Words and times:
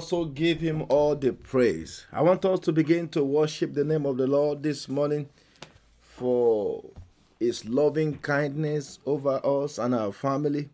also 0.00 0.24
give 0.24 0.62
him 0.62 0.82
all 0.88 1.14
the 1.14 1.30
praise. 1.30 2.06
I 2.10 2.22
want 2.22 2.42
us 2.46 2.60
to 2.60 2.72
begin 2.72 3.10
to 3.10 3.22
worship 3.22 3.74
the 3.74 3.84
name 3.84 4.06
of 4.06 4.16
the 4.16 4.26
Lord 4.26 4.62
this 4.62 4.88
morning 4.88 5.28
for 6.00 6.82
his 7.38 7.66
loving 7.66 8.16
kindness 8.16 8.98
over 9.04 9.42
us 9.44 9.76
and 9.76 9.94
our 9.94 10.10
family. 10.10 10.70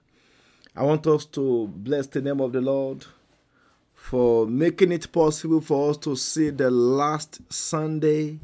I 0.77 0.85
want 0.85 1.09
us 1.09 1.25
to 1.25 1.67
bless 1.67 2.07
the 2.07 2.21
name 2.21 2.41
of 2.41 2.53
the 2.53 2.61
Lord 2.61 3.07
for 3.97 4.47
making 4.47 4.93
it 4.93 5.11
possible 5.11 5.61
for 5.61 5.91
us 5.91 5.97
to 5.99 6.15
see 6.15 6.51
the 6.51 6.71
last 6.71 7.41
Sunday 7.53 8.39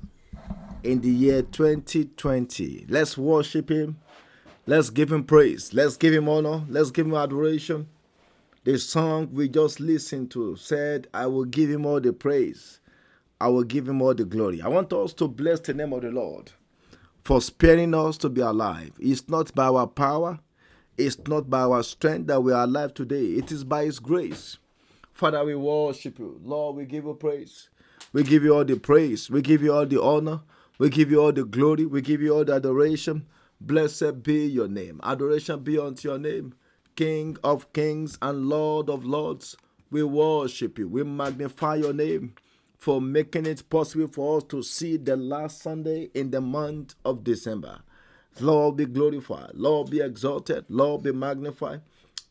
in 0.83 1.01
the 1.01 1.11
year 1.11 1.43
2020. 1.43 2.87
Let's 2.89 3.17
worship 3.17 3.71
him. 3.71 3.99
Let's 4.67 4.91
give 4.91 5.13
him 5.13 5.23
praise. 5.23 5.73
Let's 5.73 5.97
give 5.97 6.13
him 6.13 6.29
honor. 6.29 6.65
Let's 6.69 6.91
give 6.91 7.07
him 7.07 7.15
adoration. 7.15 7.87
The 8.65 8.79
song 8.79 9.31
we 9.33 9.49
just 9.49 9.81
listened 9.81 10.31
to 10.33 10.55
said, 10.55 11.09
I 11.13 11.27
will 11.27 11.45
give 11.45 11.69
him 11.69 11.85
all 11.85 12.01
the 12.01 12.13
praise. 12.13 12.79
I 13.41 13.49
will 13.49 13.65
give 13.65 13.89
him 13.89 14.01
all 14.01 14.15
the 14.15 14.25
glory. 14.25 14.63
I 14.63 14.69
want 14.69 14.93
us 14.93 15.13
to 15.15 15.27
bless 15.27 15.59
the 15.59 15.75
name 15.75 15.93
of 15.93 16.03
the 16.03 16.13
Lord 16.13 16.53
for 17.25 17.41
sparing 17.41 17.93
us 17.93 18.17
to 18.19 18.29
be 18.29 18.41
alive. 18.41 18.93
It's 19.01 19.29
not 19.29 19.53
by 19.53 19.67
our 19.67 19.89
power, 19.89 20.39
it's 20.97 21.19
not 21.27 21.51
by 21.51 21.63
our 21.63 21.83
strength 21.83 22.29
that 22.29 22.41
we 22.41 22.53
are 22.53 22.63
alive 22.63 22.95
today. 22.95 23.25
It 23.25 23.51
is 23.51 23.65
by 23.65 23.85
his 23.85 23.99
grace. 23.99 24.59
Father, 25.13 25.45
we 25.45 25.57
worship 25.57 26.21
you. 26.21 26.41
Lord, 26.45 26.77
we 26.77 26.85
give 26.85 27.05
you 27.05 27.15
praise. 27.15 27.69
We 28.13 28.23
give 28.23 28.45
you 28.45 28.55
all 28.55 28.65
the 28.65 28.79
praise. 28.79 29.29
We 29.29 29.43
give 29.43 29.63
you 29.63 29.73
all 29.73 29.87
the 29.87 30.01
honor. 30.01 30.43
We 30.79 30.89
give 30.89 31.11
you 31.11 31.21
all 31.21 31.33
the 31.33 31.45
glory. 31.45 31.87
We 31.87 32.01
give 32.01 32.23
you 32.23 32.35
all 32.35 32.45
the 32.45 32.55
adoration. 32.55 33.27
Blessed 33.61 34.23
be 34.23 34.47
your 34.47 34.69
name. 34.69 35.01
Adoration 35.03 35.61
be 35.61 35.79
unto 35.79 36.09
your 36.09 36.19
name. 36.19 36.55
King 36.97 37.37
of 37.43 37.73
kings 37.73 38.19
and 38.21 38.49
Lord 38.49 38.91
of 38.91 39.05
lords. 39.05 39.57
We 39.91 40.03
worship 40.03 40.79
you. 40.79 40.89
We 40.89 41.03
magnify 41.05 41.77
your 41.77 41.93
name 41.93 42.35
for 42.79 43.01
making 43.01 43.47
it 43.47 43.69
possible 43.71 44.09
for 44.09 44.39
us 44.39 44.45
to 44.45 44.63
see 44.63 44.97
the 44.97 45.17
last 45.17 45.63
Sunday 45.63 46.11
in 46.15 46.31
the 46.31 46.41
month 46.41 46.95
of 47.05 47.25
December. 47.25 47.81
Lord 48.41 48.77
be 48.77 48.87
glorified. 48.87 49.53
Lord 49.55 49.91
be 49.91 50.01
exalted. 50.01 50.65
Lord 50.69 51.03
be 51.03 51.13
magnified. 51.13 51.83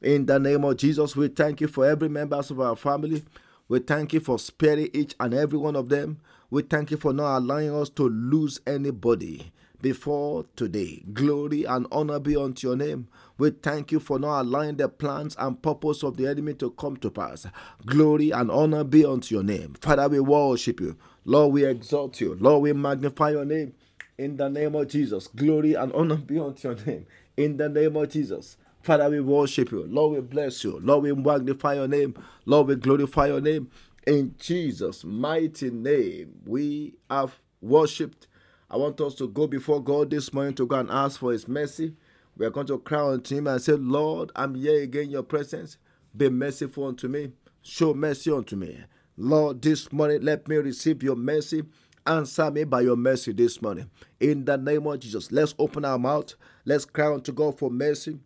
In 0.02 0.26
the 0.26 0.40
name 0.40 0.64
of 0.64 0.78
Jesus, 0.78 1.16
we 1.16 1.28
thank 1.28 1.62
you 1.62 1.68
for 1.68 1.86
every 1.86 2.10
members 2.10 2.52
of 2.52 2.60
our 2.60 2.76
family. 2.76 3.24
We 3.68 3.80
thank 3.80 4.14
you 4.14 4.20
for 4.20 4.40
sparing 4.40 4.90
each 4.94 5.16
and 5.20 5.34
every 5.34 5.58
one 5.58 5.76
of 5.76 5.90
them. 5.90 6.20
We 6.50 6.64
thank 6.64 6.92
you 6.92 6.98
for 6.98 7.14
not 7.14 7.38
allowing 7.38 7.74
us 7.74 7.90
to 7.92 8.10
lose 8.10 8.60
anybody 8.66 9.52
before 9.82 10.46
today. 10.56 11.04
Glory 11.14 11.66
and 11.66 11.88
honor 11.92 12.20
be 12.20 12.36
unto 12.36 12.68
your 12.68 12.76
name. 12.76 13.08
We 13.38 13.50
thank 13.52 13.92
you 13.92 14.00
for 14.00 14.20
not 14.20 14.42
allowing 14.42 14.78
the 14.78 14.88
plans 14.88 15.36
and 15.40 15.62
purpose 15.62 16.04
of 16.04 16.18
the 16.18 16.28
enemy 16.28 16.54
to 16.56 16.72
come 16.72 16.98
to 16.98 17.10
pass. 17.10 17.48
Glory 17.86 18.32
and 18.32 18.52
honor 18.52 18.84
be 18.84 19.04
unto 19.06 19.36
your 19.36 19.44
name. 19.44 19.76
Father, 19.82 20.08
we 20.08 20.20
worship 20.20 20.80
you. 20.80 20.98
Lord, 21.26 21.54
we 21.54 21.66
exalt 21.66 22.22
you. 22.22 22.36
Lord, 22.40 22.64
we 22.64 22.74
magnify 22.74 23.32
your 23.32 23.46
name. 23.46 23.74
In 24.18 24.38
the 24.38 24.50
name 24.50 24.76
of 24.76 24.88
Jesus. 24.88 25.28
Glory 25.28 25.74
and 25.74 25.92
honor 25.94 26.18
be 26.18 26.40
unto 26.40 26.70
your 26.70 26.78
name. 26.86 27.06
In 27.38 27.58
the 27.58 27.70
name 27.70 27.96
of 27.96 28.10
Jesus. 28.10 28.58
Father, 28.84 29.10
we 29.10 29.20
worship 29.20 29.72
you. 29.72 29.86
Lord, 29.88 30.14
we 30.14 30.22
bless 30.22 30.64
you. 30.64 30.80
Lord, 30.80 31.04
we 31.04 31.14
magnify 31.14 31.76
your 31.76 31.88
name. 31.88 32.16
Lord, 32.46 32.68
we 32.68 32.76
glorify 32.76 33.28
your 33.28 33.42
name. 33.42 33.70
In 34.08 34.36
Jesus' 34.40 35.04
mighty 35.04 35.70
name, 35.70 36.34
we 36.46 36.96
have 37.10 37.40
worshipped. 37.62 38.28
I 38.72 38.78
want 38.78 39.02
us 39.02 39.16
to 39.16 39.28
go 39.28 39.48
before 39.48 39.84
God 39.84 40.12
this 40.12 40.34
morning 40.34 40.54
to 40.54 40.66
go 40.66 40.78
and 40.78 40.90
ask 40.90 41.20
for 41.20 41.34
his 41.34 41.46
mercy. 41.46 41.94
We 42.38 42.46
are 42.46 42.50
going 42.50 42.68
to 42.68 42.80
cry 42.80 43.06
unto 43.06 43.36
him 43.36 43.48
and 43.48 43.62
say, 43.62 43.74
Lord, 43.74 44.32
I'm 44.34 44.56
here 44.56 44.82
again 44.82 45.04
in 45.04 45.10
your 45.12 45.24
presence. 45.24 45.78
Be 46.16 46.30
merciful 46.30 46.88
unto 46.88 47.10
me. 47.10 47.34
Show 47.62 47.94
mercy 47.94 48.32
unto 48.32 48.56
me. 48.56 48.80
Lord, 49.18 49.62
this 49.62 49.92
morning, 49.92 50.22
let 50.22 50.48
me 50.48 50.56
receive 50.56 51.04
your 51.04 51.18
mercy. 51.18 51.64
Answer 52.08 52.50
me 52.50 52.64
by 52.64 52.80
your 52.82 52.96
mercy 52.96 53.34
this 53.34 53.62
morning. 53.62 53.90
In 54.22 54.46
the 54.46 54.58
name 54.58 54.88
of 54.88 55.02
Jesus, 55.02 55.34
let's 55.34 55.54
open 55.60 55.84
our 55.84 56.00
mouth. 56.00 56.36
Let's 56.64 56.86
cry 56.86 57.14
unto 57.14 57.34
God 57.34 57.60
for 57.60 57.70
mercy. 57.70 58.20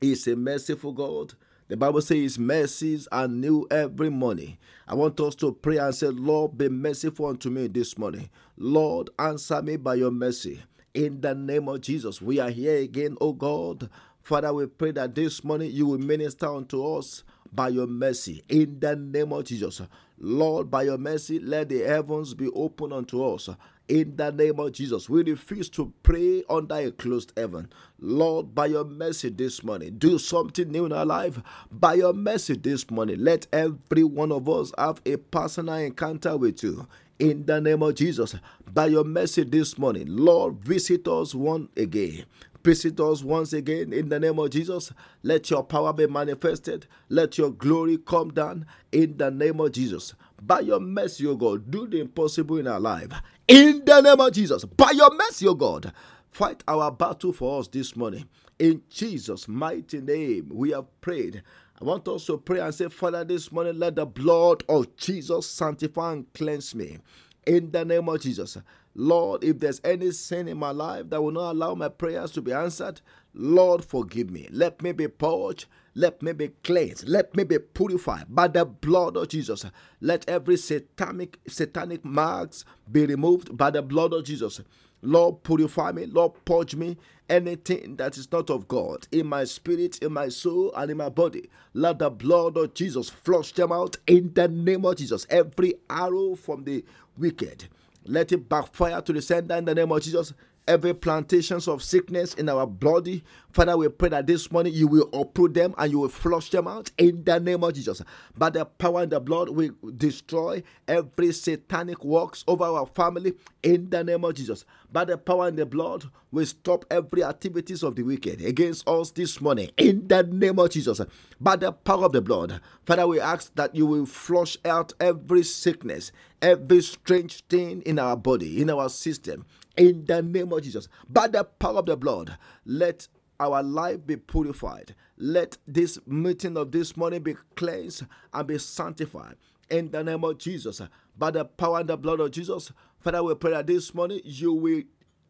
He's 0.00 0.26
a 0.26 0.34
merciful 0.34 0.92
God. 0.92 1.34
The 1.68 1.76
Bible 1.76 2.00
says 2.00 2.38
mercies 2.38 3.06
are 3.12 3.28
new 3.28 3.66
every 3.70 4.08
morning. 4.08 4.56
I 4.86 4.94
want 4.94 5.20
us 5.20 5.34
to 5.36 5.52
pray 5.52 5.76
and 5.76 5.94
say, 5.94 6.06
Lord, 6.06 6.56
be 6.56 6.70
merciful 6.70 7.26
unto 7.26 7.50
me 7.50 7.66
this 7.66 7.98
morning. 7.98 8.30
Lord, 8.56 9.10
answer 9.18 9.60
me 9.60 9.76
by 9.76 9.96
your 9.96 10.10
mercy 10.10 10.62
in 10.94 11.20
the 11.20 11.34
name 11.34 11.68
of 11.68 11.82
Jesus. 11.82 12.22
We 12.22 12.38
are 12.38 12.48
here 12.48 12.78
again, 12.78 13.18
oh 13.20 13.34
God. 13.34 13.90
Father, 14.22 14.50
we 14.54 14.64
pray 14.64 14.92
that 14.92 15.14
this 15.14 15.44
morning 15.44 15.70
you 15.70 15.84
will 15.84 15.98
minister 15.98 16.46
unto 16.46 16.82
us 16.96 17.22
by 17.52 17.68
your 17.68 17.86
mercy 17.86 18.42
in 18.48 18.80
the 18.80 18.96
name 18.96 19.34
of 19.34 19.44
Jesus. 19.44 19.82
Lord, 20.18 20.70
by 20.70 20.84
your 20.84 20.98
mercy, 20.98 21.38
let 21.38 21.68
the 21.68 21.80
heavens 21.80 22.32
be 22.32 22.48
open 22.48 22.94
unto 22.94 23.22
us 23.22 23.50
in 23.88 24.16
the 24.16 24.30
name 24.30 24.60
of 24.60 24.72
Jesus. 24.72 25.08
We 25.08 25.22
refuse 25.22 25.68
to 25.70 25.92
pray 26.02 26.44
under 26.48 26.76
a 26.76 26.90
closed 26.92 27.32
heaven. 27.36 27.68
Lord, 27.98 28.54
by 28.54 28.66
your 28.66 28.84
mercy 28.84 29.30
this 29.30 29.64
morning, 29.64 29.96
do 29.98 30.18
something 30.18 30.70
new 30.70 30.86
in 30.86 30.92
our 30.92 31.06
life. 31.06 31.40
By 31.72 31.94
your 31.94 32.12
mercy 32.12 32.56
this 32.56 32.90
morning, 32.90 33.24
let 33.24 33.46
every 33.52 34.04
one 34.04 34.30
of 34.30 34.48
us 34.48 34.72
have 34.78 35.00
a 35.06 35.16
personal 35.16 35.74
encounter 35.76 36.36
with 36.36 36.62
you 36.62 36.86
in 37.18 37.46
the 37.46 37.60
name 37.60 37.82
of 37.82 37.94
Jesus. 37.94 38.36
By 38.72 38.86
your 38.86 39.04
mercy 39.04 39.44
this 39.44 39.78
morning, 39.78 40.06
Lord, 40.08 40.60
visit 40.60 41.08
us 41.08 41.34
once 41.34 41.68
again. 41.76 42.26
Visit 42.64 43.00
us 43.00 43.22
once 43.22 43.52
again 43.52 43.92
in 43.92 44.08
the 44.08 44.20
name 44.20 44.38
of 44.38 44.50
Jesus. 44.50 44.92
Let 45.22 45.48
your 45.48 45.62
power 45.64 45.92
be 45.92 46.06
manifested. 46.06 46.86
Let 47.08 47.38
your 47.38 47.50
glory 47.50 47.96
come 47.96 48.30
down 48.30 48.66
in 48.92 49.16
the 49.16 49.30
name 49.30 49.60
of 49.60 49.72
Jesus. 49.72 50.14
By 50.40 50.60
your 50.60 50.80
mercy, 50.80 51.26
O 51.26 51.34
God, 51.34 51.70
do 51.70 51.86
the 51.86 52.00
impossible 52.00 52.58
in 52.58 52.66
our 52.66 52.80
life. 52.80 53.08
In 53.46 53.82
the 53.84 54.00
name 54.00 54.20
of 54.20 54.32
Jesus. 54.32 54.64
By 54.64 54.92
your 54.92 55.14
mercy, 55.14 55.48
O 55.48 55.54
God, 55.54 55.92
fight 56.30 56.62
our 56.68 56.90
battle 56.92 57.32
for 57.32 57.60
us 57.60 57.68
this 57.68 57.96
morning. 57.96 58.28
In 58.58 58.82
Jesus' 58.88 59.48
mighty 59.48 60.00
name, 60.00 60.50
we 60.52 60.70
have 60.70 60.86
prayed. 61.00 61.42
I 61.80 61.84
want 61.84 62.08
us 62.08 62.26
to 62.26 62.38
pray 62.38 62.60
and 62.60 62.74
say, 62.74 62.88
Father, 62.88 63.24
this 63.24 63.52
morning 63.52 63.78
let 63.78 63.96
the 63.96 64.06
blood 64.06 64.64
of 64.68 64.96
Jesus 64.96 65.48
sanctify 65.48 66.12
and 66.12 66.32
cleanse 66.34 66.74
me. 66.74 66.98
In 67.46 67.70
the 67.70 67.84
name 67.84 68.08
of 68.08 68.20
Jesus. 68.20 68.58
Lord, 68.94 69.44
if 69.44 69.60
there's 69.60 69.80
any 69.84 70.10
sin 70.10 70.48
in 70.48 70.58
my 70.58 70.72
life 70.72 71.08
that 71.10 71.22
will 71.22 71.30
not 71.30 71.52
allow 71.52 71.74
my 71.74 71.88
prayers 71.88 72.32
to 72.32 72.42
be 72.42 72.52
answered, 72.52 73.00
Lord, 73.32 73.84
forgive 73.84 74.30
me. 74.30 74.48
Let 74.50 74.82
me 74.82 74.90
be 74.90 75.06
purged. 75.06 75.66
Let 75.94 76.22
me 76.22 76.32
be 76.32 76.48
cleansed. 76.62 77.08
Let 77.08 77.36
me 77.36 77.44
be 77.44 77.58
purified 77.58 78.26
by 78.28 78.48
the 78.48 78.64
blood 78.64 79.16
of 79.16 79.28
Jesus. 79.28 79.64
Let 80.00 80.28
every 80.28 80.56
satanic 80.56 81.38
satanic 81.48 82.04
marks 82.04 82.64
be 82.90 83.06
removed 83.06 83.56
by 83.56 83.70
the 83.70 83.82
blood 83.82 84.12
of 84.12 84.24
Jesus. 84.24 84.60
Lord, 85.02 85.42
purify 85.42 85.92
me. 85.92 86.06
Lord, 86.06 86.32
purge 86.44 86.74
me. 86.74 86.96
Anything 87.28 87.96
that 87.96 88.16
is 88.16 88.30
not 88.32 88.48
of 88.50 88.68
God 88.68 89.06
in 89.12 89.26
my 89.26 89.44
spirit, 89.44 89.98
in 89.98 90.12
my 90.14 90.28
soul, 90.28 90.72
and 90.74 90.90
in 90.90 90.96
my 90.96 91.10
body, 91.10 91.50
let 91.74 91.98
the 91.98 92.10
blood 92.10 92.56
of 92.56 92.72
Jesus 92.74 93.10
flush 93.10 93.52
them 93.52 93.70
out 93.70 93.98
in 94.06 94.32
the 94.32 94.48
name 94.48 94.84
of 94.86 94.96
Jesus. 94.96 95.26
Every 95.28 95.74
arrow 95.90 96.34
from 96.34 96.64
the 96.64 96.84
wicked, 97.18 97.68
let 98.06 98.32
it 98.32 98.48
backfire 98.48 99.02
to 99.02 99.12
the 99.12 99.20
sender 99.20 99.56
in 99.56 99.66
the 99.66 99.74
name 99.74 99.92
of 99.92 100.00
Jesus 100.00 100.32
every 100.68 100.94
plantations 100.94 101.66
of 101.66 101.82
sickness 101.82 102.34
in 102.34 102.48
our 102.48 102.66
body. 102.66 103.24
Father, 103.50 103.76
we 103.76 103.88
pray 103.88 104.10
that 104.10 104.26
this 104.26 104.52
morning 104.52 104.74
you 104.74 104.86
will 104.86 105.08
uproot 105.12 105.54
them 105.54 105.74
and 105.78 105.90
you 105.90 105.98
will 105.98 106.10
flush 106.10 106.50
them 106.50 106.68
out 106.68 106.92
in 106.98 107.24
the 107.24 107.40
name 107.40 107.64
of 107.64 107.72
Jesus. 107.72 108.02
By 108.36 108.50
the 108.50 108.66
power 108.66 109.02
and 109.02 109.10
the 109.10 109.18
blood, 109.18 109.48
we 109.48 109.70
destroy 109.96 110.62
every 110.86 111.32
satanic 111.32 112.04
works 112.04 112.44
over 112.46 112.64
our 112.64 112.86
family 112.86 113.32
in 113.62 113.88
the 113.88 114.04
name 114.04 114.24
of 114.24 114.34
Jesus. 114.34 114.66
By 114.92 115.06
the 115.06 115.16
power 115.16 115.48
and 115.48 115.58
the 115.58 115.66
blood, 115.66 116.04
we 116.30 116.44
stop 116.44 116.84
every 116.90 117.24
activities 117.24 117.82
of 117.82 117.96
the 117.96 118.02
wicked 118.02 118.42
against 118.42 118.86
us 118.86 119.10
this 119.10 119.40
morning 119.40 119.70
in 119.78 120.06
the 120.06 120.22
name 120.22 120.58
of 120.58 120.70
Jesus. 120.70 121.00
By 121.40 121.56
the 121.56 121.72
power 121.72 122.04
of 122.04 122.12
the 122.12 122.20
blood, 122.20 122.60
Father, 122.84 123.06
we 123.06 123.18
ask 123.18 123.54
that 123.54 123.74
you 123.74 123.86
will 123.86 124.06
flush 124.06 124.58
out 124.66 124.92
every 125.00 125.42
sickness, 125.42 126.12
every 126.42 126.82
strange 126.82 127.42
thing 127.46 127.80
in 127.82 127.98
our 127.98 128.16
body, 128.16 128.60
in 128.60 128.68
our 128.68 128.90
system 128.90 129.46
in 129.78 130.04
the 130.04 130.20
name 130.20 130.52
of 130.52 130.62
Jesus. 130.62 130.88
By 131.08 131.28
the 131.28 131.44
power 131.44 131.78
of 131.78 131.86
the 131.86 131.96
blood, 131.96 132.36
let 132.66 133.08
our 133.40 133.62
life 133.62 134.04
be 134.04 134.16
purified. 134.16 134.94
Let 135.16 135.56
this 135.66 135.98
meeting 136.06 136.56
of 136.56 136.72
this 136.72 136.96
morning 136.96 137.22
be 137.22 137.36
cleansed 137.56 138.04
and 138.34 138.46
be 138.46 138.58
sanctified 138.58 139.36
in 139.70 139.90
the 139.90 140.02
name 140.04 140.24
of 140.24 140.38
Jesus. 140.38 140.82
By 141.16 141.30
the 141.30 141.44
power 141.44 141.80
and 141.80 141.88
the 141.88 141.96
blood 141.96 142.20
of 142.20 142.32
Jesus, 142.32 142.72
Father, 143.00 143.22
we 143.22 143.34
pray 143.36 143.52
that 143.52 143.66
this 143.68 143.94
morning 143.94 144.20
you 144.24 144.52
will 144.52 144.82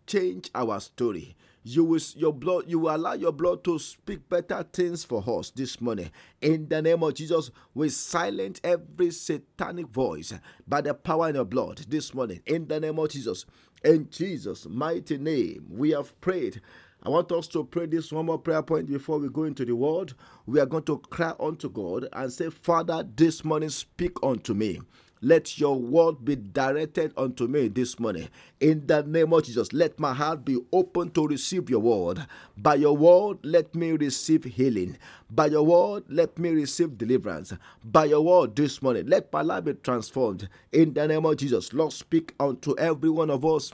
change 0.06 0.50
our 0.54 0.80
story. 0.80 1.36
You 1.62 1.84
will 1.84 2.00
your 2.14 2.32
blood, 2.32 2.64
you 2.66 2.78
will 2.78 2.96
allow 2.96 3.12
your 3.12 3.32
blood 3.32 3.62
to 3.64 3.78
speak 3.78 4.26
better 4.30 4.64
things 4.72 5.04
for 5.04 5.22
us 5.38 5.50
this 5.50 5.80
morning. 5.82 6.10
In 6.40 6.66
the 6.68 6.80
name 6.80 7.02
of 7.02 7.12
Jesus, 7.12 7.50
we 7.74 7.90
silence 7.90 8.58
every 8.64 9.10
satanic 9.10 9.88
voice 9.88 10.32
by 10.66 10.80
the 10.80 10.94
power 10.94 11.28
in 11.28 11.34
your 11.34 11.44
blood 11.44 11.84
this 11.88 12.14
morning. 12.14 12.40
In 12.46 12.68
the 12.68 12.80
name 12.80 12.98
of 12.98 13.10
Jesus. 13.10 13.44
In 13.84 14.08
Jesus' 14.10 14.66
mighty 14.68 15.18
name, 15.18 15.66
we 15.70 15.90
have 15.90 16.18
prayed. 16.20 16.60
I 17.02 17.10
want 17.10 17.30
us 17.32 17.46
to 17.48 17.64
pray 17.64 17.86
this 17.86 18.10
one 18.12 18.26
more 18.26 18.38
prayer 18.38 18.62
point 18.62 18.88
before 18.88 19.18
we 19.18 19.28
go 19.28 19.44
into 19.44 19.64
the 19.64 19.76
word. 19.76 20.14
We 20.46 20.58
are 20.60 20.66
going 20.66 20.82
to 20.84 20.98
cry 20.98 21.32
unto 21.38 21.70
God 21.70 22.08
and 22.12 22.32
say, 22.32 22.50
Father, 22.50 23.06
this 23.16 23.44
morning 23.44 23.68
speak 23.70 24.12
unto 24.22 24.52
me. 24.52 24.80
Let 25.20 25.58
your 25.58 25.76
word 25.76 26.24
be 26.24 26.36
directed 26.36 27.12
unto 27.16 27.46
me 27.46 27.68
this 27.68 27.98
morning. 27.98 28.28
In 28.60 28.86
the 28.86 29.02
name 29.02 29.32
of 29.32 29.44
Jesus, 29.44 29.72
let 29.72 29.98
my 29.98 30.14
heart 30.14 30.44
be 30.44 30.58
open 30.72 31.10
to 31.10 31.26
receive 31.26 31.68
your 31.68 31.80
word. 31.80 32.26
By 32.56 32.76
your 32.76 32.96
word, 32.96 33.38
let 33.42 33.74
me 33.74 33.92
receive 33.92 34.44
healing. 34.44 34.96
By 35.30 35.46
your 35.46 35.64
word, 35.64 36.04
let 36.08 36.38
me 36.38 36.50
receive 36.50 36.96
deliverance. 36.96 37.52
By 37.84 38.06
your 38.06 38.20
word 38.20 38.54
this 38.54 38.80
morning, 38.80 39.06
let 39.06 39.32
my 39.32 39.42
life 39.42 39.64
be 39.64 39.74
transformed. 39.74 40.48
In 40.72 40.94
the 40.94 41.06
name 41.08 41.26
of 41.26 41.36
Jesus, 41.36 41.72
Lord, 41.72 41.92
speak 41.92 42.34
unto 42.38 42.76
every 42.78 43.10
one 43.10 43.30
of 43.30 43.44
us. 43.44 43.72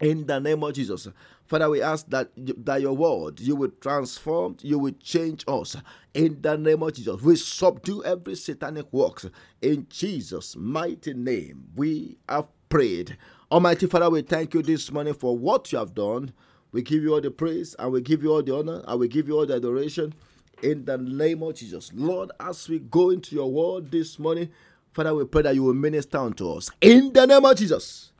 In 0.00 0.26
the 0.26 0.40
name 0.40 0.62
of 0.64 0.74
Jesus. 0.74 1.08
Father, 1.52 1.68
we 1.68 1.82
ask 1.82 2.08
that 2.08 2.30
that 2.64 2.80
your 2.80 2.94
word 2.94 3.38
you 3.38 3.54
will 3.54 3.72
transform, 3.82 4.56
you 4.62 4.78
will 4.78 4.94
change 5.02 5.44
us 5.46 5.76
in 6.14 6.40
the 6.40 6.56
name 6.56 6.82
of 6.82 6.94
Jesus. 6.94 7.20
We 7.20 7.36
subdue 7.36 8.02
every 8.04 8.36
satanic 8.36 8.90
works 8.90 9.26
in 9.60 9.86
Jesus' 9.90 10.56
mighty 10.56 11.12
name. 11.12 11.64
We 11.76 12.16
have 12.26 12.48
prayed. 12.70 13.18
Almighty 13.50 13.86
Father, 13.86 14.08
we 14.08 14.22
thank 14.22 14.54
you 14.54 14.62
this 14.62 14.90
morning 14.90 15.12
for 15.12 15.36
what 15.36 15.70
you 15.72 15.78
have 15.78 15.94
done. 15.94 16.32
We 16.72 16.80
give 16.80 17.02
you 17.02 17.12
all 17.12 17.20
the 17.20 17.30
praise 17.30 17.76
and 17.78 17.92
we 17.92 18.00
give 18.00 18.22
you 18.22 18.32
all 18.32 18.42
the 18.42 18.56
honor 18.56 18.82
and 18.88 18.98
we 18.98 19.06
give 19.06 19.28
you 19.28 19.36
all 19.36 19.44
the 19.44 19.56
adoration 19.56 20.14
in 20.62 20.86
the 20.86 20.96
name 20.96 21.42
of 21.42 21.56
Jesus. 21.56 21.92
Lord, 21.92 22.30
as 22.40 22.66
we 22.66 22.78
go 22.78 23.10
into 23.10 23.34
your 23.34 23.52
word 23.52 23.90
this 23.90 24.18
morning, 24.18 24.48
Father, 24.94 25.14
we 25.14 25.26
pray 25.26 25.42
that 25.42 25.54
you 25.54 25.64
will 25.64 25.74
minister 25.74 26.16
unto 26.16 26.50
us 26.50 26.70
in 26.80 27.12
the 27.12 27.26
name 27.26 27.44
of 27.44 27.54
Jesus. 27.58 28.12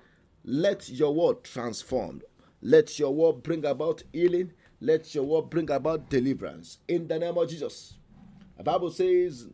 Let 0.45 0.91
your 0.91 1.15
word 1.15 1.45
transform 1.45 2.21
let 2.65 2.97
your 3.01 3.13
word 3.13 3.43
bring 3.43 3.65
about 3.67 4.05
healing. 4.13 4.53
Let 4.81 5.15
your 5.17 5.25
word 5.25 5.51
bring 5.51 5.69
about 5.69 6.09
deliverance. 6.09 6.79
In 6.87 7.09
the 7.09 7.19
name 7.19 7.37
of 7.37 7.49
Jesus. 7.49 7.95
The 8.57 8.63
Bible 8.63 8.91
says, 8.91 9.49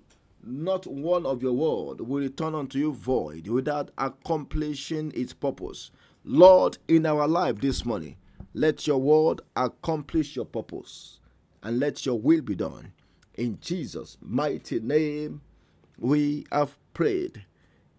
Not 0.44 0.86
one 0.86 1.24
of 1.24 1.42
your 1.42 1.54
word 1.54 2.02
will 2.02 2.20
return 2.20 2.54
unto 2.54 2.78
you 2.78 2.92
void 2.92 3.48
without 3.48 3.90
accomplishing 3.96 5.10
its 5.14 5.32
purpose. 5.32 5.90
Lord, 6.22 6.76
in 6.86 7.06
our 7.06 7.26
life 7.26 7.62
this 7.62 7.86
morning, 7.86 8.16
let 8.52 8.86
your 8.86 8.98
word 8.98 9.40
accomplish 9.56 10.36
your 10.36 10.44
purpose 10.44 11.18
and 11.62 11.80
let 11.80 12.04
your 12.04 12.20
will 12.20 12.42
be 12.42 12.54
done. 12.54 12.92
In 13.36 13.58
Jesus' 13.62 14.18
mighty 14.20 14.80
name, 14.80 15.40
we 15.98 16.44
have 16.52 16.76
prayed. 16.92 17.44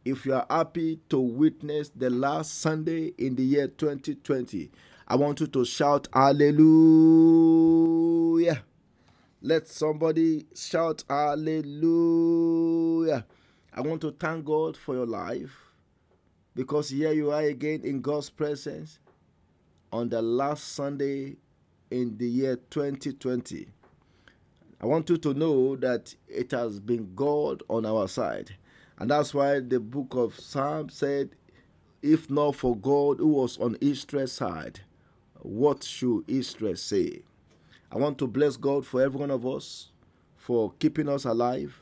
if 0.06 0.26
you 0.26 0.34
are 0.34 0.46
happy 0.50 1.00
to 1.10 1.20
witness 1.20 1.90
the 1.96 2.10
last 2.10 2.60
Sunday 2.60 3.14
in 3.18 3.36
the 3.36 3.44
year 3.44 3.68
2020, 3.68 4.72
I 5.12 5.16
want 5.16 5.40
you 5.40 5.48
to 5.48 5.66
shout 5.66 6.08
hallelujah. 6.14 6.62
Let 9.42 9.68
somebody 9.68 10.46
shout 10.54 11.04
hallelujah. 11.10 12.06
I 13.74 13.82
want 13.82 14.02
to 14.02 14.12
thank 14.12 14.46
God 14.46 14.78
for 14.78 14.94
your 14.94 15.08
life 15.08 15.74
because 16.56 16.90
here 16.90 17.12
you 17.12 17.32
are 17.32 17.42
again 17.42 17.82
in 17.84 18.02
God's 18.02 18.30
presence 18.30 19.00
on 19.92 20.10
the 20.10 20.22
last 20.22 20.74
Sunday 20.74 21.38
in 21.90 22.16
the 22.20 22.28
year 22.28 22.58
2020. 22.70 23.68
I 24.80 24.86
want 24.86 25.10
you 25.10 25.18
to 25.18 25.34
know 25.34 25.76
that 25.78 26.14
it 26.28 26.52
has 26.52 26.80
been 26.80 27.16
God 27.16 27.64
on 27.68 27.84
our 27.88 28.08
side. 28.08 28.52
And 29.00 29.10
that's 29.10 29.34
why 29.34 29.60
the 29.60 29.80
book 29.80 30.14
of 30.16 30.40
Psalms 30.40 30.94
said, 30.94 31.32
If 32.04 32.30
not 32.30 32.58
for 32.58 32.78
God 32.78 33.18
who 33.18 33.30
was 33.30 33.58
on 33.58 33.76
Israel's 33.82 34.34
side, 34.34 34.82
what 35.42 35.84
should 35.84 36.24
Israel 36.28 36.76
say? 36.76 37.22
I 37.92 37.98
want 37.98 38.18
to 38.20 38.28
bless 38.28 38.58
God 38.58 38.86
for 38.86 39.02
every 39.02 39.20
one 39.20 39.32
of 39.32 39.46
us 39.46 39.90
for 40.36 40.74
keeping 40.80 41.10
us 41.10 41.26
alive, 41.26 41.82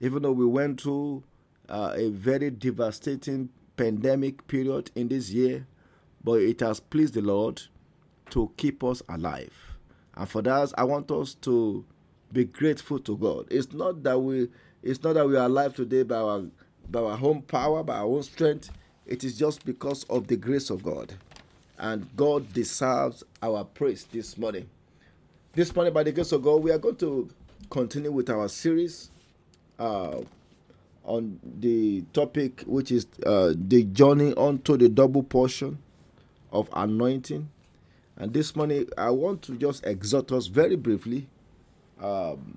even 0.00 0.22
though 0.22 0.32
we 0.32 0.46
went 0.46 0.80
through 0.80 1.22
uh, 1.68 1.92
a 1.94 2.10
very 2.10 2.50
devastating 2.50 3.48
pandemic 3.76 4.46
period 4.46 4.90
in 4.94 5.08
this 5.08 5.30
year, 5.30 5.66
but 6.22 6.40
it 6.40 6.60
has 6.60 6.80
pleased 6.80 7.14
the 7.14 7.22
Lord 7.22 7.62
to 8.30 8.50
keep 8.56 8.82
us 8.82 9.02
alive. 9.08 9.76
And 10.16 10.28
for 10.28 10.42
that, 10.42 10.72
I 10.76 10.84
want 10.84 11.10
us 11.10 11.34
to 11.42 11.84
be 12.32 12.44
grateful 12.44 12.98
to 13.00 13.16
God. 13.16 13.46
It's 13.50 13.72
not 13.72 14.02
that 14.02 14.18
we 14.18 14.48
it's 14.82 15.02
not 15.02 15.14
that 15.14 15.26
we 15.26 15.36
are 15.36 15.46
alive 15.46 15.74
today 15.74 16.02
by 16.02 16.16
our 16.16 16.44
by 16.90 17.00
our 17.00 17.18
own 17.22 17.42
power, 17.42 17.82
by 17.82 17.98
our 17.98 18.06
own 18.06 18.22
strength. 18.22 18.70
It 19.04 19.22
is 19.24 19.38
just 19.38 19.64
because 19.64 20.04
of 20.04 20.26
the 20.26 20.36
grace 20.36 20.70
of 20.70 20.82
God. 20.82 21.14
And 21.78 22.08
God 22.16 22.52
deserves 22.52 23.22
our 23.42 23.64
praise 23.64 24.04
this 24.10 24.38
morning. 24.38 24.68
This 25.52 25.74
morning, 25.74 25.92
by 25.92 26.02
the 26.02 26.12
grace 26.12 26.32
of 26.32 26.42
God, 26.42 26.62
we 26.62 26.70
are 26.70 26.78
going 26.78 26.96
to 26.96 27.28
continue 27.70 28.10
with 28.10 28.30
our 28.30 28.48
series 28.48 29.10
uh, 29.78 30.20
on 31.04 31.38
the 31.60 32.02
topic, 32.12 32.62
which 32.66 32.90
is 32.92 33.06
uh, 33.24 33.52
the 33.56 33.84
journey 33.84 34.32
onto 34.34 34.76
the 34.76 34.88
double 34.88 35.22
portion 35.22 35.78
of 36.52 36.68
anointing. 36.72 37.48
And 38.16 38.32
this 38.32 38.56
morning, 38.56 38.88
I 38.96 39.10
want 39.10 39.42
to 39.42 39.56
just 39.56 39.84
exhort 39.86 40.32
us 40.32 40.46
very 40.46 40.76
briefly 40.76 41.28
um, 42.00 42.56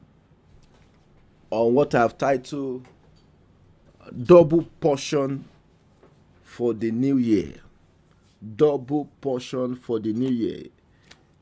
on 1.52 1.74
what 1.74 1.94
I've 1.94 2.18
titled 2.18 2.88
Double 4.24 4.64
Portion 4.80 5.46
for 6.44 6.74
the 6.74 6.92
New 6.92 7.18
Year. 7.18 7.56
Double 8.56 9.10
portion 9.20 9.76
for 9.76 10.00
the 10.00 10.14
New 10.14 10.30
Year. 10.30 10.64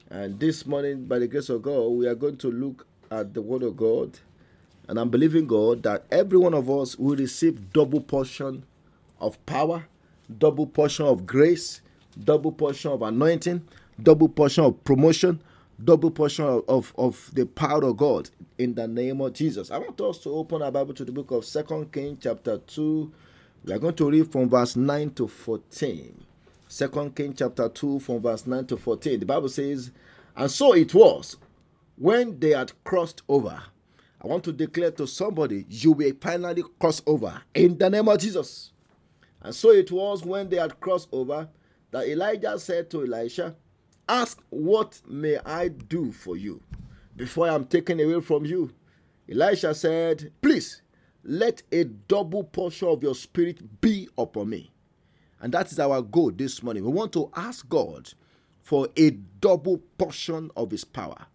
And 0.10 0.40
this 0.40 0.66
morning, 0.66 1.06
by 1.06 1.20
the 1.20 1.28
grace 1.28 1.50
of 1.50 1.62
God, 1.62 1.90
we 1.90 2.08
are 2.08 2.16
going 2.16 2.38
to 2.38 2.50
look 2.50 2.88
at 3.12 3.34
the 3.34 3.42
Word 3.42 3.64
of 3.64 3.78
God. 3.78 4.18
And 4.88 4.98
I'm 5.00 5.10
believing 5.10 5.48
God 5.48 5.84
that 5.84 6.06
every 6.10 6.38
one 6.38 6.54
of 6.54 6.70
us 6.70 6.98
will 6.98 7.16
receive 7.16 7.72
double 7.74 8.02
portion 8.02 8.64
of 9.20 9.44
power, 9.46 9.86
double 10.38 10.66
portion 10.66 11.06
of 11.06 11.26
grace, 11.26 11.82
double 12.24 12.52
portion 12.52 12.92
of 12.92 13.02
anointing, 13.02 13.68
double 14.02 14.30
portion 14.30 14.64
of 14.64 14.84
promotion, 14.84 15.42
double 15.84 16.10
portion 16.10 16.46
of, 16.46 16.64
of, 16.68 16.94
of, 16.98 17.30
the 17.34 17.46
power 17.46 17.84
of 17.84 17.98
God 17.98 18.30
in 18.58 18.74
the 18.76 18.88
name 18.88 19.22
of 19.22 19.34
Jesus. 19.34 19.72
I 19.72 19.78
want 19.78 20.00
us 20.02 20.20
to 20.20 20.30
open 20.30 20.62
our 20.62 20.72
Bible 20.72 20.94
to 20.96 21.06
the 21.06 21.12
book 21.12 21.32
of 21.32 21.46
Second 21.46 21.92
Kings, 21.92 22.20
chapter 22.22 22.58
2. 22.58 23.12
We 23.66 23.74
are 23.74 23.80
going 23.80 23.96
to 23.96 24.10
read 24.10 24.32
from 24.32 24.50
verse 24.50 24.76
9 24.76 25.12
to 25.12 25.28
14. 25.28 26.27
Second 26.68 27.16
Kings, 27.16 27.36
chapter 27.40 27.70
2, 27.70 28.00
from 28.00 28.22
verse 28.22 28.46
9 28.46 28.66
to 28.68 28.78
14. 28.78 29.20
The 29.20 29.26
Bible 29.26 29.50
says, 29.50 29.92
And 30.36 30.52
so 30.52 30.74
it 30.74 30.94
was 30.94 31.38
when 31.96 32.40
they 32.40 32.52
had 32.52 32.72
crossed 32.84 33.22
over. 33.30 33.62
I 34.22 34.28
want 34.28 34.44
to 34.46 34.52
declare 34.52 34.92
to 34.92 35.08
somebody, 35.08 35.66
you 35.70 35.92
will 35.94 36.12
finally 36.20 36.64
cross 36.80 37.02
over 37.06 37.42
in 37.54 37.78
the 37.78 37.90
name 37.90 38.08
of 38.10 38.18
Jesus. 38.20 38.72
And 39.42 39.54
so 39.54 39.72
it 39.72 39.92
was 39.92 40.26
when 40.26 40.50
they 40.50 40.58
had 40.58 40.80
crossed 40.80 41.10
over 41.12 41.48
that 41.92 42.08
Elijah 42.08 42.58
said 42.60 42.90
to 42.92 43.04
Elisha, 43.04 43.56
Ask, 44.10 44.42
What 44.50 45.02
may 45.08 45.38
I 45.46 45.68
do 45.70 46.12
for 46.12 46.36
you 46.36 46.62
before 47.16 47.50
I 47.50 47.56
am 47.56 47.66
taken 47.66 48.00
away 48.00 48.22
from 48.22 48.46
you? 48.46 48.72
Elisha 49.30 49.74
said, 49.76 50.32
Please, 50.42 50.82
let 51.24 51.62
a 51.72 51.84
double 51.84 52.44
portion 52.44 52.88
of 52.88 53.04
your 53.04 53.16
spirit 53.16 53.82
be 53.82 54.10
upon 54.18 54.50
me. 54.50 54.72
And 55.42 55.54
that 55.54 55.72
is 55.72 55.80
our 55.80 56.02
goal 56.02 56.32
this 56.32 56.64
morning. 56.64 56.84
We 56.84 56.92
want 56.92 57.14
to 57.14 57.32
ask 57.36 57.68
God 57.70 58.14
for 58.62 58.88
a 58.98 59.12
double 59.12 59.78
portion 59.98 60.52
of 60.56 60.72
his 60.72 60.84
power, 60.84 61.28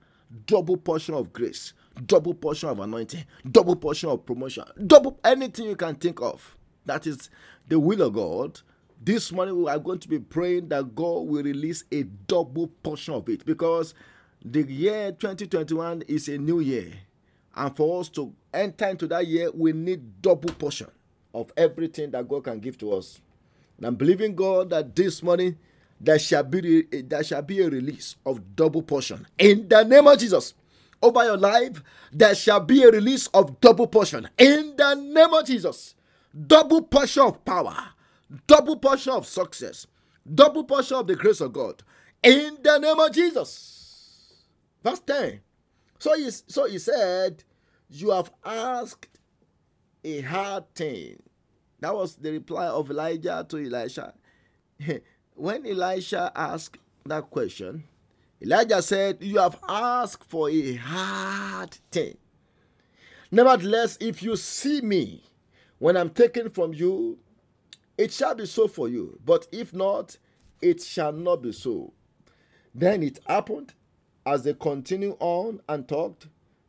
double 0.47 0.77
portion 0.77 1.15
of 1.15 1.33
grace, 1.33 1.73
double 2.07 2.35
portion 2.35 2.69
of 2.69 2.81
anointing, 2.81 3.25
double 3.51 3.77
portion 3.77 4.11
of 4.11 4.27
promotion, 4.27 4.65
double 4.87 5.19
anything 5.25 5.67
you 5.67 5.77
can 5.77 5.95
think 5.95 6.21
of. 6.21 6.57
That 6.85 7.07
is 7.07 7.31
the 7.69 7.79
will 7.79 8.03
of 8.03 8.15
God 8.15 8.61
this 9.05 9.33
morning 9.33 9.61
we 9.61 9.69
are 9.69 9.81
going 9.81 9.99
to 9.99 10.09
be 10.09 10.21
praying 10.21 10.69
that 10.69 10.95
God 10.95 11.27
will 11.27 11.43
release 11.43 11.83
a 11.91 12.05
double 12.05 12.69
portion 12.69 13.15
of 13.15 13.29
it 13.29 13.45
because 13.45 13.95
the 14.45 14.63
year 14.63 15.11
2021 15.11 16.03
is 16.07 16.29
a 16.29 16.39
new 16.39 16.61
year. 16.61 16.93
And 17.57 17.75
for 17.77 18.01
us 18.01 18.09
to 18.11 18.33
enter 18.55 18.87
into 18.89 19.09
that 19.09 19.27
year, 19.27 19.51
we 19.53 19.73
need 19.73 20.23
double 20.23 20.53
portion 20.55 20.87
of 21.35 21.51
everything 21.57 22.13
that 22.13 22.29
God 22.29 22.45
can 22.45 22.61
give 22.61 22.79
to 22.79 22.93
us. 22.93 23.21
And 23.83 23.89
I'm 23.89 23.95
believing 23.97 24.35
God 24.35 24.71
that 24.71 24.95
this 24.97 25.23
morning 25.23 25.59
there 26.01 26.19
shall 26.19 26.45
be 26.45 26.85
eh, 26.93 27.03
there 27.05 27.25
shall 27.25 27.43
be 27.43 27.61
a 27.61 27.69
release 27.69 28.17
of 28.25 28.57
double 28.57 28.83
portion 28.83 29.27
in 29.39 29.69
the 29.69 29.83
name 29.83 30.07
of 30.07 30.19
Jesus. 30.19 30.55
Over 31.03 31.25
your 31.25 31.37
life, 31.37 31.83
there 32.13 32.35
shall 32.35 32.61
be 32.61 32.85
a 32.85 32.91
release 32.91 33.27
of 33.29 33.61
double 33.61 33.89
portion 33.89 34.29
in 34.39 34.75
the 34.77 34.95
name 34.95 35.35
of 35.35 35.45
Jesus. 35.45 35.97
Double 36.47 36.81
portion 36.83 37.25
of 37.25 37.45
power 37.45 37.77
double 38.47 38.77
portion 38.77 39.13
of 39.13 39.27
success, 39.27 39.87
double 40.33 40.65
portion 40.65 40.97
of 40.97 41.07
the 41.07 41.17
grace 41.17 41.41
of 41.41 41.53
God 41.53 41.83
in 42.23 42.59
the 42.63 42.79
name 42.79 42.99
of 42.99 43.13
Jesus. 43.13 44.43
Verse 44.83 45.01
10. 45.01 45.41
So 45.99 46.17
he, 46.17 46.31
so 46.31 46.67
he 46.67 46.79
said, 46.79 47.45
You 47.91 48.11
have 48.11 48.31
asked 48.45 49.09
a 50.05 50.21
hard 50.23 50.75
thing. 50.75 51.23
That 51.83 51.97
was 51.97 52.15
the 52.15 52.31
reply 52.31 52.69
of 52.69 52.91
Elijah 52.93 53.45
to 53.49 53.57
Elisha. 53.59 54.15
when 55.35 55.67
Elisha 55.67 56.31
asked 56.33 56.79
that 57.05 57.29
question, 57.29 57.83
Elijah 58.41 58.81
said, 58.81 59.19
You 59.21 59.39
have 59.39 59.59
asked 59.69 60.31
for 60.31 60.49
a 60.49 60.75
hard 60.75 61.73
thing. 61.91 62.17
Nevertheless, 63.33 63.99
if 64.01 64.23
you 64.23 64.37
see 64.37 64.81
me 64.81 65.25
when 65.81 65.97
I'm 65.97 66.11
taken 66.11 66.51
from 66.51 66.73
you, 66.73 67.19
it 67.99 68.13
shall 68.13 68.37
be 68.37 68.47
so 68.47 68.69
for 68.69 68.89
you, 68.89 69.19
but 69.25 69.49
if 69.51 69.75
not, 69.75 70.17
it 70.61 70.81
shall 70.81 71.13
not 71.13 71.43
be 71.43 71.51
so. 71.51 71.93
Then 72.73 73.03
it 73.03 73.19
happened, 73.27 73.75
as 74.25 74.45
they 74.45 74.55
continued 74.55 75.17
on 75.19 75.61
and 75.69 75.89
talked, 75.89 76.29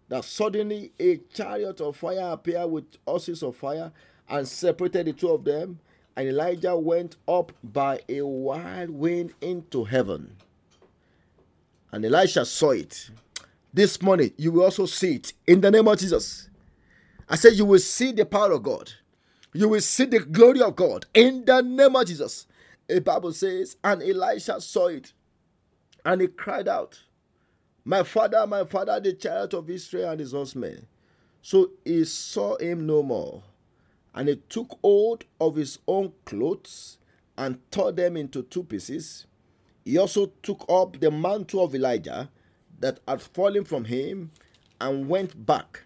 that 0.10 0.26
suddenly 0.26 0.92
a 1.00 1.18
chariot 1.36 1.82
of 1.82 1.98
fire 1.98 2.32
appeared 2.32 2.72
with 2.72 2.86
horses 3.06 3.44
of 3.44 3.56
fire 3.56 3.92
and 4.34 4.48
separated 4.48 5.06
the 5.08 5.14
two 5.14 5.30
of 5.30 5.46
them. 5.46 5.80
And 6.18 6.28
Elijah 6.28 6.76
went 6.76 7.16
up 7.28 7.54
by 7.64 8.02
a 8.10 8.22
wild 8.22 8.90
wind 8.90 9.34
into 9.42 9.86
heaven. 9.86 10.36
And 11.92 12.06
Elisha 12.06 12.46
saw 12.46 12.72
it. 12.72 13.10
This 13.74 14.02
morning, 14.02 14.34
you 14.38 14.52
will 14.52 14.64
also 14.64 14.86
see 14.86 15.16
it 15.16 15.34
in 15.48 15.62
the 15.62 15.72
name 15.72 15.88
of 15.88 15.98
Jesus. 15.98 16.50
I 17.30 17.36
said, 17.38 17.54
You 17.54 17.66
will 17.66 17.80
see 17.80 18.12
the 18.12 18.26
power 18.26 18.52
of 18.52 18.64
God 18.64 18.92
you 19.54 19.70
will 19.70 19.82
see 19.82 20.06
the 20.06 20.20
glory 20.20 20.62
of 20.62 20.76
God 20.76 21.06
in 21.14 21.46
the 21.46 21.62
name 21.62 21.96
of 21.96 22.08
Jesus. 22.08 22.48
A 22.90 23.00
Bible 23.00 23.32
says, 23.32 23.78
and 23.84 24.02
Elisha 24.02 24.60
saw 24.60 24.88
it, 24.88 25.14
and 26.04 26.22
he 26.22 26.28
cried 26.28 26.68
out, 26.68 27.00
My 27.86 28.04
father, 28.04 28.46
my 28.48 28.66
father, 28.66 29.00
the 29.00 29.14
chariot 29.14 29.54
of 29.54 29.70
Israel 29.70 30.12
and 30.12 30.20
his 30.20 30.32
horsemen. 30.32 30.88
So 31.42 31.72
he 31.86 32.04
saw 32.06 32.58
him 32.58 32.86
no 32.86 33.04
more, 33.04 33.44
and 34.14 34.28
he 34.28 34.36
took 34.50 34.78
hold 34.82 35.26
of 35.40 35.56
his 35.56 35.80
own 35.88 36.14
clothes 36.26 36.98
and 37.38 37.60
tore 37.72 37.92
them 37.92 38.16
into 38.16 38.44
two 38.44 38.64
pieces. 38.64 39.26
He 39.84 39.98
also 39.98 40.28
took 40.42 40.66
up 40.70 41.00
the 41.00 41.12
mantle 41.12 41.64
of 41.64 41.76
Elijah 41.76 42.30
that 42.80 43.00
had 43.08 43.22
fallen 43.22 43.64
from 43.64 43.86
him 43.86 44.32
and 44.80 45.08
went 45.08 45.46
back 45.46 45.84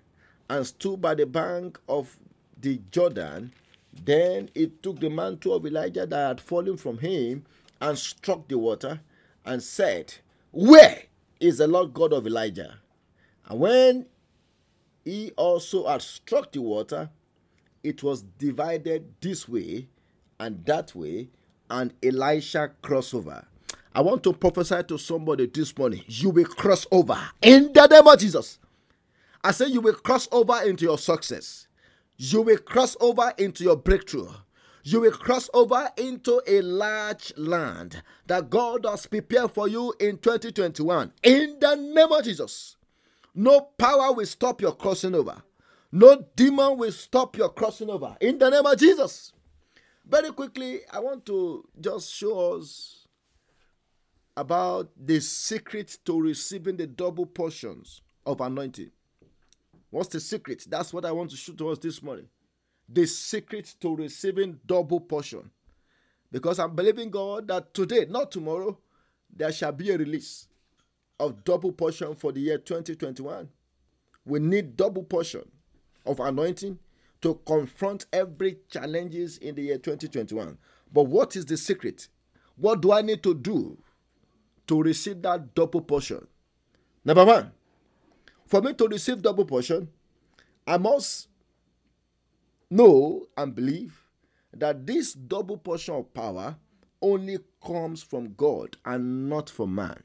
and 0.50 0.66
stood 0.66 1.02
by 1.02 1.16
the 1.16 1.26
bank 1.26 1.80
of 1.88 2.18
the 2.60 2.82
Jordan. 2.92 3.54
Then 3.94 4.50
he 4.54 4.68
took 4.68 5.00
the 5.00 5.10
mantle 5.10 5.54
of 5.54 5.66
Elijah 5.66 6.06
that 6.06 6.28
had 6.28 6.42
fallen 6.42 6.78
from 6.78 7.00
him 7.00 7.46
and 7.80 7.98
struck 7.98 8.48
the 8.48 8.58
water 8.58 9.02
and 9.46 9.64
said, 9.64 10.16
Where 10.52 11.04
is 11.40 11.60
the 11.60 11.68
Lord 11.68 11.94
God 11.94 12.14
of 12.14 12.28
Elijah? 12.28 12.80
And 13.48 13.60
when 13.60 14.06
he 15.06 15.32
also 15.38 15.88
had 15.88 16.02
struck 16.02 16.52
the 16.52 16.62
water, 16.62 17.10
it 17.84 18.04
was 18.04 18.24
divided 18.24 19.14
this 19.22 19.48
way 19.48 19.88
and 20.40 20.66
that 20.66 20.94
way, 20.96 21.30
and 21.70 21.94
Elisha 22.04 22.72
crossover. 22.82 23.46
I 23.94 24.02
want 24.02 24.24
to 24.24 24.34
prophesy 24.34 24.84
to 24.84 24.98
somebody 24.98 25.48
this 25.48 25.76
morning. 25.78 26.04
You 26.08 26.30
will 26.30 26.46
cross 26.46 26.86
over 26.92 27.18
in 27.42 27.74
the 27.74 27.88
name 27.88 28.08
of 28.08 28.20
Jesus. 28.20 28.60
I 29.44 29.52
say 29.52 29.68
you 29.68 29.82
will 29.82 29.96
cross 29.96 30.28
over 30.32 30.62
into 30.64 30.86
your 30.86 30.98
success. 30.98 31.68
You 32.18 32.42
will 32.42 32.58
cross 32.58 32.96
over 33.00 33.34
into 33.38 33.64
your 33.64 33.76
breakthrough. 33.76 34.30
You 34.84 35.02
will 35.02 35.12
cross 35.12 35.50
over 35.54 35.90
into 35.98 36.42
a 36.48 36.62
large 36.62 37.34
land 37.38 38.02
that 38.28 38.50
God 38.50 38.86
has 38.86 39.06
prepared 39.06 39.52
for 39.52 39.68
you 39.68 39.94
in 40.00 40.18
2021. 40.18 41.12
In 41.24 41.58
the 41.60 41.76
name 41.76 42.12
of 42.12 42.24
Jesus. 42.24 42.78
No 43.36 43.62
power 43.78 44.14
will 44.14 44.26
stop 44.26 44.62
your 44.62 44.72
crossing 44.72 45.14
over. 45.14 45.44
No 45.92 46.26
demon 46.36 46.78
will 46.78 46.92
stop 46.92 47.38
your 47.38 47.50
crossing 47.50 47.90
over. 47.90 48.18
In 48.20 48.38
the 48.38 48.50
name 48.50 48.66
of 48.66 48.78
Jesus. 48.78 49.32
Very 50.06 50.32
quickly, 50.32 50.82
I 50.92 51.00
want 51.00 51.26
to 51.28 51.68
just 51.80 52.14
show 52.14 52.56
us 52.56 53.08
about 54.36 54.90
the 54.98 55.20
secret 55.20 55.98
to 56.06 56.22
receiving 56.22 56.78
the 56.78 56.88
double 56.88 57.26
portions 57.26 58.02
of 58.26 58.42
anointing. 58.42 58.92
What's 59.90 60.10
the 60.10 60.20
secret? 60.20 60.66
That's 60.70 60.94
what 60.94 61.06
I 61.06 61.12
want 61.12 61.32
to 61.32 61.38
show 61.38 61.54
to 61.54 61.70
us 61.70 61.80
this 61.80 62.04
morning. 62.04 62.28
The 62.90 63.06
secret 63.06 63.76
to 63.82 63.96
receiving 63.96 64.60
double 64.66 65.00
portion. 65.00 65.50
Because 66.32 66.60
I'm 66.60 66.76
believing 66.76 67.10
God 67.10 67.48
that 67.48 67.74
today, 67.74 68.06
not 68.10 68.32
tomorrow, 68.32 68.78
there 69.34 69.52
shall 69.52 69.72
be 69.72 69.92
a 69.92 69.98
release 69.98 70.48
of 71.20 71.44
double 71.44 71.72
portion 71.72 72.16
for 72.16 72.32
the 72.32 72.42
year 72.42 72.58
2021. 72.58 73.50
We 74.26 74.40
need 74.40 74.76
double 74.76 75.04
portion 75.04 75.50
of 76.08 76.20
anointing 76.20 76.80
to 77.22 77.40
confront 77.46 78.06
every 78.14 78.58
challenges 78.70 79.38
in 79.38 79.56
the 79.56 79.64
year 79.64 79.78
2021. 79.78 80.58
But 80.92 81.04
what 81.04 81.36
is 81.36 81.46
the 81.46 81.58
secret? 81.58 82.08
What 82.56 82.82
do 82.82 82.92
I 82.92 83.02
need 83.02 83.24
to 83.24 83.34
do 83.34 83.78
to 84.68 84.82
receive 84.82 85.22
that 85.24 85.54
double 85.54 85.82
portion? 85.82 86.28
Number 87.04 87.26
one, 87.26 87.52
for 88.46 88.62
me 88.62 88.74
to 88.74 88.88
receive 88.88 89.22
double 89.22 89.46
portion, 89.46 89.90
I 90.66 90.78
must 90.78 91.28
know 92.70 93.28
and 93.38 93.56
believe 93.56 94.04
that 94.54 94.86
this 94.86 95.14
double 95.14 95.58
portion 95.58 95.96
of 95.96 96.14
power 96.14 96.58
only 97.02 97.40
comes 97.66 98.02
from 98.02 98.34
God 98.34 98.78
and 98.86 99.30
not 99.30 99.50
from 99.50 99.76
man. 99.76 100.04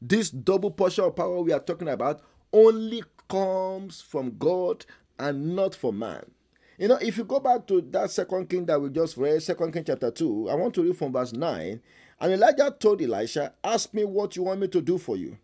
This 0.00 0.30
double 0.30 0.70
portion 0.70 1.04
of 1.04 1.16
power 1.16 1.40
we 1.40 1.52
are 1.52 1.60
talking 1.60 1.88
about 1.88 2.22
only 2.52 3.02
comes 3.28 4.00
from 4.00 4.36
God 4.38 4.84
and 5.18 5.54
not 5.54 5.74
from 5.74 5.98
man. 5.98 6.30
You 6.78 6.88
know, 6.88 6.98
if 7.00 7.18
you 7.18 7.24
go 7.24 7.40
back 7.40 7.66
to 7.66 7.80
that 7.90 8.10
second 8.10 8.48
king 8.48 8.64
that 8.66 8.80
we 8.80 8.88
just 8.90 9.16
read, 9.16 9.42
second 9.42 9.72
king 9.72 9.84
chapter 9.84 10.10
2, 10.10 10.48
I 10.48 10.54
want 10.54 10.74
to 10.74 10.82
read 10.82 10.96
from 10.96 11.12
verse 11.12 11.32
9. 11.32 11.80
And 12.20 12.32
Elijah 12.32 12.74
told 12.78 13.02
Elisha, 13.02 13.52
Ask 13.64 13.92
me 13.94 14.04
what 14.04 14.36
you 14.36 14.44
want 14.44 14.60
me 14.60 14.68
to 14.68 14.80
do 14.80 14.96
for 14.96 15.16
you. 15.16 15.38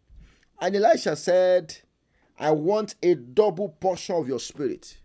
And 0.61 0.77
Elisha 0.77 1.17
said, 1.17 1.77
I 2.39 2.53
want 2.53 2.95
a 3.03 3.15
double 3.15 3.69
portion 3.69 4.17
of 4.17 4.29
your 4.29 4.41
spirit. 4.41 4.99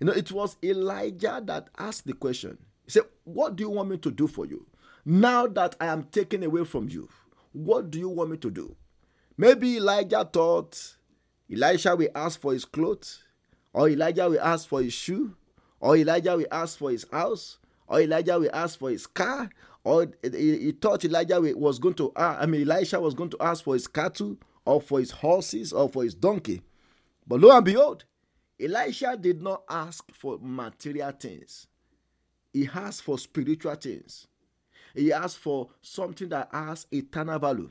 You 0.00 0.06
know, 0.06 0.12
it 0.12 0.32
was 0.32 0.56
Elijah 0.62 1.42
that 1.44 1.68
asked 1.78 2.06
the 2.06 2.14
question. 2.14 2.58
He 2.84 2.92
said, 2.92 3.04
What 3.24 3.56
do 3.56 3.62
you 3.62 3.70
want 3.70 3.90
me 3.90 3.98
to 3.98 4.10
do 4.10 4.26
for 4.26 4.46
you? 4.46 4.66
Now 5.04 5.46
that 5.46 5.76
I 5.80 5.86
am 5.86 6.04
taken 6.04 6.42
away 6.42 6.64
from 6.64 6.88
you, 6.88 7.08
what 7.52 7.90
do 7.90 7.98
you 7.98 8.08
want 8.08 8.30
me 8.30 8.36
to 8.38 8.50
do? 8.50 8.76
Maybe 9.36 9.76
Elijah 9.76 10.28
thought 10.30 10.96
Elisha 11.52 11.96
will 11.96 12.08
ask 12.14 12.40
for 12.40 12.52
his 12.52 12.64
clothes. 12.64 13.22
Or 13.72 13.88
Elijah 13.88 14.28
will 14.28 14.40
ask 14.40 14.68
for 14.68 14.82
his 14.82 14.92
shoe, 14.92 15.36
or 15.80 15.96
Elijah 15.96 16.36
will 16.36 16.46
ask 16.50 16.78
for 16.78 16.90
his 16.90 17.06
house, 17.12 17.58
or 17.86 18.00
Elijah 18.00 18.38
will 18.38 18.50
ask 18.52 18.78
for 18.78 18.90
his 18.90 19.06
car, 19.06 19.50
or 19.84 20.10
he, 20.22 20.72
thought 20.72 21.04
Elijah 21.04 21.40
was 21.40 21.78
going 21.78 21.94
to, 21.94 22.10
uh, 22.16 22.38
I 22.40 22.46
mean, 22.46 22.68
Elisha 22.68 22.98
was 22.98 23.14
going 23.14 23.30
to 23.30 23.36
ask 23.40 23.62
for 23.64 23.74
his 23.74 23.86
cattle, 23.86 24.36
or 24.64 24.80
for 24.80 24.98
his 24.98 25.10
horses, 25.10 25.72
or 25.72 25.88
for 25.88 26.02
his 26.02 26.14
donkey. 26.14 26.62
But 27.26 27.40
lo 27.40 27.54
and 27.54 27.64
behold, 27.64 28.04
Elisha 28.60 29.16
did 29.16 29.42
not 29.42 29.62
ask 29.68 30.04
for 30.12 30.38
material 30.40 31.12
things. 31.12 31.66
He 32.52 32.68
asked 32.74 33.02
for 33.02 33.18
spiritual 33.18 33.74
things. 33.76 34.26
He 34.94 35.12
asked 35.12 35.38
for 35.38 35.68
something 35.82 36.30
that 36.30 36.48
has 36.52 36.86
eternal 36.90 37.38
value. 37.38 37.70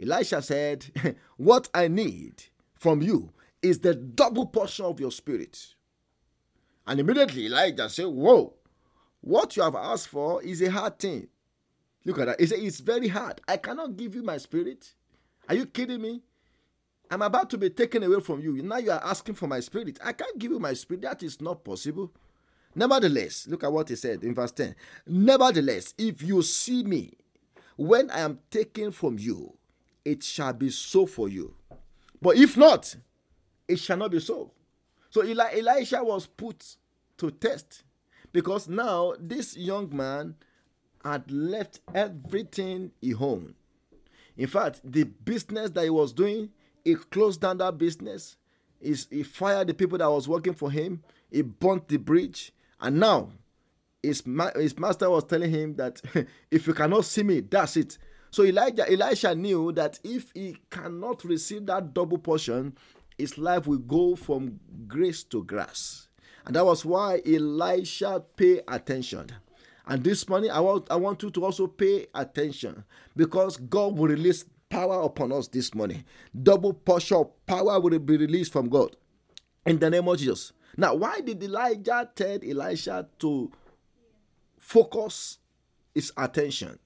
Elisha 0.00 0.42
said, 0.42 0.84
What 1.36 1.70
I 1.72 1.88
need 1.88 2.42
from 2.80 3.02
you 3.02 3.30
is 3.62 3.80
the 3.80 3.94
double 3.94 4.46
portion 4.46 4.86
of 4.86 4.98
your 4.98 5.12
spirit. 5.12 5.74
And 6.86 6.98
immediately 6.98 7.46
Elijah 7.46 7.90
said, 7.90 8.06
Whoa, 8.06 8.54
what 9.20 9.54
you 9.54 9.62
have 9.62 9.74
asked 9.74 10.08
for 10.08 10.42
is 10.42 10.62
a 10.62 10.70
hard 10.70 10.98
thing. 10.98 11.28
Look 12.06 12.18
at 12.18 12.24
that. 12.24 12.40
He 12.40 12.46
said, 12.46 12.58
It's 12.60 12.80
very 12.80 13.08
hard. 13.08 13.42
I 13.46 13.58
cannot 13.58 13.98
give 13.98 14.14
you 14.14 14.22
my 14.22 14.38
spirit. 14.38 14.94
Are 15.46 15.54
you 15.54 15.66
kidding 15.66 16.00
me? 16.00 16.22
I'm 17.10 17.20
about 17.20 17.50
to 17.50 17.58
be 17.58 17.68
taken 17.68 18.02
away 18.02 18.20
from 18.20 18.40
you. 18.40 18.62
Now 18.62 18.78
you 18.78 18.92
are 18.92 19.04
asking 19.04 19.34
for 19.34 19.46
my 19.46 19.60
spirit. 19.60 19.98
I 20.02 20.12
can't 20.12 20.38
give 20.38 20.50
you 20.50 20.58
my 20.58 20.72
spirit. 20.72 21.02
That 21.02 21.22
is 21.22 21.40
not 21.40 21.62
possible. 21.62 22.10
Nevertheless, 22.74 23.46
look 23.46 23.62
at 23.62 23.72
what 23.72 23.90
he 23.90 23.96
said 23.96 24.24
in 24.24 24.34
verse 24.34 24.52
10. 24.52 24.74
Nevertheless, 25.06 25.92
if 25.98 26.22
you 26.22 26.40
see 26.40 26.82
me 26.82 27.12
when 27.76 28.10
I 28.10 28.20
am 28.20 28.38
taken 28.50 28.90
from 28.90 29.18
you, 29.18 29.58
it 30.02 30.22
shall 30.22 30.54
be 30.54 30.70
so 30.70 31.04
for 31.04 31.28
you. 31.28 31.54
But 32.20 32.36
if 32.36 32.56
not, 32.56 32.96
it 33.66 33.78
shall 33.78 33.96
not 33.96 34.10
be 34.10 34.20
so. 34.20 34.50
So 35.10 35.24
Eli- 35.24 35.58
Elisha 35.58 36.02
was 36.02 36.26
put 36.26 36.76
to 37.18 37.30
test 37.30 37.82
because 38.32 38.68
now 38.68 39.14
this 39.18 39.56
young 39.56 39.94
man 39.94 40.36
had 41.04 41.30
left 41.30 41.80
everything 41.94 42.92
he 43.00 43.14
owned. 43.14 43.54
In 44.36 44.46
fact, 44.46 44.80
the 44.84 45.04
business 45.04 45.70
that 45.70 45.84
he 45.84 45.90
was 45.90 46.12
doing, 46.12 46.50
he 46.84 46.94
closed 46.94 47.40
down 47.40 47.58
that 47.58 47.78
business. 47.78 48.36
He, 48.80 48.94
he 49.10 49.22
fired 49.22 49.66
the 49.68 49.74
people 49.74 49.98
that 49.98 50.10
was 50.10 50.28
working 50.28 50.54
for 50.54 50.70
him. 50.70 51.02
He 51.30 51.42
burnt 51.42 51.88
the 51.88 51.96
bridge. 51.96 52.52
And 52.80 53.00
now 53.00 53.30
his, 54.02 54.26
ma- 54.26 54.52
his 54.56 54.78
master 54.78 55.10
was 55.10 55.24
telling 55.24 55.50
him 55.50 55.74
that 55.76 56.00
if 56.50 56.66
you 56.66 56.74
cannot 56.74 57.04
see 57.04 57.22
me, 57.22 57.40
that's 57.40 57.76
it. 57.76 57.98
So 58.30 58.44
Elijah, 58.44 58.90
Elisha 58.90 59.34
knew 59.34 59.72
that 59.72 59.98
if 60.04 60.30
he 60.34 60.56
cannot 60.70 61.24
receive 61.24 61.66
that 61.66 61.92
double 61.92 62.18
portion, 62.18 62.76
his 63.18 63.36
life 63.36 63.66
will 63.66 63.78
go 63.78 64.14
from 64.16 64.60
grace 64.86 65.22
to 65.24 65.44
grass. 65.44 66.08
And 66.46 66.56
that 66.56 66.64
was 66.64 66.84
why 66.84 67.20
Elisha 67.26 68.22
pay 68.36 68.60
attention. 68.68 69.26
And 69.86 70.04
this 70.04 70.28
morning, 70.28 70.50
I 70.50 70.60
want, 70.60 70.86
I 70.90 70.96
want 70.96 71.22
you 71.22 71.30
to 71.30 71.44
also 71.44 71.66
pay 71.66 72.06
attention 72.14 72.84
because 73.16 73.56
God 73.56 73.96
will 73.96 74.06
release 74.06 74.44
power 74.68 75.02
upon 75.02 75.32
us 75.32 75.48
this 75.48 75.74
morning. 75.74 76.04
Double 76.40 76.72
portion 76.72 77.16
of 77.16 77.46
power 77.46 77.80
will 77.80 77.98
be 77.98 78.16
released 78.16 78.52
from 78.52 78.68
God 78.68 78.96
in 79.66 79.78
the 79.80 79.90
name 79.90 80.06
of 80.06 80.18
Jesus. 80.18 80.52
Now, 80.76 80.94
why 80.94 81.20
did 81.20 81.42
Elijah 81.42 82.08
tell 82.14 82.38
Elisha 82.42 83.08
to 83.18 83.50
focus 84.58 85.38
his 85.92 86.12
attention 86.16 86.78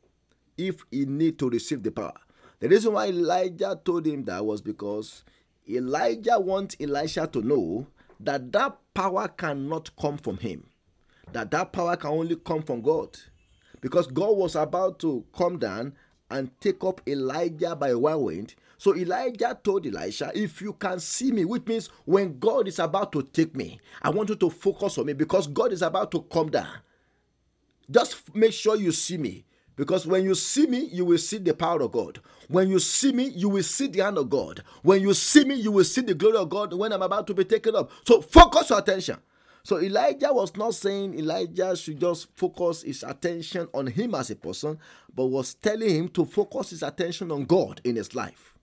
if 0.57 0.85
he 0.91 1.05
need 1.07 1.39
to 1.39 1.51
receive 1.51 1.83
the 1.83 1.91
power? 1.91 2.15
The 2.61 2.69
reason 2.69 2.93
why 2.95 3.09
Elijah 3.09 3.79
told 3.85 4.07
him 4.07 4.25
that 4.25 4.45
was 4.45 4.61
because 4.63 5.23
Elijah 5.69 6.39
wants 6.39 6.77
Elisha 6.81 7.27
to 7.27 7.43
know 7.43 7.87
that 8.21 8.53
that 8.53 8.77
power 8.95 9.29
cannot 9.29 9.91
come 9.97 10.19
from 10.19 10.39
him, 10.39 10.67
that 11.33 11.51
that 11.51 11.73
power 11.73 11.97
can 11.97 12.11
only 12.11 12.37
come 12.37 12.63
from 12.63 12.81
God. 12.81 13.19
Because 13.81 14.07
God 14.07 14.37
was 14.37 14.57
about 14.57 14.99
to 15.01 15.25
come 15.37 15.59
down 15.59 15.95
and 16.31 16.51
take 16.61 16.83
up 16.85 17.01
Elijah 17.07 17.77
by 17.77 17.95
whirlwind. 17.95 18.55
So 18.79 18.97
Elijah 18.97 19.59
told 19.63 19.87
Elisha, 19.87 20.33
If 20.35 20.63
you 20.63 20.73
can 20.73 21.01
see 21.01 21.31
me, 21.33 21.45
which 21.45 21.67
means 21.67 21.89
when 22.05 22.39
God 22.39 22.67
is 22.67 22.79
about 22.79 23.13
to 23.13 23.23
take 23.23 23.55
me, 23.55 23.79
I 24.03 24.11
want 24.11 24.31
you 24.31 24.37
to 24.37 24.51
focus 24.51 24.99
on 24.99 25.07
me 25.07 25.13
because 25.13 25.47
God 25.47 25.73
is 25.73 25.83
about 25.83 26.11
to 26.13 26.23
come 26.23 26.51
down. 26.51 26.79
Just 27.91 28.35
make 28.35 28.53
sure 28.53 28.77
you 28.77 28.93
see 28.93 29.19
me. 29.19 29.45
Because 29.77 30.07
when 30.07 30.25
you 30.25 30.35
see 30.35 30.67
me, 30.67 30.89
you 30.93 31.05
will 31.05 31.19
see 31.19 31.39
the 31.39 31.55
power 31.55 31.83
of 31.83 31.93
God. 31.93 32.21
When 32.49 32.69
you 32.69 32.79
see 32.79 33.13
me, 33.13 33.25
you 33.25 33.49
will 33.49 33.63
see 33.63 33.89
the 33.89 34.05
hand 34.05 34.19
of 34.19 34.31
God. 34.31 34.63
When 34.83 35.03
you 35.03 35.15
see 35.15 35.45
me, 35.45 35.55
you 35.57 35.73
will 35.73 35.85
see 35.85 36.03
the 36.03 36.15
glory 36.15 36.37
of 36.37 36.49
God 36.49 36.73
when 36.73 36.93
I'm 36.93 37.03
about 37.03 37.27
to 37.29 37.35
be 37.35 37.45
taken 37.45 37.75
up. 37.75 37.91
So 38.07 38.21
focus 38.21 38.71
your 38.71 38.79
attention. 38.79 39.19
So 39.65 39.81
Elijah 39.81 40.33
was 40.33 40.55
not 40.57 40.75
saying 40.75 41.19
Elijah 41.19 41.75
should 41.75 41.99
just 41.99 42.29
focus 42.37 42.83
his 42.83 43.03
attention 43.03 43.67
on 43.73 43.87
him 43.87 44.15
as 44.15 44.31
a 44.31 44.37
person, 44.37 44.79
but 45.15 45.27
was 45.27 45.55
telling 45.55 45.89
him 45.89 46.09
to 46.11 46.25
focus 46.27 46.71
his 46.71 46.83
attention 46.83 47.33
on 47.33 47.45
God 47.45 47.81
in 47.83 47.97
his 47.97 48.15
life. 48.15 48.59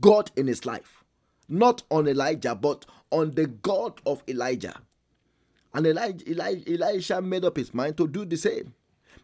God 0.00 0.32
in 0.34 0.46
his 0.46 0.64
life. 0.64 1.04
Not 1.48 1.82
on 1.90 2.08
Elijah, 2.08 2.54
but 2.54 2.86
on 3.10 3.32
the 3.32 3.46
God 3.46 4.00
of 4.06 4.24
Elijah. 4.26 4.80
And 5.74 5.86
Elijah, 5.86 6.70
Elijah, 6.70 7.20
made 7.20 7.44
up 7.44 7.56
his 7.56 7.74
mind 7.74 7.98
to 7.98 8.08
do 8.08 8.24
the 8.24 8.36
same 8.36 8.74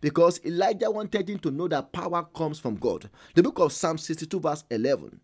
because 0.00 0.40
Elijah 0.44 0.90
wanted 0.90 1.28
him 1.28 1.38
to 1.40 1.50
know 1.50 1.68
that 1.68 1.92
power 1.92 2.24
comes 2.34 2.58
from 2.58 2.76
God. 2.76 3.08
The 3.34 3.42
book 3.42 3.58
of 3.58 3.72
Psalm 3.72 3.98
62, 3.98 4.40
verse 4.40 4.64
11. 4.70 5.20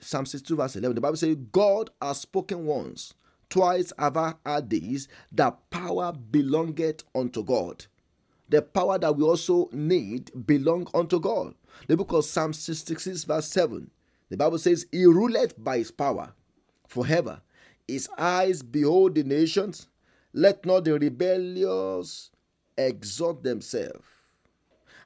Psalm 0.00 0.26
62, 0.26 0.56
verse 0.56 0.76
11. 0.76 0.94
The 0.94 1.00
Bible 1.00 1.16
says, 1.16 1.36
God 1.52 1.90
has 2.00 2.20
spoken 2.20 2.66
once 2.66 3.14
twice 3.48 3.92
have 3.98 4.16
I 4.16 4.34
heard 4.44 4.70
this, 4.70 5.08
that 5.32 5.70
power 5.70 6.12
belongeth 6.12 7.04
unto 7.14 7.42
God. 7.42 7.86
The 8.48 8.62
power 8.62 8.98
that 8.98 9.16
we 9.16 9.24
also 9.24 9.68
need 9.72 10.46
belong 10.46 10.88
unto 10.94 11.20
God. 11.20 11.54
The 11.86 11.96
book 11.96 12.12
of 12.12 12.24
Psalm 12.24 12.52
66, 12.52 13.24
verse 13.24 13.46
7. 13.48 13.90
The 14.30 14.36
Bible 14.36 14.58
says, 14.58 14.86
He 14.90 15.04
ruleth 15.04 15.62
by 15.62 15.78
his 15.78 15.90
power 15.90 16.32
forever. 16.86 17.42
His 17.86 18.08
eyes 18.18 18.62
behold 18.62 19.14
the 19.14 19.22
nations. 19.22 19.88
Let 20.32 20.64
not 20.64 20.84
the 20.84 20.98
rebellious 20.98 22.30
exalt 22.78 23.42
themselves. 23.42 24.06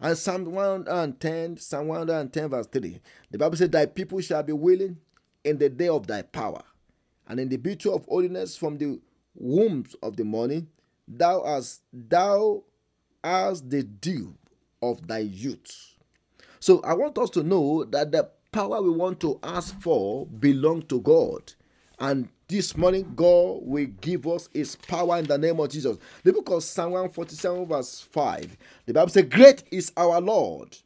And 0.00 0.16
Psalm 0.16 0.46
110, 0.46 1.56
Psalm 1.56 1.88
110, 1.88 2.48
verse 2.50 2.66
3. 2.66 3.00
The 3.30 3.38
Bible 3.38 3.56
says, 3.56 3.70
Thy 3.70 3.86
people 3.86 4.20
shall 4.20 4.42
be 4.42 4.52
willing 4.52 4.98
in 5.44 5.58
the 5.58 5.68
day 5.68 5.88
of 5.88 6.06
thy 6.06 6.22
power, 6.22 6.62
and 7.28 7.40
in 7.40 7.48
the 7.48 7.56
beauty 7.56 7.90
of 7.90 8.04
holiness 8.06 8.56
from 8.56 8.78
the 8.78 9.00
wombs 9.34 9.96
of 10.02 10.16
the 10.16 10.24
morning, 10.24 10.68
thou 11.06 11.44
hast 11.44 11.82
thou 11.92 12.62
as 13.24 13.62
the 13.62 13.82
dew 13.82 14.34
of 14.82 15.06
thy 15.06 15.18
youth. 15.18 15.94
So 16.60 16.80
I 16.82 16.94
want 16.94 17.18
us 17.18 17.30
to 17.30 17.42
know 17.42 17.84
that 17.84 18.12
the 18.12 18.30
power 18.52 18.82
we 18.82 18.90
want 18.90 19.20
to 19.20 19.38
ask 19.42 19.80
for 19.80 20.26
belong 20.26 20.82
to 20.82 21.00
God. 21.00 21.54
And 22.02 22.28
this 22.48 22.76
morning, 22.76 23.12
God 23.14 23.60
will 23.62 23.86
give 24.00 24.26
us 24.26 24.48
His 24.52 24.74
power 24.74 25.18
in 25.18 25.24
the 25.24 25.38
name 25.38 25.60
of 25.60 25.70
Jesus. 25.70 25.98
The 26.24 26.32
book 26.32 26.50
of 26.50 26.64
Psalm 26.64 26.90
147, 26.90 27.64
verse 27.64 28.00
5, 28.00 28.56
the 28.86 28.92
Bible 28.92 29.08
says, 29.08 29.26
Great 29.30 29.62
is 29.70 29.92
our 29.96 30.20
Lord 30.20 30.76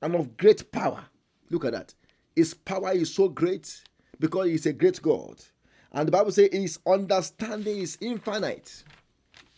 and 0.00 0.14
of 0.14 0.36
great 0.36 0.70
power. 0.70 1.02
Look 1.50 1.64
at 1.64 1.72
that. 1.72 1.92
His 2.36 2.54
power 2.54 2.92
is 2.92 3.12
so 3.12 3.28
great 3.28 3.82
because 4.20 4.46
He's 4.46 4.64
a 4.64 4.72
great 4.72 5.02
God. 5.02 5.42
And 5.90 6.06
the 6.06 6.12
Bible 6.12 6.30
says, 6.30 6.50
His 6.52 6.78
understanding 6.86 7.78
is 7.78 7.98
infinite. 8.00 8.84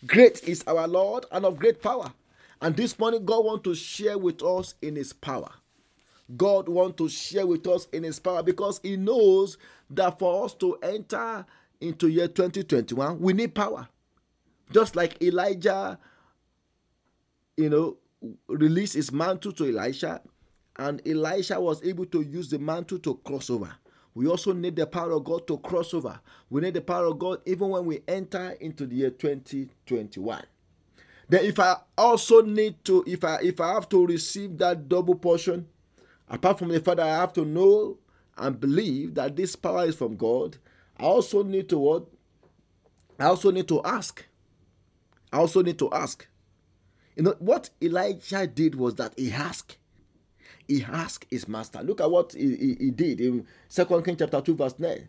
Great 0.06 0.42
is 0.44 0.64
our 0.66 0.88
Lord 0.88 1.26
and 1.30 1.44
of 1.44 1.58
great 1.58 1.82
power. 1.82 2.10
And 2.62 2.74
this 2.74 2.98
morning, 2.98 3.26
God 3.26 3.44
wants 3.44 3.64
to 3.64 3.74
share 3.74 4.16
with 4.16 4.42
us 4.42 4.76
in 4.80 4.96
His 4.96 5.12
power. 5.12 5.50
God 6.38 6.68
wants 6.70 6.96
to 6.96 7.08
share 7.10 7.46
with 7.46 7.66
us 7.66 7.86
in 7.92 8.02
His 8.02 8.18
power 8.18 8.42
because 8.42 8.80
He 8.82 8.96
knows 8.96 9.58
that 9.96 10.18
for 10.18 10.44
us 10.44 10.54
to 10.54 10.76
enter 10.82 11.44
into 11.80 12.08
year 12.08 12.28
2021, 12.28 13.20
we 13.20 13.32
need 13.32 13.54
power. 13.54 13.88
Just 14.72 14.96
like 14.96 15.22
Elijah, 15.22 15.98
you 17.56 17.68
know, 17.68 17.96
released 18.48 18.94
his 18.94 19.12
mantle 19.12 19.52
to 19.52 19.66
Elisha, 19.66 20.20
and 20.78 21.06
Elisha 21.06 21.60
was 21.60 21.82
able 21.84 22.06
to 22.06 22.22
use 22.22 22.48
the 22.48 22.58
mantle 22.58 22.98
to 23.00 23.16
cross 23.24 23.50
over. 23.50 23.74
We 24.14 24.26
also 24.26 24.52
need 24.52 24.76
the 24.76 24.86
power 24.86 25.12
of 25.12 25.24
God 25.24 25.46
to 25.46 25.58
cross 25.58 25.94
over. 25.94 26.20
We 26.50 26.60
need 26.60 26.74
the 26.74 26.80
power 26.82 27.06
of 27.06 27.18
God 27.18 27.40
even 27.46 27.70
when 27.70 27.86
we 27.86 28.02
enter 28.06 28.50
into 28.60 28.86
the 28.86 28.96
year 28.96 29.10
2021. 29.10 30.42
Then 31.28 31.44
if 31.44 31.58
I 31.58 31.76
also 31.96 32.42
need 32.42 32.84
to, 32.84 33.04
if 33.06 33.24
I 33.24 33.38
if 33.42 33.60
I 33.60 33.72
have 33.72 33.88
to 33.90 34.06
receive 34.06 34.58
that 34.58 34.88
double 34.88 35.14
portion, 35.14 35.66
apart 36.28 36.58
from 36.58 36.68
the 36.68 36.80
fact 36.80 36.98
that 36.98 37.08
I 37.08 37.16
have 37.16 37.32
to 37.34 37.44
know 37.44 37.98
and 38.42 38.60
believe 38.60 39.14
that 39.14 39.36
this 39.36 39.56
power 39.56 39.84
is 39.84 39.96
from 39.96 40.16
God, 40.16 40.56
I 40.98 41.04
also 41.04 41.42
need 41.42 41.68
to 41.70 41.78
what? 41.78 42.06
I 43.18 43.26
also 43.26 43.50
need 43.50 43.68
to 43.68 43.82
ask. 43.84 44.24
I 45.32 45.38
also 45.38 45.62
need 45.62 45.78
to 45.78 45.90
ask. 45.92 46.26
You 47.16 47.24
know 47.24 47.36
what 47.38 47.70
Elijah 47.82 48.46
did 48.46 48.74
was 48.74 48.96
that 48.96 49.14
he 49.18 49.30
asked. 49.32 49.76
He 50.66 50.82
asked 50.84 51.26
his 51.30 51.48
master. 51.48 51.82
Look 51.82 52.00
at 52.00 52.10
what 52.10 52.32
he, 52.32 52.56
he, 52.56 52.76
he 52.78 52.90
did 52.90 53.20
in 53.20 53.46
Second 53.68 54.04
King 54.04 54.16
chapter 54.16 54.40
2, 54.40 54.54
verse 54.54 54.78
9. 54.78 55.08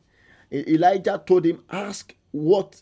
Elijah 0.52 1.22
told 1.26 1.46
him, 1.46 1.63
Ask 1.69 2.15
what 2.32 2.82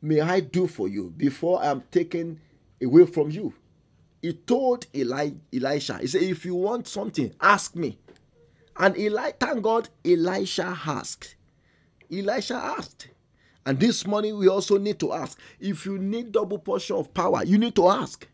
may 0.00 0.20
I 0.20 0.40
do 0.40 0.66
for 0.66 0.88
you 0.88 1.10
before 1.16 1.62
I 1.62 1.66
am 1.66 1.82
taken 1.90 2.40
away 2.82 3.06
from 3.06 3.30
you. 3.30 3.54
He 4.22 4.32
told 4.32 4.86
Eli, 4.94 5.32
Elisha, 5.52 5.98
he 5.98 6.06
said, 6.06 6.22
If 6.22 6.44
you 6.44 6.54
want 6.54 6.88
something, 6.88 7.34
ask 7.40 7.74
me. 7.76 7.98
And 8.76 8.96
Eli, 8.98 9.32
thank 9.38 9.62
God, 9.62 9.88
Elisha 10.04 10.78
asked. 10.86 11.36
Elisha 12.10 12.54
asked. 12.54 13.08
And 13.66 13.80
this 13.80 14.06
morning 14.06 14.38
we 14.38 14.48
also 14.48 14.78
need 14.78 14.98
to 15.00 15.12
ask. 15.12 15.38
If 15.58 15.86
you 15.86 15.98
need 15.98 16.32
double 16.32 16.58
portion 16.58 16.96
of 16.96 17.14
power, 17.14 17.44
you 17.44 17.56
need 17.56 17.74
to 17.76 17.88
ask. 17.88 18.28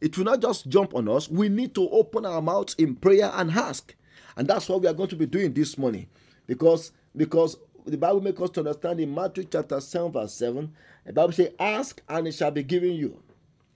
It 0.00 0.16
will 0.16 0.24
not 0.24 0.40
just 0.40 0.68
jump 0.68 0.94
on 0.94 1.08
us. 1.08 1.28
We 1.28 1.48
need 1.48 1.74
to 1.74 1.88
open 1.90 2.24
our 2.24 2.40
mouths 2.40 2.74
in 2.78 2.96
prayer 2.96 3.30
and 3.34 3.50
ask. 3.50 3.94
And 4.36 4.48
that's 4.48 4.68
what 4.68 4.80
we 4.80 4.88
are 4.88 4.94
going 4.94 5.10
to 5.10 5.16
be 5.16 5.26
doing 5.26 5.52
this 5.52 5.76
morning. 5.76 6.06
Because 6.46 6.92
because 7.14 7.58
the 7.84 7.98
Bible 7.98 8.20
makes 8.20 8.40
us 8.40 8.50
to 8.50 8.60
understand 8.60 9.00
in 9.00 9.14
Matthew 9.14 9.44
chapter 9.44 9.80
7, 9.80 10.12
verse 10.12 10.32
7, 10.34 10.72
the 11.04 11.12
Bible 11.12 11.32
says, 11.32 11.50
Ask 11.58 12.02
and 12.08 12.28
it 12.28 12.32
shall 12.32 12.50
be 12.50 12.62
given 12.62 12.92
you. 12.92 13.22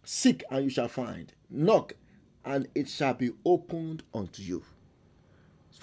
Seek 0.05 0.45
and 0.51 0.65
you 0.65 0.71
shall 0.71 0.89
find. 0.89 1.33
Knock 1.51 1.95
and 2.45 2.69
it 2.75 2.89
shall 2.89 3.15
be 3.15 3.33
opened 3.45 4.03
unto 4.15 4.43
you. 4.43 4.63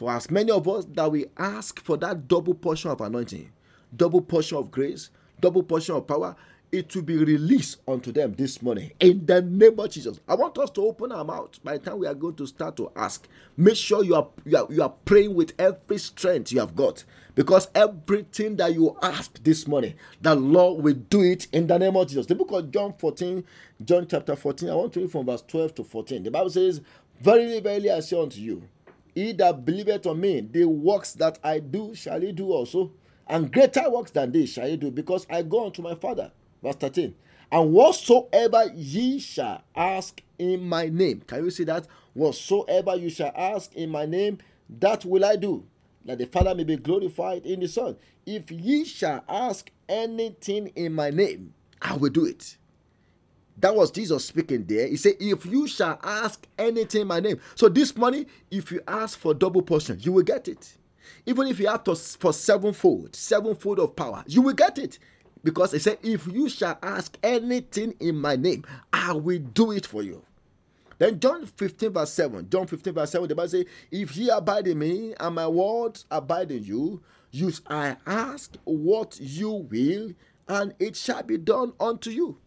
For 0.01 0.09
as 0.11 0.31
many 0.31 0.51
of 0.51 0.67
us 0.67 0.85
that 0.93 1.11
we 1.11 1.27
ask 1.37 1.79
for 1.79 1.95
that 1.97 2.27
double 2.27 2.55
portion 2.55 2.89
of 2.89 3.01
anointing, 3.01 3.51
double 3.95 4.21
portion 4.21 4.57
of 4.57 4.71
grace, 4.71 5.11
double 5.39 5.61
portion 5.61 5.93
of 5.93 6.07
power, 6.07 6.35
it 6.71 6.95
will 6.95 7.03
be 7.03 7.17
released 7.17 7.77
unto 7.87 8.11
them 8.11 8.33
this 8.33 8.63
morning 8.63 8.89
in 8.99 9.23
the 9.27 9.43
name 9.43 9.79
of 9.79 9.91
Jesus. 9.91 10.19
I 10.27 10.33
want 10.33 10.57
us 10.57 10.71
to 10.71 10.81
open 10.81 11.11
our 11.11 11.23
mouth 11.23 11.63
by 11.63 11.77
the 11.77 11.85
time 11.85 11.99
we 11.99 12.07
are 12.07 12.15
going 12.15 12.33
to 12.37 12.47
start 12.47 12.77
to 12.77 12.91
ask. 12.95 13.27
Make 13.55 13.75
sure 13.75 14.03
you 14.03 14.15
are 14.15 14.27
you 14.43 14.57
are, 14.57 14.65
you 14.71 14.81
are 14.81 14.89
praying 15.05 15.35
with 15.35 15.53
every 15.59 15.99
strength 15.99 16.51
you 16.51 16.61
have 16.61 16.75
got 16.75 17.03
because 17.35 17.67
everything 17.75 18.55
that 18.55 18.73
you 18.73 18.97
ask 19.03 19.43
this 19.43 19.67
morning, 19.67 19.93
the 20.19 20.33
Lord 20.33 20.83
will 20.83 20.95
do 20.95 21.21
it 21.21 21.45
in 21.51 21.67
the 21.67 21.77
name 21.77 21.95
of 21.95 22.07
Jesus. 22.07 22.25
The 22.25 22.33
book 22.33 22.51
of 22.53 22.71
John 22.71 22.95
14, 22.97 23.43
John 23.85 24.07
chapter 24.09 24.35
14, 24.35 24.67
I 24.67 24.73
want 24.73 24.93
to 24.93 25.01
read 25.01 25.11
from 25.11 25.27
verse 25.27 25.43
12 25.47 25.75
to 25.75 25.83
14. 25.83 26.23
The 26.23 26.31
Bible 26.31 26.49
says, 26.49 26.81
Verily, 27.21 27.59
verily, 27.59 27.91
I 27.91 27.99
say 27.99 28.19
unto 28.19 28.39
you, 28.41 28.63
he 29.15 29.33
that 29.33 29.65
believeth 29.65 30.05
on 30.05 30.19
me, 30.19 30.41
the 30.41 30.65
works 30.65 31.13
that 31.13 31.39
I 31.43 31.59
do 31.59 31.93
shall 31.95 32.21
he 32.21 32.31
do 32.31 32.51
also, 32.51 32.91
and 33.27 33.51
greater 33.51 33.89
works 33.89 34.11
than 34.11 34.31
this 34.31 34.53
shall 34.53 34.67
he 34.67 34.77
do, 34.77 34.91
because 34.91 35.25
I 35.29 35.41
go 35.41 35.65
unto 35.65 35.81
my 35.81 35.95
Father. 35.95 36.31
Verse 36.61 36.75
13. 36.75 37.15
And 37.51 37.73
whatsoever 37.73 38.71
ye 38.73 39.19
shall 39.19 39.63
ask 39.75 40.21
in 40.39 40.63
my 40.63 40.87
name. 40.87 41.21
Can 41.27 41.43
you 41.45 41.51
see 41.51 41.65
that? 41.65 41.87
Whatsoever 42.13 42.95
you 42.95 43.09
shall 43.09 43.31
ask 43.35 43.73
in 43.73 43.89
my 43.89 44.05
name, 44.05 44.37
that 44.69 45.03
will 45.05 45.25
I 45.25 45.35
do, 45.35 45.65
that 46.05 46.17
the 46.17 46.25
Father 46.25 46.55
may 46.55 46.63
be 46.63 46.77
glorified 46.77 47.45
in 47.45 47.59
the 47.59 47.67
Son. 47.67 47.97
If 48.25 48.51
ye 48.51 48.85
shall 48.85 49.23
ask 49.27 49.69
anything 49.89 50.67
in 50.75 50.93
my 50.93 51.09
name, 51.09 51.53
I 51.81 51.95
will 51.97 52.09
do 52.09 52.25
it. 52.25 52.57
That 53.61 53.75
was 53.75 53.91
Jesus 53.91 54.25
speaking 54.25 54.65
there. 54.65 54.87
He 54.87 54.97
said, 54.97 55.13
If 55.19 55.45
you 55.45 55.67
shall 55.67 55.99
ask 56.03 56.47
anything 56.57 57.01
in 57.01 57.07
my 57.07 57.19
name. 57.19 57.39
So 57.55 57.69
this 57.69 57.95
morning, 57.95 58.25
if 58.49 58.71
you 58.71 58.81
ask 58.87 59.17
for 59.17 59.33
double 59.33 59.61
portion, 59.61 59.99
you 60.01 60.11
will 60.11 60.23
get 60.23 60.47
it. 60.47 60.77
Even 61.25 61.47
if 61.47 61.59
you 61.59 61.67
ask 61.67 62.19
for 62.19 62.33
sevenfold, 62.33 63.15
sevenfold 63.15 63.79
of 63.79 63.95
power, 63.95 64.23
you 64.27 64.41
will 64.41 64.53
get 64.53 64.79
it. 64.79 64.97
Because 65.43 65.71
he 65.71 65.79
said, 65.79 65.99
If 66.01 66.25
you 66.27 66.49
shall 66.49 66.77
ask 66.81 67.17
anything 67.21 67.93
in 67.99 68.17
my 68.17 68.35
name, 68.35 68.65
I 68.91 69.13
will 69.13 69.39
do 69.39 69.71
it 69.71 69.85
for 69.85 70.01
you. 70.01 70.23
Then 70.97 71.19
John 71.19 71.45
15, 71.45 71.93
verse 71.93 72.13
7. 72.13 72.49
John 72.49 72.67
15, 72.67 72.93
verse 72.93 73.11
7, 73.11 73.27
the 73.27 73.35
Bible 73.35 73.49
says, 73.49 73.65
If 73.91 74.17
ye 74.17 74.29
abide 74.29 74.67
in 74.67 74.79
me 74.79 75.13
and 75.19 75.35
my 75.35 75.47
words 75.47 76.05
abide 76.09 76.51
in 76.51 76.63
you, 76.63 77.01
you 77.31 77.51
I 77.67 77.97
ask 78.05 78.55
what 78.63 79.19
you 79.19 79.51
will, 79.51 80.13
and 80.47 80.73
it 80.79 80.95
shall 80.95 81.23
be 81.23 81.37
done 81.37 81.73
unto 81.79 82.09
you. 82.09 82.37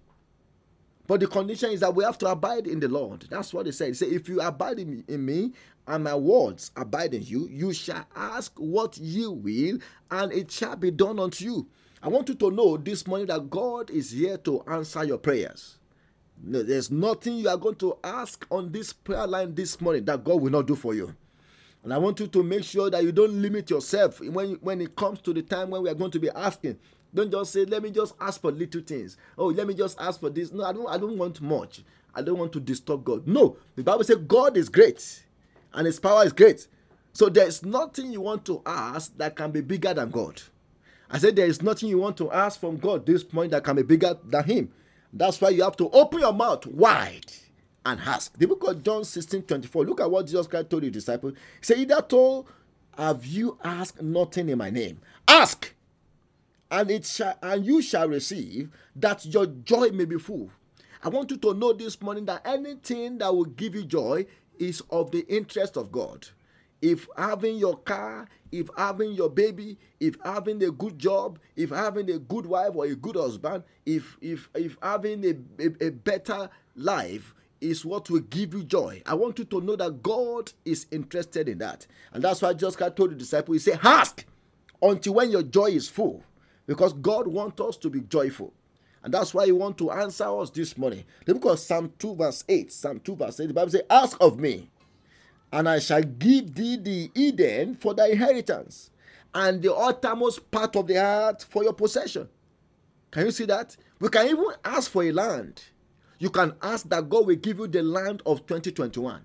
But 1.06 1.20
the 1.20 1.26
condition 1.26 1.70
is 1.70 1.80
that 1.80 1.94
we 1.94 2.04
have 2.04 2.18
to 2.18 2.26
abide 2.26 2.66
in 2.66 2.80
the 2.80 2.88
Lord. 2.88 3.26
That's 3.28 3.52
what 3.52 3.66
he 3.66 3.72
said. 3.72 3.88
He 3.88 3.94
said, 3.94 4.08
If 4.08 4.28
you 4.28 4.40
abide 4.40 4.78
in 4.78 4.90
me, 4.90 5.04
in 5.06 5.24
me 5.24 5.52
and 5.86 6.04
my 6.04 6.14
words 6.14 6.70
abide 6.76 7.12
in 7.14 7.22
you, 7.22 7.46
you 7.50 7.74
shall 7.74 8.06
ask 8.16 8.52
what 8.56 8.96
you 8.98 9.30
will, 9.32 9.78
and 10.10 10.32
it 10.32 10.50
shall 10.50 10.76
be 10.76 10.90
done 10.90 11.18
unto 11.18 11.44
you. 11.44 11.68
I 12.02 12.08
want 12.08 12.28
you 12.28 12.34
to 12.36 12.50
know 12.50 12.76
this 12.76 13.06
morning 13.06 13.26
that 13.26 13.50
God 13.50 13.90
is 13.90 14.10
here 14.10 14.38
to 14.38 14.62
answer 14.66 15.04
your 15.04 15.18
prayers. 15.18 15.76
There's 16.42 16.90
nothing 16.90 17.36
you 17.36 17.48
are 17.48 17.56
going 17.56 17.76
to 17.76 17.96
ask 18.02 18.46
on 18.50 18.72
this 18.72 18.92
prayer 18.92 19.26
line 19.26 19.54
this 19.54 19.80
morning 19.80 20.04
that 20.06 20.24
God 20.24 20.40
will 20.40 20.50
not 20.50 20.66
do 20.66 20.74
for 20.74 20.94
you. 20.94 21.14
And 21.82 21.92
I 21.92 21.98
want 21.98 22.18
you 22.18 22.26
to 22.26 22.42
make 22.42 22.64
sure 22.64 22.90
that 22.90 23.02
you 23.02 23.12
don't 23.12 23.40
limit 23.40 23.70
yourself 23.70 24.20
when, 24.20 24.54
when 24.54 24.80
it 24.80 24.96
comes 24.96 25.20
to 25.22 25.32
the 25.34 25.42
time 25.42 25.70
when 25.70 25.82
we 25.82 25.90
are 25.90 25.94
going 25.94 26.10
to 26.10 26.18
be 26.18 26.30
asking. 26.30 26.78
Don't 27.14 27.30
just 27.30 27.52
say, 27.52 27.64
let 27.64 27.82
me 27.82 27.90
just 27.90 28.14
ask 28.20 28.40
for 28.40 28.50
little 28.50 28.80
things. 28.82 29.16
Oh, 29.38 29.46
let 29.46 29.66
me 29.66 29.74
just 29.74 30.00
ask 30.00 30.20
for 30.20 30.30
this. 30.30 30.52
No, 30.52 30.64
I 30.64 30.72
don't, 30.72 30.88
I 30.88 30.98
don't 30.98 31.16
want 31.16 31.40
much. 31.40 31.82
I 32.14 32.22
don't 32.22 32.38
want 32.38 32.52
to 32.52 32.60
disturb 32.60 33.04
God. 33.04 33.26
No, 33.26 33.56
the 33.76 33.82
Bible 33.82 34.04
says 34.04 34.16
God 34.16 34.56
is 34.56 34.68
great 34.68 35.24
and 35.72 35.86
his 35.86 36.00
power 36.00 36.24
is 36.24 36.32
great. 36.32 36.66
So 37.12 37.28
there's 37.28 37.64
nothing 37.64 38.12
you 38.12 38.20
want 38.20 38.44
to 38.46 38.62
ask 38.66 39.16
that 39.18 39.36
can 39.36 39.50
be 39.50 39.60
bigger 39.60 39.94
than 39.94 40.10
God. 40.10 40.42
I 41.10 41.18
said 41.18 41.36
there 41.36 41.46
is 41.46 41.62
nothing 41.62 41.88
you 41.88 41.98
want 41.98 42.16
to 42.16 42.32
ask 42.32 42.58
from 42.58 42.76
God 42.76 43.06
this 43.06 43.22
point 43.22 43.52
that 43.52 43.62
can 43.62 43.76
be 43.76 43.82
bigger 43.82 44.16
than 44.24 44.44
Him. 44.44 44.72
That's 45.12 45.40
why 45.40 45.50
you 45.50 45.62
have 45.62 45.76
to 45.76 45.88
open 45.90 46.20
your 46.20 46.32
mouth 46.32 46.66
wide 46.66 47.32
and 47.86 48.00
ask. 48.00 48.36
The 48.36 48.46
book 48.46 48.64
of 48.66 48.82
John 48.82 49.04
16 49.04 49.42
24. 49.42 49.84
Look 49.84 50.00
at 50.00 50.10
what 50.10 50.26
Jesus 50.26 50.46
Christ 50.46 50.70
told 50.70 50.82
his 50.82 50.92
disciples. 50.92 51.34
He 51.60 51.64
said, 51.64 51.78
Either 51.78 52.02
told, 52.02 52.48
have 52.96 53.24
you 53.24 53.58
asked 53.62 54.02
nothing 54.02 54.48
in 54.48 54.58
my 54.58 54.70
name? 54.70 55.00
Ask, 55.28 55.72
and 56.74 56.90
it 56.90 57.06
shall 57.06 57.38
and 57.42 57.64
you 57.64 57.80
shall 57.80 58.08
receive 58.08 58.68
that 58.96 59.24
your 59.26 59.46
joy 59.46 59.90
may 59.90 60.04
be 60.04 60.18
full. 60.18 60.50
I 61.02 61.08
want 61.08 61.30
you 61.30 61.36
to 61.36 61.54
know 61.54 61.72
this 61.72 62.00
morning 62.02 62.24
that 62.26 62.42
anything 62.44 63.18
that 63.18 63.32
will 63.34 63.44
give 63.44 63.74
you 63.74 63.84
joy 63.84 64.26
is 64.58 64.82
of 64.90 65.10
the 65.12 65.20
interest 65.28 65.76
of 65.76 65.92
God. 65.92 66.26
If 66.82 67.06
having 67.16 67.56
your 67.56 67.76
car, 67.78 68.28
if 68.50 68.68
having 68.76 69.12
your 69.12 69.30
baby, 69.30 69.78
if 70.00 70.16
having 70.24 70.62
a 70.64 70.70
good 70.70 70.98
job, 70.98 71.38
if 71.54 71.70
having 71.70 72.10
a 72.10 72.18
good 72.18 72.46
wife 72.46 72.72
or 72.74 72.86
a 72.86 72.96
good 72.96 73.16
husband, 73.16 73.62
if 73.86 74.16
if 74.20 74.48
if 74.54 74.76
having 74.82 75.24
a, 75.24 75.62
a, 75.64 75.86
a 75.86 75.90
better 75.90 76.50
life 76.74 77.34
is 77.60 77.84
what 77.84 78.10
will 78.10 78.20
give 78.20 78.52
you 78.52 78.64
joy. 78.64 79.00
I 79.06 79.14
want 79.14 79.38
you 79.38 79.44
to 79.44 79.60
know 79.60 79.76
that 79.76 80.02
God 80.02 80.52
is 80.64 80.86
interested 80.90 81.48
in 81.48 81.58
that. 81.58 81.86
And 82.12 82.22
that's 82.22 82.42
why 82.42 82.52
God 82.52 82.96
told 82.96 83.12
the 83.12 83.14
disciple, 83.14 83.54
He 83.54 83.60
said, 83.60 83.78
Ask 83.82 84.26
until 84.82 85.14
when 85.14 85.30
your 85.30 85.44
joy 85.44 85.66
is 85.66 85.88
full. 85.88 86.22
Because 86.66 86.92
God 86.94 87.26
wants 87.26 87.60
us 87.60 87.76
to 87.78 87.90
be 87.90 88.00
joyful. 88.00 88.52
And 89.02 89.12
that's 89.12 89.34
why 89.34 89.46
He 89.46 89.52
wants 89.52 89.78
to 89.78 89.90
answer 89.90 90.24
us 90.40 90.50
this 90.50 90.78
morning. 90.78 91.04
The 91.26 91.34
book 91.34 91.52
of 91.52 91.58
Psalm 91.58 91.92
2, 91.98 92.14
verse 92.16 92.44
8. 92.48 92.72
Psalm 92.72 93.00
2, 93.00 93.16
verse 93.16 93.40
8. 93.40 93.46
The 93.48 93.54
Bible 93.54 93.70
says, 93.70 93.82
Ask 93.90 94.16
of 94.20 94.38
me, 94.38 94.70
and 95.52 95.68
I 95.68 95.78
shall 95.78 96.02
give 96.02 96.54
thee 96.54 96.76
the 96.76 97.10
heathen 97.14 97.74
for 97.74 97.94
thy 97.94 98.08
inheritance, 98.08 98.90
and 99.34 99.62
the 99.62 99.74
uttermost 99.74 100.50
part 100.50 100.74
of 100.76 100.86
the 100.86 100.96
earth 100.96 101.44
for 101.44 101.62
your 101.62 101.74
possession. 101.74 102.28
Can 103.10 103.26
you 103.26 103.30
see 103.30 103.44
that? 103.44 103.76
We 104.00 104.08
can 104.08 104.26
even 104.26 104.46
ask 104.64 104.90
for 104.90 105.04
a 105.04 105.12
land 105.12 105.62
you 106.18 106.30
can 106.30 106.54
ask 106.62 106.88
that 106.88 107.08
God 107.08 107.26
will 107.26 107.36
give 107.36 107.58
you 107.58 107.66
the 107.66 107.82
land 107.82 108.22
of 108.24 108.46
2021. 108.46 109.24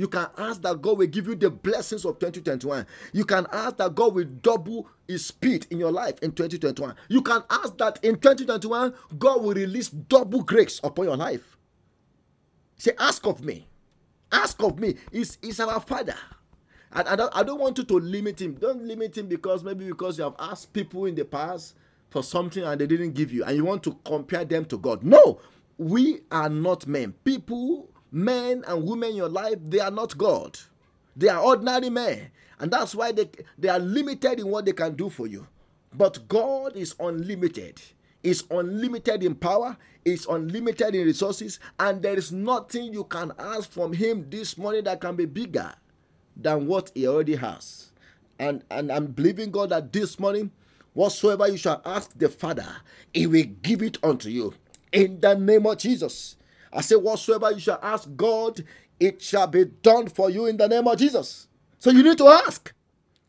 You 0.00 0.08
can 0.08 0.28
ask 0.38 0.62
that 0.62 0.80
God 0.80 0.96
will 0.96 1.06
give 1.08 1.26
you 1.26 1.34
the 1.34 1.50
blessings 1.50 2.06
of 2.06 2.18
2021. 2.18 2.86
You 3.12 3.22
can 3.26 3.46
ask 3.52 3.76
that 3.76 3.94
God 3.94 4.14
will 4.14 4.24
double 4.24 4.88
his 5.06 5.26
speed 5.26 5.66
in 5.68 5.78
your 5.78 5.92
life 5.92 6.18
in 6.22 6.32
2021. 6.32 6.94
You 7.10 7.20
can 7.20 7.42
ask 7.50 7.76
that 7.76 8.02
in 8.02 8.14
2021, 8.14 8.94
God 9.18 9.42
will 9.42 9.52
release 9.52 9.90
double 9.90 10.42
grace 10.42 10.80
upon 10.82 11.04
your 11.04 11.18
life. 11.18 11.58
Say, 12.78 12.92
ask 12.98 13.26
of 13.26 13.44
me. 13.44 13.68
Ask 14.32 14.62
of 14.62 14.78
me. 14.78 14.94
He's, 15.12 15.36
he's 15.42 15.60
our 15.60 15.80
father. 15.80 16.16
And 16.92 17.06
I 17.06 17.14
don't, 17.14 17.36
I 17.36 17.42
don't 17.42 17.60
want 17.60 17.76
you 17.76 17.84
to 17.84 17.94
limit 17.98 18.40
him. 18.40 18.54
Don't 18.54 18.82
limit 18.82 19.18
him 19.18 19.26
because 19.26 19.62
maybe 19.62 19.86
because 19.86 20.16
you 20.16 20.24
have 20.24 20.36
asked 20.38 20.72
people 20.72 21.04
in 21.04 21.14
the 21.14 21.26
past 21.26 21.74
for 22.08 22.22
something 22.22 22.64
and 22.64 22.80
they 22.80 22.86
didn't 22.86 23.12
give 23.12 23.34
you 23.34 23.44
and 23.44 23.54
you 23.54 23.66
want 23.66 23.82
to 23.82 23.98
compare 24.06 24.46
them 24.46 24.64
to 24.64 24.78
God. 24.78 25.04
No, 25.04 25.42
we 25.76 26.20
are 26.32 26.48
not 26.48 26.86
men. 26.86 27.12
People, 27.22 27.90
men 28.12 28.64
and 28.66 28.84
women 28.84 29.10
in 29.10 29.16
your 29.16 29.28
life, 29.28 29.58
they 29.62 29.80
are 29.80 29.90
not 29.90 30.16
God. 30.16 30.58
They 31.16 31.28
are 31.28 31.40
ordinary 31.42 31.90
men. 31.90 32.30
And 32.58 32.70
that's 32.70 32.94
why 32.94 33.12
they, 33.12 33.30
they 33.58 33.68
are 33.68 33.78
limited 33.78 34.38
in 34.38 34.48
what 34.48 34.66
they 34.66 34.72
can 34.72 34.94
do 34.94 35.08
for 35.08 35.26
you. 35.26 35.46
But 35.92 36.28
God 36.28 36.76
is 36.76 36.94
unlimited. 37.00 37.80
Is 38.22 38.44
unlimited 38.50 39.24
in 39.24 39.34
power, 39.34 39.78
is 40.04 40.26
unlimited 40.26 40.94
in 40.94 41.06
resources, 41.06 41.58
and 41.78 42.02
there 42.02 42.18
is 42.18 42.30
nothing 42.30 42.92
you 42.92 43.04
can 43.04 43.32
ask 43.38 43.70
from 43.70 43.94
Him 43.94 44.26
this 44.28 44.58
morning 44.58 44.84
that 44.84 45.00
can 45.00 45.16
be 45.16 45.24
bigger 45.24 45.72
than 46.36 46.66
what 46.66 46.90
He 46.94 47.08
already 47.08 47.36
has. 47.36 47.92
And, 48.38 48.62
and 48.70 48.92
I'm 48.92 49.06
believing 49.06 49.50
God 49.50 49.70
that 49.70 49.90
this 49.90 50.18
morning, 50.18 50.50
whatsoever 50.92 51.48
you 51.48 51.56
shall 51.56 51.80
ask 51.86 52.10
the 52.18 52.28
Father, 52.28 52.68
He 53.14 53.26
will 53.26 53.46
give 53.62 53.82
it 53.82 53.96
unto 54.02 54.28
you 54.28 54.52
in 54.92 55.18
the 55.20 55.34
name 55.34 55.64
of 55.64 55.78
Jesus. 55.78 56.36
I 56.72 56.80
say, 56.82 56.96
whatsoever 56.96 57.50
you 57.52 57.60
shall 57.60 57.80
ask 57.82 58.08
God, 58.16 58.64
it 58.98 59.20
shall 59.22 59.46
be 59.46 59.64
done 59.64 60.08
for 60.08 60.30
you 60.30 60.46
in 60.46 60.56
the 60.56 60.68
name 60.68 60.86
of 60.86 60.98
Jesus. 60.98 61.48
So 61.78 61.90
you 61.90 62.02
need 62.02 62.18
to 62.18 62.28
ask. 62.28 62.72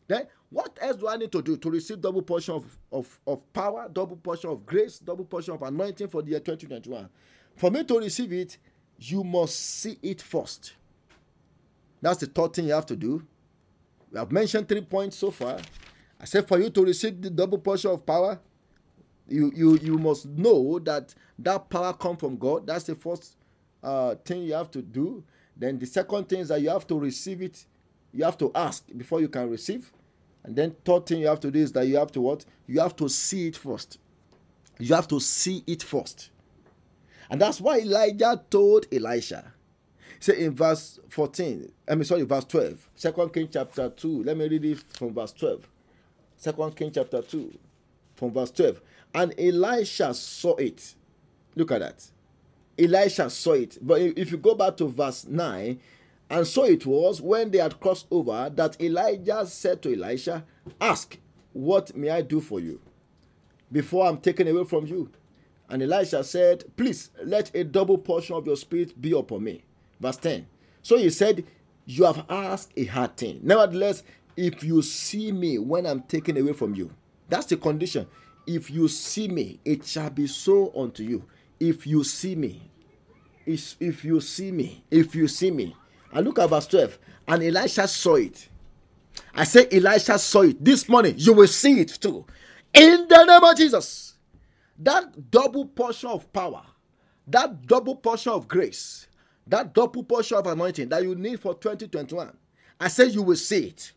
Then 0.06 0.26
what 0.50 0.78
else 0.82 0.96
do 0.98 1.08
I 1.08 1.16
need 1.16 1.32
to 1.32 1.40
do 1.40 1.56
to 1.56 1.70
receive 1.70 2.00
double 2.00 2.20
portion 2.20 2.54
of, 2.54 2.78
of, 2.92 3.20
of 3.26 3.50
power, 3.54 3.88
double 3.90 4.16
portion 4.16 4.50
of 4.50 4.66
grace, 4.66 4.98
double 4.98 5.24
portion 5.24 5.54
of 5.54 5.62
anointing 5.62 6.08
for 6.08 6.20
the 6.20 6.30
year 6.32 6.40
2021? 6.40 7.08
For 7.56 7.70
me 7.70 7.84
to 7.84 7.98
receive 7.98 8.32
it, 8.34 8.58
you 8.98 9.24
must 9.24 9.58
see 9.58 9.98
it 10.02 10.20
first. 10.20 10.74
That's 12.02 12.20
the 12.20 12.26
third 12.26 12.52
thing 12.52 12.66
you 12.66 12.74
have 12.74 12.86
to 12.86 12.96
do. 12.96 13.22
We 14.10 14.18
have 14.18 14.30
mentioned 14.30 14.68
three 14.68 14.82
points 14.82 15.16
so 15.16 15.30
far. 15.30 15.58
I 16.20 16.24
said 16.26 16.46
for 16.46 16.58
you 16.58 16.68
to 16.68 16.84
receive 16.84 17.20
the 17.22 17.30
double 17.30 17.58
portion 17.58 17.90
of 17.90 18.04
power, 18.04 18.38
you 19.28 19.52
you 19.54 19.78
you 19.78 19.98
must 19.98 20.26
know 20.26 20.78
that 20.80 21.14
that 21.38 21.68
power 21.70 21.92
come 21.92 22.16
from 22.16 22.36
god. 22.36 22.66
That's 22.66 22.84
the 22.84 22.94
first 22.94 23.36
uh, 23.82 24.14
thing 24.24 24.42
you 24.42 24.54
have 24.54 24.70
to 24.72 24.82
do. 24.82 25.24
Then 25.56 25.78
the 25.78 25.86
second 25.86 26.28
thing 26.28 26.40
is 26.40 26.48
that 26.48 26.60
you 26.60 26.70
have 26.70 26.86
to 26.88 26.98
receive 26.98 27.42
it. 27.42 27.66
You 28.12 28.24
have 28.24 28.38
to 28.38 28.50
ask 28.54 28.84
before 28.96 29.20
you 29.20 29.28
can 29.28 29.48
receive. 29.50 29.92
And 30.44 30.56
then 30.56 30.74
third 30.84 31.06
thing 31.06 31.20
you 31.20 31.28
have 31.28 31.40
to 31.40 31.50
do 31.50 31.58
is 31.58 31.72
that 31.72 31.86
you 31.86 31.96
have 31.96 32.12
to 32.12 32.20
what? 32.20 32.44
You 32.66 32.80
have 32.80 32.96
to 32.96 33.08
see 33.08 33.48
it 33.48 33.56
first. 33.56 33.98
You 34.78 34.94
have 34.94 35.08
to 35.08 35.20
see 35.20 35.62
it 35.66 35.82
first. 35.82 36.30
And 37.30 37.40
that's 37.40 37.60
why 37.60 37.78
elijah 37.78 38.42
told 38.50 38.86
elisha. 38.92 39.52
Say 40.20 40.44
in 40.44 40.54
verse 40.54 41.00
14 41.08 41.72
i 41.88 41.94
mean 41.96 42.04
sorry 42.04 42.22
verse 42.22 42.44
12 42.44 42.90
second 42.94 43.32
king 43.32 43.48
chapter 43.52 43.88
2 43.88 44.22
let 44.22 44.36
me 44.36 44.46
read 44.46 44.64
it 44.64 44.78
from 44.96 45.12
verse 45.12 45.32
12 45.32 45.66
second 46.36 46.76
king 46.76 46.92
chapter 46.94 47.22
2 47.22 47.58
from 48.22 48.32
verse 48.32 48.52
12 48.52 48.80
and 49.14 49.34
Elisha 49.36 50.14
saw 50.14 50.54
it. 50.54 50.94
Look 51.56 51.72
at 51.72 51.80
that. 51.80 52.06
Elisha 52.78 53.28
saw 53.28 53.54
it. 53.54 53.78
But 53.82 54.00
if 54.00 54.30
you 54.30 54.38
go 54.38 54.54
back 54.54 54.76
to 54.76 54.86
verse 54.86 55.26
9, 55.26 55.80
and 56.30 56.46
so 56.46 56.64
it 56.64 56.86
was 56.86 57.20
when 57.20 57.50
they 57.50 57.58
had 57.58 57.80
crossed 57.80 58.06
over 58.12 58.48
that 58.54 58.80
Elijah 58.80 59.44
said 59.44 59.82
to 59.82 59.92
Elisha, 59.92 60.44
Ask, 60.80 61.18
what 61.52 61.96
may 61.96 62.10
I 62.10 62.22
do 62.22 62.40
for 62.40 62.60
you 62.60 62.80
before 63.72 64.06
I'm 64.06 64.18
taken 64.18 64.46
away 64.46 64.64
from 64.66 64.86
you? 64.86 65.10
And 65.68 65.82
Elisha 65.82 66.22
said, 66.22 66.64
Please 66.76 67.10
let 67.24 67.52
a 67.56 67.64
double 67.64 67.98
portion 67.98 68.36
of 68.36 68.46
your 68.46 68.56
spirit 68.56 69.02
be 69.02 69.10
upon 69.18 69.42
me. 69.42 69.64
Verse 69.98 70.18
10. 70.18 70.46
So 70.80 70.96
he 70.96 71.10
said, 71.10 71.44
You 71.86 72.04
have 72.04 72.24
asked 72.28 72.70
a 72.76 72.84
hard 72.84 73.16
thing. 73.16 73.40
Nevertheless, 73.42 74.04
if 74.36 74.62
you 74.62 74.80
see 74.80 75.32
me 75.32 75.58
when 75.58 75.86
I'm 75.86 76.02
taken 76.02 76.36
away 76.36 76.52
from 76.52 76.76
you, 76.76 76.92
that's 77.32 77.46
the 77.46 77.56
condition. 77.56 78.06
If 78.46 78.70
you 78.70 78.88
see 78.88 79.26
me, 79.26 79.58
it 79.64 79.86
shall 79.86 80.10
be 80.10 80.26
so 80.26 80.70
unto 80.76 81.02
you. 81.02 81.24
If 81.58 81.86
you 81.86 82.04
see 82.04 82.34
me, 82.34 82.70
if, 83.46 83.74
if 83.80 84.04
you 84.04 84.20
see 84.20 84.52
me, 84.52 84.84
if 84.90 85.14
you 85.14 85.26
see 85.28 85.50
me. 85.50 85.74
And 86.12 86.26
look 86.26 86.38
at 86.38 86.50
verse 86.50 86.66
12. 86.66 86.98
And 87.26 87.42
Elisha 87.42 87.88
saw 87.88 88.16
it. 88.16 88.48
I 89.34 89.44
say 89.44 89.66
Elisha 89.72 90.18
saw 90.18 90.42
it. 90.42 90.62
This 90.62 90.86
morning, 90.90 91.14
you 91.16 91.32
will 91.32 91.46
see 91.46 91.80
it 91.80 91.88
too. 92.00 92.26
In 92.74 93.06
the 93.08 93.24
name 93.24 93.42
of 93.42 93.56
Jesus. 93.56 94.14
That 94.78 95.30
double 95.30 95.64
portion 95.64 96.10
of 96.10 96.30
power, 96.34 96.62
that 97.28 97.66
double 97.66 97.96
portion 97.96 98.32
of 98.32 98.46
grace, 98.46 99.06
that 99.46 99.72
double 99.72 100.04
portion 100.04 100.36
of 100.36 100.46
anointing 100.46 100.90
that 100.90 101.02
you 101.02 101.14
need 101.14 101.40
for 101.40 101.54
2021. 101.54 102.36
I 102.78 102.88
say 102.88 103.06
you 103.06 103.22
will 103.22 103.36
see 103.36 103.68
it. 103.68 103.92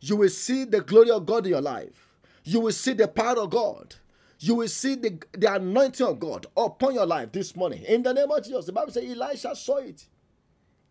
You 0.00 0.16
will 0.16 0.30
see 0.30 0.64
the 0.64 0.80
glory 0.80 1.10
of 1.10 1.26
God 1.26 1.44
in 1.44 1.52
your 1.52 1.60
life 1.60 2.01
you 2.44 2.60
will 2.60 2.72
see 2.72 2.92
the 2.92 3.08
power 3.08 3.38
of 3.38 3.50
God. 3.50 3.94
You 4.38 4.56
will 4.56 4.68
see 4.68 4.96
the, 4.96 5.18
the 5.32 5.54
anointing 5.54 6.06
of 6.06 6.18
God 6.18 6.46
upon 6.56 6.94
your 6.94 7.06
life 7.06 7.30
this 7.32 7.54
morning. 7.54 7.82
In 7.82 8.02
the 8.02 8.12
name 8.12 8.30
of 8.30 8.44
Jesus. 8.44 8.66
The 8.66 8.72
Bible 8.72 8.92
says 8.92 9.04
Elisha 9.04 9.54
saw 9.54 9.76
it. 9.76 10.06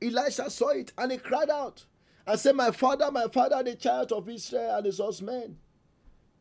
Elisha 0.02 0.50
saw 0.50 0.70
it 0.70 0.94
and 0.98 1.12
he 1.12 1.18
cried 1.18 1.50
out 1.50 1.86
and 2.26 2.40
said, 2.40 2.56
My 2.56 2.72
father, 2.72 3.12
my 3.12 3.28
father, 3.28 3.62
the 3.62 3.76
child 3.76 4.12
of 4.14 4.30
Israel 4.30 4.78
and 4.78 4.86
his 4.86 5.00
horsemen. 5.00 5.58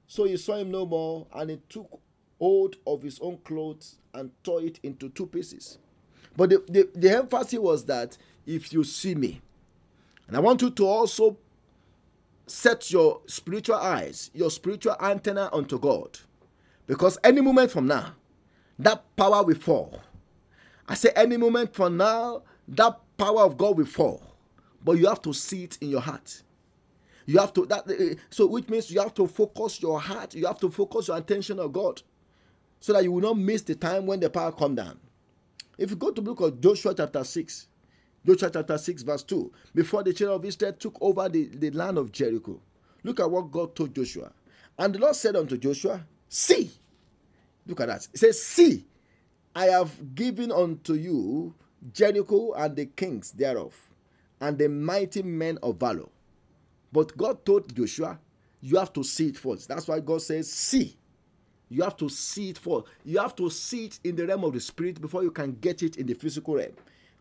So 0.07 0.25
he 0.25 0.37
saw 0.37 0.57
him 0.57 0.70
no 0.70 0.87
more 0.87 1.27
and 1.35 1.51
he 1.51 1.61
took 1.68 2.01
hold 2.38 2.77
of 2.87 3.03
his 3.03 3.18
own 3.20 3.38
clothes 3.38 3.99
and 4.14 4.31
tore 4.44 4.62
it 4.62 4.79
into 4.83 5.09
two 5.09 5.27
pieces. 5.27 5.79
But 6.37 6.51
the, 6.51 6.64
the, 6.68 6.88
the 6.94 7.16
emphasis 7.18 7.59
was 7.59 7.85
that 7.87 8.16
if 8.46 8.73
you 8.73 8.85
see 8.85 9.14
me, 9.14 9.40
and 10.29 10.37
I 10.37 10.40
want 10.40 10.62
you 10.62 10.70
to 10.70 10.87
also 10.87 11.37
set 12.51 12.91
your 12.91 13.21
spiritual 13.27 13.77
eyes, 13.77 14.31
your 14.35 14.51
spiritual 14.51 14.97
antenna 15.01 15.49
onto 15.53 15.79
God. 15.79 16.19
Because 16.87 17.19
any 17.23 17.41
moment 17.41 17.71
from 17.71 17.87
now, 17.87 18.15
that 18.79 19.05
power 19.17 19.43
will 19.45 19.55
fall. 19.55 20.03
I 20.89 20.95
say, 20.95 21.11
any 21.15 21.37
moment 21.37 21.75
from 21.75 21.97
now, 21.97 22.43
that 22.67 22.99
power 23.17 23.43
of 23.43 23.57
God 23.57 23.79
will 23.79 23.87
fall. 23.87 24.23
But 24.85 24.93
you 24.93 25.07
have 25.07 25.23
to 25.23 25.33
see 25.33 25.65
it 25.65 25.79
in 25.81 25.91
your 25.91 26.01
heart. 26.01 26.43
You 27.27 27.39
have 27.39 27.53
to 27.53 27.67
that 27.67 27.89
eh, 27.89 28.15
so 28.31 28.47
which 28.47 28.69
means 28.69 28.91
you 28.91 29.01
have 29.01 29.15
to 29.15 29.27
focus 29.29 29.81
your 29.81 30.01
heart, 30.01 30.35
you 30.35 30.47
have 30.47 30.59
to 30.61 30.71
focus 30.71 31.07
your 31.09 31.17
attention 31.17 31.61
on 31.61 31.71
God 31.71 32.03
so 32.81 32.93
that 32.93 33.05
you 33.05 33.13
will 33.13 33.21
not 33.21 33.39
miss 33.39 33.63
the 33.63 33.77
time 33.77 34.07
when 34.07 34.19
the 34.19 34.29
power 34.29 34.51
come 34.51 34.75
down. 34.75 34.99
If 35.79 35.91
you 35.91 35.97
go 35.97 36.11
to 36.11 36.21
book 36.21 36.41
of 36.41 36.61
Joshua 36.61 36.95
chapter 36.95 37.23
6, 37.23 37.69
Joshua 38.26 38.50
chapter 38.52 38.76
6, 38.78 39.02
verse 39.02 39.22
2. 39.22 39.52
Before 39.74 40.02
the 40.02 40.12
children 40.12 40.37
of 40.38 40.44
Israel 40.44 40.72
took 40.74 40.96
over 41.00 41.28
the, 41.28 41.46
the 41.46 41.70
land 41.70 41.98
of 41.98 42.12
Jericho. 42.12 42.61
Look 43.02 43.20
at 43.20 43.30
what 43.30 43.50
God 43.50 43.74
told 43.74 43.94
Joshua. 43.94 44.30
And 44.78 44.94
the 44.94 44.98
Lord 44.98 45.16
said 45.16 45.37
unto 45.37 45.56
Joshua, 45.56 46.04
See. 46.28 46.70
Look 47.66 47.80
at 47.80 47.88
that. 47.88 48.09
He 48.12 48.18
says, 48.18 48.42
See, 48.42 48.87
I 49.54 49.66
have 49.66 50.14
given 50.14 50.52
unto 50.52 50.94
you 50.94 51.54
Jericho 51.92 52.52
and 52.52 52.76
the 52.76 52.87
kings 52.87 53.33
thereof, 53.33 53.74
and 54.40 54.59
the 54.59 54.68
mighty 54.68 55.22
men 55.22 55.59
of 55.62 55.78
valor. 55.78 56.09
But 56.92 57.16
God 57.16 57.44
told 57.44 57.74
Joshua, 57.74 58.18
You 58.61 58.78
have 58.78 58.92
to 58.94 59.02
see 59.02 59.28
it 59.28 59.38
first. 59.38 59.68
That's 59.68 59.88
why 59.88 60.00
God 60.00 60.22
says, 60.22 60.52
See. 60.52 60.96
You 61.72 61.85
have 61.85 61.96
to 61.98 62.09
see 62.09 62.50
it 62.50 62.59
first. 62.59 62.87
you 63.04 63.18
have 63.20 63.37
to 63.37 63.48
see 63.48 63.87
it 63.87 64.00
in 64.02 64.16
the 64.16 64.26
realm 64.26 64.42
of 64.42 64.52
the 64.52 64.61
spirit 64.61 65.00
before 65.00 65.22
you 65.22 65.30
can 65.30 65.52
get 65.52 65.85
it 65.85 65.96
in 65.96 66.06
the 66.06 66.14
physical 66.14 66.56
realm. 66.56 66.72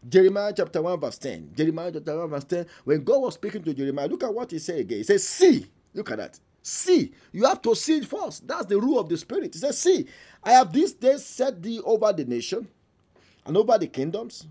Jeremiah 0.07 0.53
chapter 0.55 0.81
1, 0.81 0.99
verse 0.99 1.17
10. 1.17 1.51
Jeremiah 1.55 1.91
chapter 1.91 2.17
1, 2.19 2.29
verse 2.29 2.43
10. 2.45 2.65
When 2.85 3.03
God 3.03 3.21
was 3.21 3.33
speaking 3.35 3.63
to 3.63 3.73
Jeremiah, 3.73 4.07
look 4.07 4.23
at 4.23 4.33
what 4.33 4.51
he 4.51 4.59
said 4.59 4.79
again. 4.79 4.99
He 4.99 5.03
says, 5.03 5.27
See, 5.27 5.65
look 5.93 6.11
at 6.11 6.17
that. 6.17 6.39
See, 6.61 7.11
you 7.31 7.45
have 7.45 7.61
to 7.63 7.75
see 7.75 7.97
it 7.97 8.05
first. 8.05 8.47
That's 8.47 8.65
the 8.65 8.79
rule 8.79 8.99
of 8.99 9.09
the 9.09 9.17
spirit. 9.17 9.53
He 9.53 9.59
says, 9.59 9.77
See, 9.77 10.05
I 10.43 10.51
have 10.51 10.71
this 10.71 10.93
day 10.93 11.17
set 11.17 11.61
thee 11.61 11.81
over 11.83 12.13
the 12.13 12.25
nation 12.25 12.67
and 13.45 13.57
over 13.57 13.77
the 13.77 13.87
kingdoms 13.87 14.47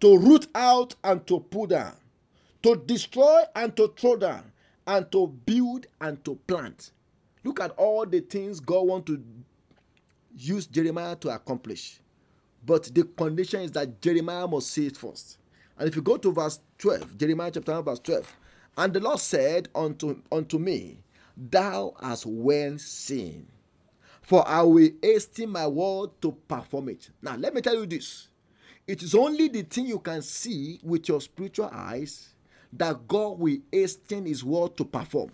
to 0.00 0.18
root 0.18 0.48
out 0.54 0.94
and 1.02 1.26
to 1.26 1.40
pull 1.40 1.66
down, 1.66 1.94
to 2.62 2.76
destroy 2.76 3.42
and 3.54 3.74
to 3.76 3.92
throw 3.96 4.16
down, 4.16 4.52
and 4.86 5.10
to 5.12 5.28
build 5.28 5.86
and 6.00 6.22
to 6.24 6.34
plant. 6.46 6.90
Look 7.42 7.60
at 7.60 7.70
all 7.72 8.04
the 8.06 8.20
things 8.20 8.60
God 8.60 8.86
wants 8.86 9.06
to 9.06 9.22
use 10.36 10.66
Jeremiah 10.66 11.16
to 11.16 11.30
accomplish. 11.30 12.00
But 12.64 12.94
the 12.94 13.04
condition 13.04 13.60
is 13.60 13.72
that 13.72 14.00
Jeremiah 14.00 14.46
must 14.46 14.70
see 14.70 14.86
it 14.86 14.96
first. 14.96 15.38
And 15.78 15.88
if 15.88 15.96
you 15.96 16.02
go 16.02 16.16
to 16.16 16.32
verse 16.32 16.60
12, 16.78 17.18
Jeremiah 17.18 17.50
chapter 17.50 17.72
1, 17.72 17.84
verse 17.84 17.98
12, 18.00 18.36
and 18.78 18.92
the 18.92 19.00
Lord 19.00 19.20
said 19.20 19.68
unto, 19.74 20.20
unto 20.30 20.58
me, 20.58 20.98
Thou 21.36 21.94
hast 22.00 22.26
well 22.26 22.78
seen, 22.78 23.46
for 24.22 24.46
I 24.46 24.62
will 24.62 24.90
hasten 25.02 25.50
my 25.50 25.66
word 25.66 26.10
to 26.22 26.32
perform 26.32 26.90
it. 26.90 27.10
Now, 27.20 27.36
let 27.36 27.54
me 27.54 27.60
tell 27.60 27.74
you 27.74 27.86
this 27.86 28.28
it 28.86 29.02
is 29.02 29.14
only 29.14 29.48
the 29.48 29.62
thing 29.62 29.86
you 29.86 29.98
can 29.98 30.22
see 30.22 30.78
with 30.82 31.08
your 31.08 31.20
spiritual 31.20 31.70
eyes 31.72 32.30
that 32.72 33.06
God 33.06 33.38
will 33.38 33.58
hasten 33.72 34.26
His 34.26 34.44
word 34.44 34.76
to 34.76 34.84
perform. 34.84 35.32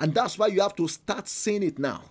And 0.00 0.14
that's 0.14 0.38
why 0.38 0.46
you 0.48 0.60
have 0.60 0.76
to 0.76 0.88
start 0.88 1.28
seeing 1.28 1.62
it 1.62 1.78
now. 1.78 2.02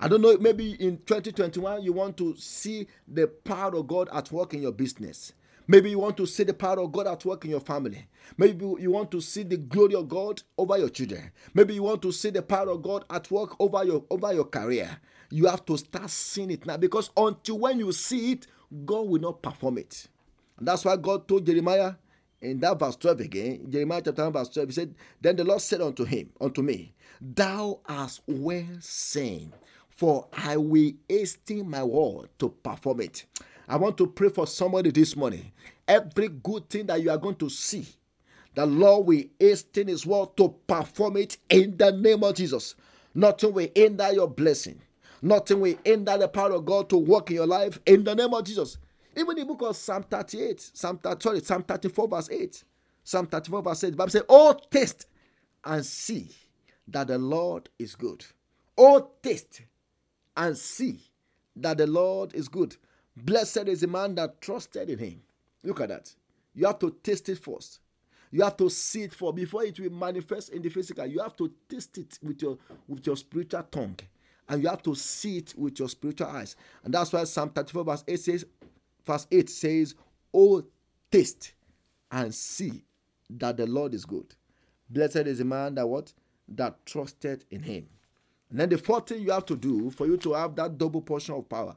I 0.00 0.08
don't 0.08 0.22
know, 0.22 0.36
maybe 0.38 0.72
in 0.74 0.98
2021 1.06 1.82
you 1.82 1.92
want 1.92 2.16
to 2.18 2.36
see 2.36 2.86
the 3.06 3.26
power 3.26 3.74
of 3.76 3.86
God 3.86 4.08
at 4.12 4.30
work 4.32 4.54
in 4.54 4.62
your 4.62 4.72
business. 4.72 5.32
Maybe 5.68 5.90
you 5.90 5.98
want 6.00 6.16
to 6.16 6.26
see 6.26 6.42
the 6.44 6.54
power 6.54 6.80
of 6.80 6.92
God 6.92 7.06
at 7.06 7.24
work 7.24 7.44
in 7.44 7.50
your 7.52 7.60
family. 7.60 8.06
Maybe 8.36 8.64
you 8.78 8.90
want 8.90 9.10
to 9.12 9.20
see 9.20 9.44
the 9.44 9.56
glory 9.56 9.94
of 9.94 10.08
God 10.08 10.42
over 10.58 10.76
your 10.76 10.88
children. 10.88 11.30
Maybe 11.54 11.74
you 11.74 11.84
want 11.84 12.02
to 12.02 12.12
see 12.12 12.30
the 12.30 12.42
power 12.42 12.70
of 12.70 12.82
God 12.82 13.04
at 13.08 13.30
work 13.30 13.54
over 13.60 13.84
your 13.84 14.04
over 14.10 14.32
your 14.32 14.44
career. 14.44 14.98
You 15.30 15.46
have 15.46 15.64
to 15.66 15.78
start 15.78 16.10
seeing 16.10 16.50
it 16.50 16.66
now 16.66 16.76
because 16.76 17.10
until 17.16 17.58
when 17.60 17.78
you 17.78 17.92
see 17.92 18.32
it, 18.32 18.46
God 18.84 19.06
will 19.08 19.20
not 19.20 19.42
perform 19.42 19.78
it. 19.78 20.08
And 20.58 20.66
that's 20.68 20.84
why 20.84 20.96
God 20.96 21.26
told 21.28 21.46
Jeremiah 21.46 21.94
in 22.42 22.60
that 22.60 22.78
verse 22.78 22.96
12 22.96 23.20
again, 23.20 23.66
Jeremiah 23.70 24.02
chapter 24.04 24.24
1, 24.24 24.32
verse 24.32 24.48
12, 24.50 24.68
he 24.68 24.74
said, 24.74 24.94
Then 25.20 25.36
the 25.36 25.44
Lord 25.44 25.60
said 25.62 25.80
unto 25.80 26.04
him, 26.04 26.30
unto 26.40 26.62
me, 26.62 26.94
Thou 27.20 27.80
hast 27.88 28.22
well 28.26 28.66
said, 28.80 29.52
for 29.90 30.26
I 30.36 30.56
will 30.56 30.92
hasten 31.08 31.70
my 31.70 31.84
word 31.84 32.30
to 32.40 32.50
perform 32.50 33.00
it. 33.02 33.24
I 33.68 33.76
want 33.76 33.96
to 33.98 34.08
pray 34.08 34.28
for 34.28 34.46
somebody 34.46 34.90
this 34.90 35.16
morning. 35.16 35.52
Every 35.86 36.28
good 36.28 36.68
thing 36.68 36.86
that 36.86 37.00
you 37.00 37.10
are 37.10 37.18
going 37.18 37.36
to 37.36 37.48
see, 37.48 37.86
the 38.54 38.66
Lord 38.66 39.06
will 39.06 39.22
hasten 39.38 39.88
his 39.88 40.04
word 40.04 40.36
to 40.36 40.54
perform 40.66 41.18
it 41.18 41.38
in 41.48 41.76
the 41.76 41.92
name 41.92 42.24
of 42.24 42.34
Jesus. 42.34 42.74
Nothing 43.14 43.52
will 43.54 43.68
hinder 43.74 44.12
your 44.12 44.28
blessing. 44.28 44.80
Nothing 45.22 45.60
will 45.60 45.76
hinder 45.84 46.18
the 46.18 46.28
power 46.28 46.52
of 46.52 46.64
God 46.66 46.90
to 46.90 46.98
work 46.98 47.30
in 47.30 47.36
your 47.36 47.46
life 47.46 47.78
in 47.86 48.04
the 48.04 48.14
name 48.14 48.34
of 48.34 48.44
Jesus. 48.44 48.78
Even 49.16 49.36
the 49.36 49.44
book 49.44 49.62
of 49.62 49.76
Psalm 49.76 50.04
38, 50.04 50.60
Psalm, 50.74 51.00
sorry, 51.18 51.40
Psalm 51.40 51.62
34, 51.62 52.08
verse 52.08 52.30
8. 52.30 52.64
Psalm 53.04 53.26
34, 53.26 53.62
verse 53.62 53.84
8. 53.84 53.90
The 53.90 53.96
Bible 53.96 54.10
says, 54.10 54.22
Oh, 54.28 54.56
taste 54.70 55.06
and 55.64 55.84
see 55.84 56.30
that 56.88 57.08
the 57.08 57.18
Lord 57.18 57.68
is 57.78 57.94
good. 57.94 58.24
Oh, 58.76 59.10
taste 59.22 59.62
and 60.36 60.56
see 60.56 61.00
that 61.56 61.78
the 61.78 61.86
Lord 61.86 62.34
is 62.34 62.48
good. 62.48 62.76
Blessed 63.16 63.68
is 63.68 63.82
the 63.82 63.86
man 63.86 64.14
that 64.14 64.40
trusted 64.40 64.88
in 64.88 64.98
him. 64.98 65.22
Look 65.62 65.80
at 65.80 65.90
that. 65.90 66.14
You 66.54 66.66
have 66.66 66.78
to 66.80 66.96
taste 67.02 67.28
it 67.28 67.38
first. 67.38 67.80
You 68.30 68.42
have 68.42 68.56
to 68.56 68.70
see 68.70 69.02
it 69.02 69.12
for 69.12 69.32
before 69.32 69.64
it 69.64 69.78
will 69.78 69.90
manifest 69.90 70.48
in 70.50 70.62
the 70.62 70.70
physical. 70.70 71.04
You 71.04 71.20
have 71.20 71.36
to 71.36 71.52
taste 71.68 71.98
it 71.98 72.18
with 72.22 72.40
your 72.40 72.56
with 72.88 73.06
your 73.06 73.16
spiritual 73.16 73.62
tongue. 73.64 73.98
And 74.48 74.62
you 74.62 74.68
have 74.68 74.82
to 74.82 74.94
see 74.94 75.38
it 75.38 75.54
with 75.56 75.78
your 75.78 75.88
spiritual 75.88 76.28
eyes. 76.28 76.56
And 76.82 76.92
that's 76.92 77.12
why 77.12 77.24
Psalm 77.24 77.50
34, 77.50 77.84
verse 77.84 78.04
8 78.08 78.20
says, 78.20 78.46
verse 79.04 79.26
8 79.30 79.48
says, 79.48 79.94
Oh, 80.34 80.64
taste 81.10 81.52
and 82.10 82.34
see 82.34 82.84
that 83.30 83.56
the 83.56 83.66
Lord 83.66 83.94
is 83.94 84.04
good. 84.04 84.34
Blessed 84.88 85.16
is 85.16 85.38
the 85.38 85.44
man 85.44 85.74
that 85.76 85.86
what? 85.86 86.12
That 86.48 86.84
trusted 86.84 87.44
in 87.50 87.62
him. 87.62 87.88
And 88.50 88.60
then 88.60 88.68
the 88.68 88.78
fourth 88.78 89.08
thing 89.08 89.22
you 89.22 89.30
have 89.30 89.46
to 89.46 89.56
do 89.56 89.90
for 89.90 90.06
you 90.06 90.16
to 90.18 90.34
have 90.34 90.54
that 90.56 90.76
double 90.76 91.00
portion 91.00 91.34
of 91.34 91.48
power 91.48 91.74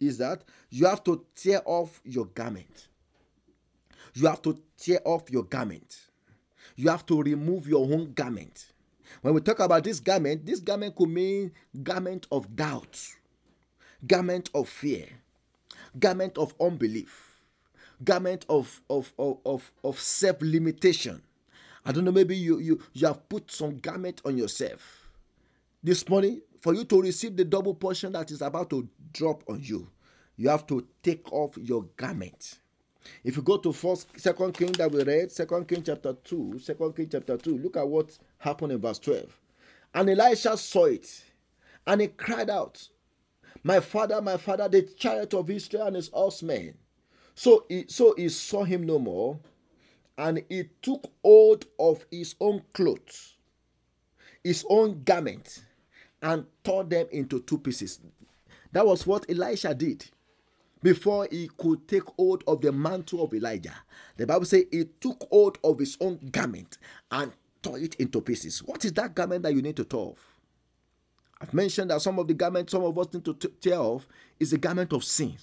is 0.00 0.18
that 0.18 0.42
you 0.70 0.86
have 0.86 1.04
to 1.04 1.24
tear 1.34 1.60
off 1.64 2.00
your 2.04 2.26
garment. 2.26 2.88
You 4.14 4.26
have 4.26 4.42
to 4.42 4.58
tear 4.78 5.00
off 5.04 5.30
your 5.30 5.44
garment. 5.44 6.08
You 6.76 6.88
have 6.88 7.04
to 7.06 7.22
remove 7.22 7.68
your 7.68 7.84
own 7.84 8.12
garment. 8.14 8.72
When 9.20 9.34
we 9.34 9.40
talk 9.40 9.60
about 9.60 9.84
this 9.84 10.00
garment, 10.00 10.46
this 10.46 10.60
garment 10.60 10.96
could 10.96 11.10
mean 11.10 11.52
garment 11.82 12.26
of 12.32 12.56
doubt, 12.56 12.98
garment 14.06 14.48
of 14.54 14.68
fear, 14.68 15.06
garment 15.98 16.38
of 16.38 16.54
unbelief, 16.60 17.40
garment 18.02 18.44
of 18.48 18.80
of 18.88 19.12
of 19.18 19.38
of, 19.44 19.72
of 19.84 19.98
self-limitation. 19.98 21.22
I 21.84 21.92
don't 21.92 22.04
know, 22.04 22.12
maybe 22.12 22.36
you 22.36 22.58
you 22.58 22.80
you 22.92 23.06
have 23.06 23.28
put 23.28 23.50
some 23.50 23.78
garment 23.78 24.20
on 24.24 24.36
yourself. 24.38 25.08
This 25.82 26.08
morning, 26.08 26.40
for 26.60 26.74
you 26.74 26.84
to 26.84 27.02
receive 27.02 27.36
the 27.36 27.44
double 27.44 27.74
portion 27.74 28.12
that 28.12 28.30
is 28.30 28.40
about 28.40 28.70
to 28.70 28.88
drop 29.12 29.42
on 29.48 29.60
you, 29.62 29.88
you 30.36 30.48
have 30.48 30.66
to 30.68 30.86
take 31.02 31.30
off 31.32 31.56
your 31.58 31.84
garment. 31.96 32.58
If 33.24 33.36
you 33.36 33.42
go 33.42 33.56
to 33.56 33.72
first 33.72 34.08
second 34.18 34.52
king 34.52 34.72
that 34.72 34.90
we 34.90 35.02
read, 35.02 35.32
second 35.32 35.66
king 35.66 35.82
chapter 35.82 36.12
2, 36.12 36.60
second 36.60 36.94
king 36.94 37.08
chapter 37.10 37.36
2, 37.36 37.58
look 37.58 37.76
at 37.76 37.86
what 37.88 38.16
happened 38.38 38.72
in 38.72 38.80
verse 38.80 39.00
12. 39.00 39.40
And 39.94 40.08
Elisha 40.10 40.56
saw 40.56 40.84
it, 40.84 41.24
and 41.86 42.00
he 42.00 42.06
cried 42.06 42.48
out, 42.48 42.88
my 43.62 43.80
father, 43.80 44.20
my 44.20 44.36
father, 44.36 44.68
the 44.68 44.82
chariot 44.82 45.34
of 45.34 45.50
Israel 45.50 45.86
and 45.88 45.96
his 45.96 46.08
horsemen. 46.08 46.74
So 47.34 47.64
he, 47.68 47.84
so 47.88 48.14
he 48.16 48.28
saw 48.28 48.64
him 48.64 48.84
no 48.84 48.98
more, 48.98 49.38
and 50.18 50.42
he 50.48 50.64
took 50.82 51.10
hold 51.24 51.66
of 51.78 52.04
his 52.10 52.34
own 52.40 52.62
clothes, 52.74 53.36
his 54.44 54.64
own 54.68 55.02
garment, 55.04 55.64
and 56.20 56.46
tore 56.62 56.84
them 56.84 57.06
into 57.10 57.40
two 57.40 57.58
pieces. 57.58 58.00
That 58.72 58.86
was 58.86 59.06
what 59.06 59.28
Elisha 59.30 59.74
did 59.74 60.10
before 60.82 61.28
he 61.30 61.48
could 61.56 61.86
take 61.86 62.04
hold 62.16 62.44
of 62.46 62.60
the 62.60 62.72
mantle 62.72 63.22
of 63.22 63.32
Elijah. 63.34 63.74
The 64.16 64.26
Bible 64.26 64.44
says 64.46 64.64
he 64.70 64.84
took 65.00 65.26
hold 65.30 65.58
of 65.62 65.78
his 65.78 65.96
own 66.00 66.18
garment 66.30 66.78
and 67.10 67.32
tore 67.62 67.78
it 67.78 67.94
into 67.96 68.20
pieces. 68.20 68.62
What 68.62 68.84
is 68.84 68.92
that 68.94 69.14
garment 69.14 69.44
that 69.44 69.54
you 69.54 69.62
need 69.62 69.76
to 69.76 69.84
tear 69.84 70.00
off? 70.00 70.31
I've 71.42 71.52
mentioned 71.52 71.90
that 71.90 72.00
some 72.00 72.20
of 72.20 72.28
the 72.28 72.34
garments 72.34 72.70
some 72.70 72.84
of 72.84 72.96
us 72.96 73.12
need 73.12 73.24
to 73.24 73.34
tear 73.34 73.78
off 73.78 74.06
is 74.38 74.52
the 74.52 74.58
garment 74.58 74.92
of 74.92 75.02
sin. 75.02 75.34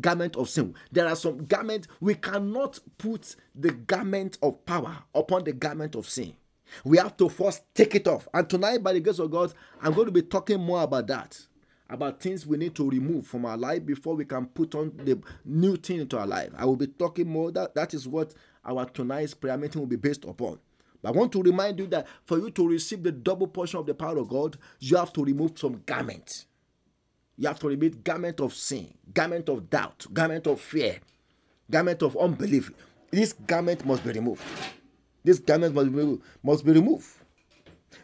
Garment 0.00 0.36
of 0.36 0.48
sin. 0.48 0.74
There 0.92 1.08
are 1.08 1.16
some 1.16 1.44
garments 1.44 1.88
we 2.00 2.14
cannot 2.14 2.78
put 2.96 3.34
the 3.52 3.72
garment 3.72 4.38
of 4.42 4.64
power 4.64 4.98
upon 5.12 5.42
the 5.42 5.52
garment 5.52 5.96
of 5.96 6.08
sin. 6.08 6.34
We 6.84 6.98
have 6.98 7.16
to 7.16 7.28
first 7.28 7.62
take 7.74 7.96
it 7.96 8.06
off. 8.06 8.28
And 8.32 8.48
tonight, 8.48 8.82
by 8.82 8.92
the 8.92 9.00
grace 9.00 9.18
of 9.18 9.30
God, 9.30 9.52
I'm 9.82 9.92
going 9.92 10.06
to 10.06 10.12
be 10.12 10.22
talking 10.22 10.60
more 10.60 10.82
about 10.82 11.08
that. 11.08 11.40
About 11.88 12.20
things 12.20 12.46
we 12.46 12.56
need 12.56 12.74
to 12.76 12.88
remove 12.88 13.26
from 13.26 13.44
our 13.44 13.56
life 13.56 13.84
before 13.86 14.14
we 14.14 14.24
can 14.24 14.46
put 14.46 14.74
on 14.74 14.92
the 15.04 15.18
new 15.44 15.76
thing 15.76 16.00
into 16.00 16.18
our 16.18 16.26
life. 16.26 16.50
I 16.56 16.64
will 16.64 16.76
be 16.76 16.88
talking 16.88 17.28
more. 17.28 17.50
That, 17.52 17.74
that 17.74 17.94
is 17.94 18.06
what 18.06 18.34
our 18.64 18.84
tonight's 18.86 19.34
prayer 19.34 19.56
meeting 19.56 19.80
will 19.80 19.86
be 19.86 19.96
based 19.96 20.24
upon. 20.24 20.58
But 21.06 21.14
I 21.14 21.18
want 21.18 21.30
to 21.32 21.42
remind 21.42 21.78
you 21.78 21.86
that 21.88 22.08
for 22.24 22.36
you 22.36 22.50
to 22.50 22.68
receive 22.68 23.04
the 23.04 23.12
double 23.12 23.46
portion 23.46 23.78
of 23.78 23.86
the 23.86 23.94
power 23.94 24.18
of 24.18 24.28
God, 24.28 24.58
you 24.80 24.96
have 24.96 25.12
to 25.12 25.24
remove 25.24 25.56
some 25.56 25.82
garment. 25.86 26.46
You 27.36 27.46
have 27.46 27.60
to 27.60 27.68
remove 27.68 28.02
garment 28.02 28.40
of 28.40 28.52
sin, 28.52 28.92
garment 29.14 29.48
of 29.48 29.70
doubt, 29.70 30.04
garment 30.12 30.48
of 30.48 30.60
fear, 30.60 30.98
garment 31.70 32.02
of 32.02 32.16
unbelief. 32.16 32.72
This 33.12 33.32
garment 33.34 33.86
must 33.86 34.02
be 34.02 34.10
removed. 34.10 34.42
This 35.22 35.38
garment 35.38 35.76
must 35.76 35.92
be 35.92 35.96
removed. 35.96 36.22
Must 36.42 36.64
be 36.64 36.72
removed. 36.72 37.06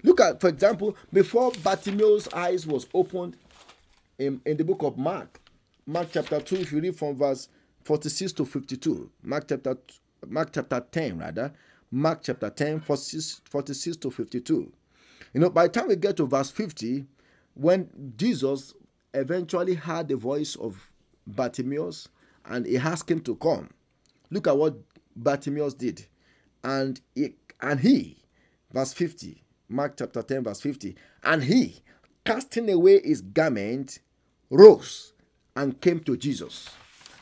Look 0.04 0.20
at, 0.20 0.40
for 0.40 0.48
example, 0.48 0.96
before 1.12 1.50
Bartimaeus' 1.60 2.28
eyes 2.32 2.68
was 2.68 2.86
opened 2.94 3.36
in, 4.16 4.40
in 4.46 4.56
the 4.56 4.64
book 4.64 4.84
of 4.84 4.96
Mark, 4.96 5.40
Mark 5.86 6.06
chapter 6.12 6.40
2, 6.40 6.54
if 6.54 6.70
you 6.70 6.80
read 6.80 6.96
from 6.96 7.16
verse 7.16 7.48
46 7.82 8.32
to 8.34 8.44
52, 8.44 9.10
Mark 9.24 9.48
chapter 9.48 9.76
Mark 10.28 10.50
chapter 10.52 10.84
10, 10.88 11.18
rather, 11.18 11.52
Mark 11.94 12.20
chapter 12.22 12.48
10, 12.48 12.80
46, 12.80 13.42
46 13.44 13.96
to 13.98 14.10
52. 14.10 14.72
You 15.34 15.40
know, 15.40 15.50
by 15.50 15.66
the 15.66 15.68
time 15.68 15.88
we 15.88 15.96
get 15.96 16.16
to 16.16 16.26
verse 16.26 16.50
50, 16.50 17.04
when 17.52 18.14
Jesus 18.16 18.72
eventually 19.12 19.74
heard 19.74 20.08
the 20.08 20.16
voice 20.16 20.56
of 20.56 20.90
Bartimaeus 21.26 22.08
and 22.46 22.64
he 22.64 22.78
asked 22.78 23.10
him 23.10 23.20
to 23.20 23.36
come, 23.36 23.68
look 24.30 24.46
at 24.46 24.56
what 24.56 24.74
Bartimaeus 25.14 25.74
did. 25.74 26.06
And 26.64 26.98
he, 27.14 27.34
and 27.60 27.78
he, 27.78 28.16
verse 28.72 28.94
50, 28.94 29.42
Mark 29.68 29.96
chapter 29.98 30.22
10, 30.22 30.44
verse 30.44 30.60
50, 30.62 30.96
and 31.24 31.44
he, 31.44 31.82
casting 32.24 32.70
away 32.70 33.02
his 33.02 33.20
garment, 33.20 33.98
rose 34.48 35.12
and 35.54 35.78
came 35.78 36.00
to 36.00 36.16
Jesus. 36.16 36.70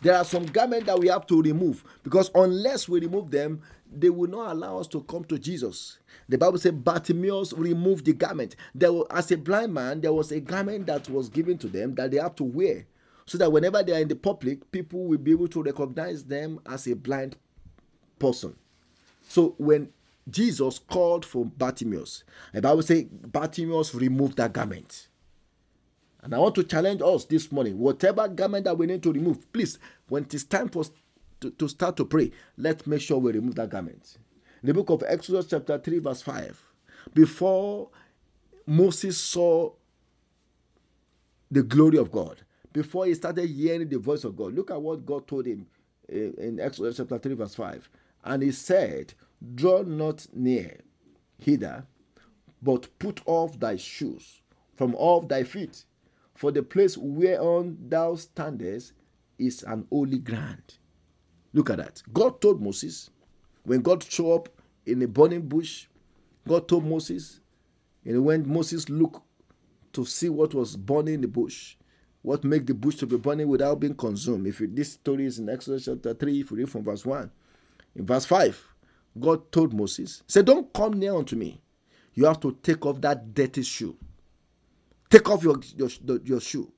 There 0.03 0.17
are 0.17 0.25
some 0.25 0.47
garments 0.47 0.87
that 0.87 0.99
we 0.99 1.09
have 1.09 1.27
to 1.27 1.43
remove 1.43 1.85
because 2.03 2.31
unless 2.35 2.89
we 2.89 3.01
remove 3.01 3.31
them, 3.31 3.63
they 3.93 4.11
will 4.11 4.31
not 4.31 4.53
allow 4.53 4.79
us 4.79 4.87
to 4.89 5.03
come 5.03 5.25
to 5.25 5.39
Jesus. 5.39 5.99
The 6.29 6.39
Bible 6.39 6.59
says 6.59 6.73
Bartimaeus 6.73 7.53
removed 7.53 8.05
the 8.05 8.13
garment. 8.13 8.57
There 8.75 8.93
was, 8.93 9.07
as 9.11 9.31
a 9.31 9.37
blind 9.37 9.75
man, 9.75 10.01
there 10.01 10.13
was 10.13 10.31
a 10.33 10.41
garment 10.41 10.87
that 10.87 11.09
was 11.09 11.29
given 11.29 11.59
to 11.59 11.69
them 11.69 11.95
that 11.97 12.11
they 12.11 12.19
have 12.19 12.35
to 12.37 12.45
wear 12.45 12.87
so 13.27 13.39
that 13.39 13.51
whenever 13.51 13.83
they 13.83 13.93
are 13.93 14.01
in 14.01 14.09
the 14.09 14.17
public, 14.17 14.71
people 14.73 15.05
will 15.05 15.19
be 15.19 15.33
able 15.33 15.49
to 15.49 15.63
recognize 15.63 16.25
them 16.25 16.61
as 16.67 16.87
a 16.87 16.95
blind 16.95 17.37
person. 18.19 18.55
So 19.29 19.55
when 19.59 19.91
Jesus 20.29 20.79
called 20.79 21.25
for 21.25 21.45
Bartimaeus, 21.45 22.25
the 22.53 22.63
Bible 22.63 22.83
says 22.83 23.05
Bartimaeus 23.05 23.95
removed 23.95 24.37
that 24.37 24.53
garment. 24.53 25.09
And 26.23 26.35
I 26.35 26.39
want 26.39 26.55
to 26.57 26.65
challenge 26.65 27.01
us 27.03 27.25
this 27.25 27.51
morning. 27.51 27.79
Whatever 27.79 28.29
garment 28.29 28.65
that 28.65 28.77
we 28.77 28.87
need 28.87 29.03
to 29.05 29.13
remove, 29.13 29.51
please, 29.53 29.79
when 30.09 30.25
it 30.25 30.35
is 30.35 30.45
time 30.45 30.69
for 30.69 30.85
to, 31.41 31.69
start 31.69 31.97
to 31.97 32.05
pray, 32.05 32.31
let's 32.57 32.87
make 32.87 33.01
sure 33.01 33.19
we 33.19 33.33
remove 33.33 33.55
that 33.57 33.71
garment. 33.71 34.19
In 34.63 34.67
the 34.69 34.75
book 34.75 34.91
of 34.91 35.03
Exodus, 35.07 35.47
chapter 35.47 35.79
3, 35.79 35.99
verse 36.01 36.23
5, 36.23 36.61
before 37.15 37.89
Moses 38.67 39.19
saw 39.19 39.73
the 41.51 41.63
glory 41.63 41.99
of 41.99 42.13
God, 42.13 42.43
before 42.73 43.07
he 43.07 43.15
started 43.15 43.49
hearing 43.49 43.89
the 43.89 43.99
voice 43.99 44.25
of 44.25 44.37
God, 44.37 44.55
look 44.55 44.71
at 44.71 44.81
what 44.81 45.05
God 45.05 45.27
told 45.27 45.47
him 45.47 45.67
eh, 46.13 46.31
in 46.39 46.61
Exodus 46.61 46.99
chapter 46.99 47.19
3, 47.19 47.35
verse 47.35 47.55
5. 47.55 47.89
And 48.25 48.43
he 48.43 48.53
said, 48.53 49.15
Draw 49.55 49.83
not 49.83 50.27
near 50.35 50.81
hither, 51.39 51.87
but 52.63 52.99
put 52.99 53.23
off 53.25 53.59
thy 53.59 53.77
shoes 53.77 54.43
from 54.77 54.95
off 54.95 55.29
thy 55.29 55.45
feet, 55.45 55.85
for 56.35 56.53
the 56.53 56.63
place 56.63 56.97
whereon 56.97 57.79
thou 57.89 58.15
standest 58.15 58.93
is 59.39 59.63
an 59.63 59.87
holy 59.91 60.19
ground. 60.19 60.79
Look 61.53 61.71
at 61.71 61.79
that. 61.79 62.03
God 62.13 62.41
told 62.41 62.63
Moses, 62.63 63.11
when 63.65 63.83
God 63.83 64.03
showed 64.03 64.35
up 64.35 64.49
in 64.87 65.03
a 65.03 65.09
burning 65.09 65.49
bush, 65.49 65.87
God 66.47 66.69
told 66.69 66.85
Moses, 66.85 67.41
and 68.05 68.25
when 68.25 68.49
Moses 68.49 68.89
looked 68.89 69.21
to 69.93 70.05
see 70.05 70.29
what 70.29 70.55
was 70.55 70.77
burning 70.77 71.15
in 71.15 71.21
the 71.23 71.29
bush, 71.29 71.77
what 72.23 72.45
make 72.45 72.67
the 72.67 72.75
bush 72.75 72.97
to 72.97 73.07
be 73.07 73.17
burning 73.17 73.49
without 73.49 73.81
being 73.81 73.95
consumed. 73.95 74.47
If 74.47 74.61
this 74.61 74.93
story 74.93 75.27
is 75.27 75.39
in 75.39 75.49
Exodus 75.49 75.87
chapter 75.87 76.15
3, 76.15 76.41
if 76.41 76.51
you 76.51 76.57
read 76.59 76.71
from 76.71 76.85
verse 76.85 77.05
1. 77.05 77.31
In 77.97 78.07
verse 78.07 78.25
5, 78.27 78.69
God 79.19 79.51
told 79.51 79.73
Moses, 79.73 80.23
say, 80.27 80.43
Don't 80.43 80.73
come 80.73 80.99
near 80.99 81.15
unto 81.15 81.35
me. 81.35 81.61
You 82.15 82.27
have 82.27 82.41
to 82.41 82.57
take 82.63 82.85
off 82.87 83.01
that 83.01 83.35
dirty 83.35 83.63
shoe. 83.63 83.97
Take 85.09 85.29
off 85.29 85.43
your, 85.43 85.59
your, 85.77 85.91
your 86.25 86.41
shoe 86.41 86.73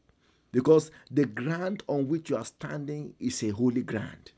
because 0.53 0.91
the 1.11 1.25
ground 1.25 1.83
on 1.87 2.09
which 2.09 2.31
you 2.31 2.37
are 2.37 2.45
standing 2.45 3.15
is 3.19 3.43
a 3.43 3.51
holy 3.51 3.83
ground. 3.83 4.33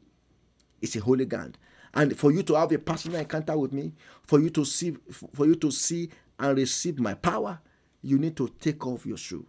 It's 0.84 0.96
a 0.96 1.00
holy 1.00 1.24
ground. 1.24 1.56
And 1.94 2.14
for 2.14 2.30
you 2.30 2.42
to 2.42 2.54
have 2.56 2.70
a 2.72 2.78
personal 2.78 3.20
encounter 3.20 3.56
with 3.56 3.72
me, 3.72 3.94
for 4.22 4.38
you 4.38 4.50
to 4.50 4.66
see, 4.66 4.94
for 5.32 5.46
you 5.46 5.54
to 5.54 5.70
see 5.70 6.10
and 6.38 6.58
receive 6.58 7.00
my 7.00 7.14
power, 7.14 7.58
you 8.02 8.18
need 8.18 8.36
to 8.36 8.48
take 8.60 8.86
off 8.86 9.06
your 9.06 9.16
shoe. 9.16 9.46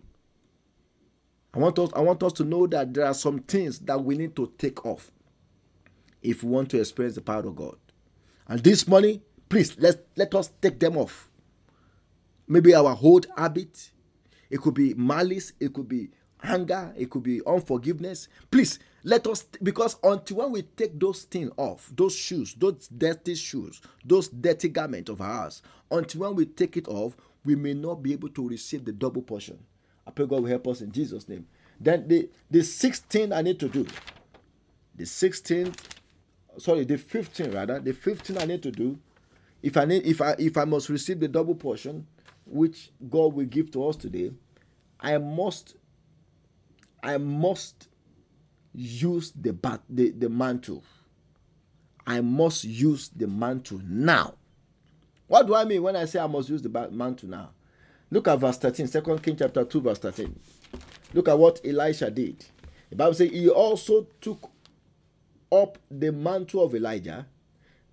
I 1.54 1.60
want 1.60 1.78
us, 1.78 1.90
I 1.94 2.00
want 2.00 2.24
us 2.24 2.32
to 2.34 2.46
know 2.46 2.68
that 2.68 2.94
there 2.94 3.06
are 3.06 3.14
some 3.14 3.40
things 3.40 3.80
that 3.80 4.02
we 4.02 4.18
need 4.18 4.34
to 4.38 4.54
take 4.58 4.86
off 4.86 5.12
if 6.22 6.42
we 6.42 6.52
want 6.52 6.70
to 6.70 6.80
experience 6.80 7.16
the 7.16 7.22
power 7.22 7.46
of 7.46 7.56
God. 7.58 7.76
And 8.48 8.64
this 8.64 8.88
morning, 8.88 9.22
please 9.50 9.78
let 9.78 10.08
let 10.16 10.34
us 10.36 10.50
take 10.62 10.80
them 10.80 10.96
off. 10.96 11.30
Maybe 12.48 12.74
our 12.74 12.98
old 13.02 13.28
habit, 13.36 13.92
it 14.50 14.62
could 14.62 14.74
be 14.76 14.94
malice, 14.94 15.52
it 15.60 15.74
could 15.74 15.90
be 15.90 16.12
anger, 16.46 16.94
it 16.98 17.10
could 17.10 17.24
be 17.24 17.42
unforgiveness. 17.46 18.28
Please 18.50 18.80
let 19.04 19.28
us, 19.28 19.44
because 19.62 19.98
until 20.04 20.38
when 20.38 20.52
we 20.52 20.62
take 20.64 21.00
those 21.00 21.24
things 21.24 21.52
off, 21.58 21.92
those 21.96 22.16
shoes, 22.16 22.54
those 22.56 22.88
dirty 22.88 23.36
shoes, 23.36 23.82
those 24.04 24.28
dirty 24.28 24.70
garments 24.70 25.10
of 25.10 25.22
ours, 25.22 25.62
until 25.92 26.22
when 26.22 26.36
we 26.36 26.46
take 26.46 26.78
it 26.78 26.88
off, 26.88 27.16
we 27.44 27.56
may 27.56 27.74
not 27.74 28.02
be 28.02 28.14
able 28.14 28.30
to 28.30 28.48
receive 28.48 28.86
the 28.86 28.92
double 28.92 29.22
portion. 29.22 29.60
I 30.08 30.12
pray 30.12 30.26
God 30.26 30.42
will 30.42 30.50
help 30.50 30.68
us 30.68 30.82
in 30.82 30.92
Jesus' 30.92 31.30
name. 31.30 31.46
Then 31.80 32.08
the, 32.08 32.30
the 32.50 32.64
16 32.64 33.34
I 33.34 33.42
need 33.42 33.60
to 33.60 33.68
do, 33.68 33.86
the 34.96 35.06
16, 35.06 35.74
sorry, 36.58 36.86
the 36.86 36.98
15 36.98 37.52
rather, 37.52 37.80
the 37.80 37.94
15 37.94 38.38
I 38.38 38.46
need 38.46 38.64
to 38.64 38.72
do, 38.72 38.98
if 39.62 39.78
I 39.78 39.86
need, 39.86 40.06
if 40.06 40.22
I 40.22 40.36
if 40.38 40.58
I 40.58 40.66
must 40.66 40.90
receive 40.90 41.20
the 41.20 41.28
double 41.28 41.56
portion, 41.56 42.06
which 42.46 42.92
God 43.10 43.34
will 43.34 43.46
give 43.46 43.72
to 43.72 43.88
us 43.88 43.96
today, 43.96 44.32
I 45.00 45.18
must 45.18 45.76
I 47.06 47.20
must 47.20 47.88
use 48.74 49.32
the 49.40 49.54
bat, 49.54 49.82
the, 49.88 50.10
the 50.10 50.28
mantle. 50.28 50.84
I 52.08 52.22
must 52.22 52.64
use 52.64 53.10
the 53.16 53.28
mantle 53.28 53.80
now. 53.86 54.34
What 55.28 55.46
do 55.46 55.54
I 55.54 55.66
mean 55.66 55.84
when 55.84 55.96
I 55.96 56.06
say 56.06 56.20
I 56.20 56.26
must 56.26 56.50
use 56.50 56.64
the 56.64 56.90
mantle 56.92 57.30
now? 57.30 57.52
Look 58.10 58.28
at 58.28 58.40
verse 58.40 58.58
13, 58.58 58.88
2 58.88 59.20
King 59.20 59.38
chapter 59.38 59.64
2, 59.64 59.82
verse 59.82 60.00
13. 60.00 60.40
Look 61.14 61.28
at 61.28 61.38
what 61.38 61.62
Elisha 61.64 62.10
did. 62.10 62.44
The 62.90 62.96
Bible 62.96 63.14
says 63.14 63.30
he 63.30 63.50
also 63.50 64.08
took 64.20 64.50
up 65.52 65.78
the 65.92 66.12
mantle 66.12 66.64
of 66.64 66.74
Elijah 66.74 67.28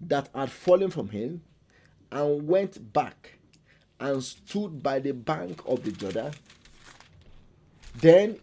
that 0.01 0.31
had 0.35 0.51
fallen 0.51 0.91
from 0.91 1.11
him 1.11 1.43
and 2.11 2.49
went 2.49 2.93
back 2.95 3.39
and 4.01 4.23
stood 4.23 4.83
by 4.83 5.01
the 5.01 5.13
bank 5.13 5.61
of 5.67 5.85
the 5.85 5.93
Jordan. 5.93 6.33
Then 7.97 8.39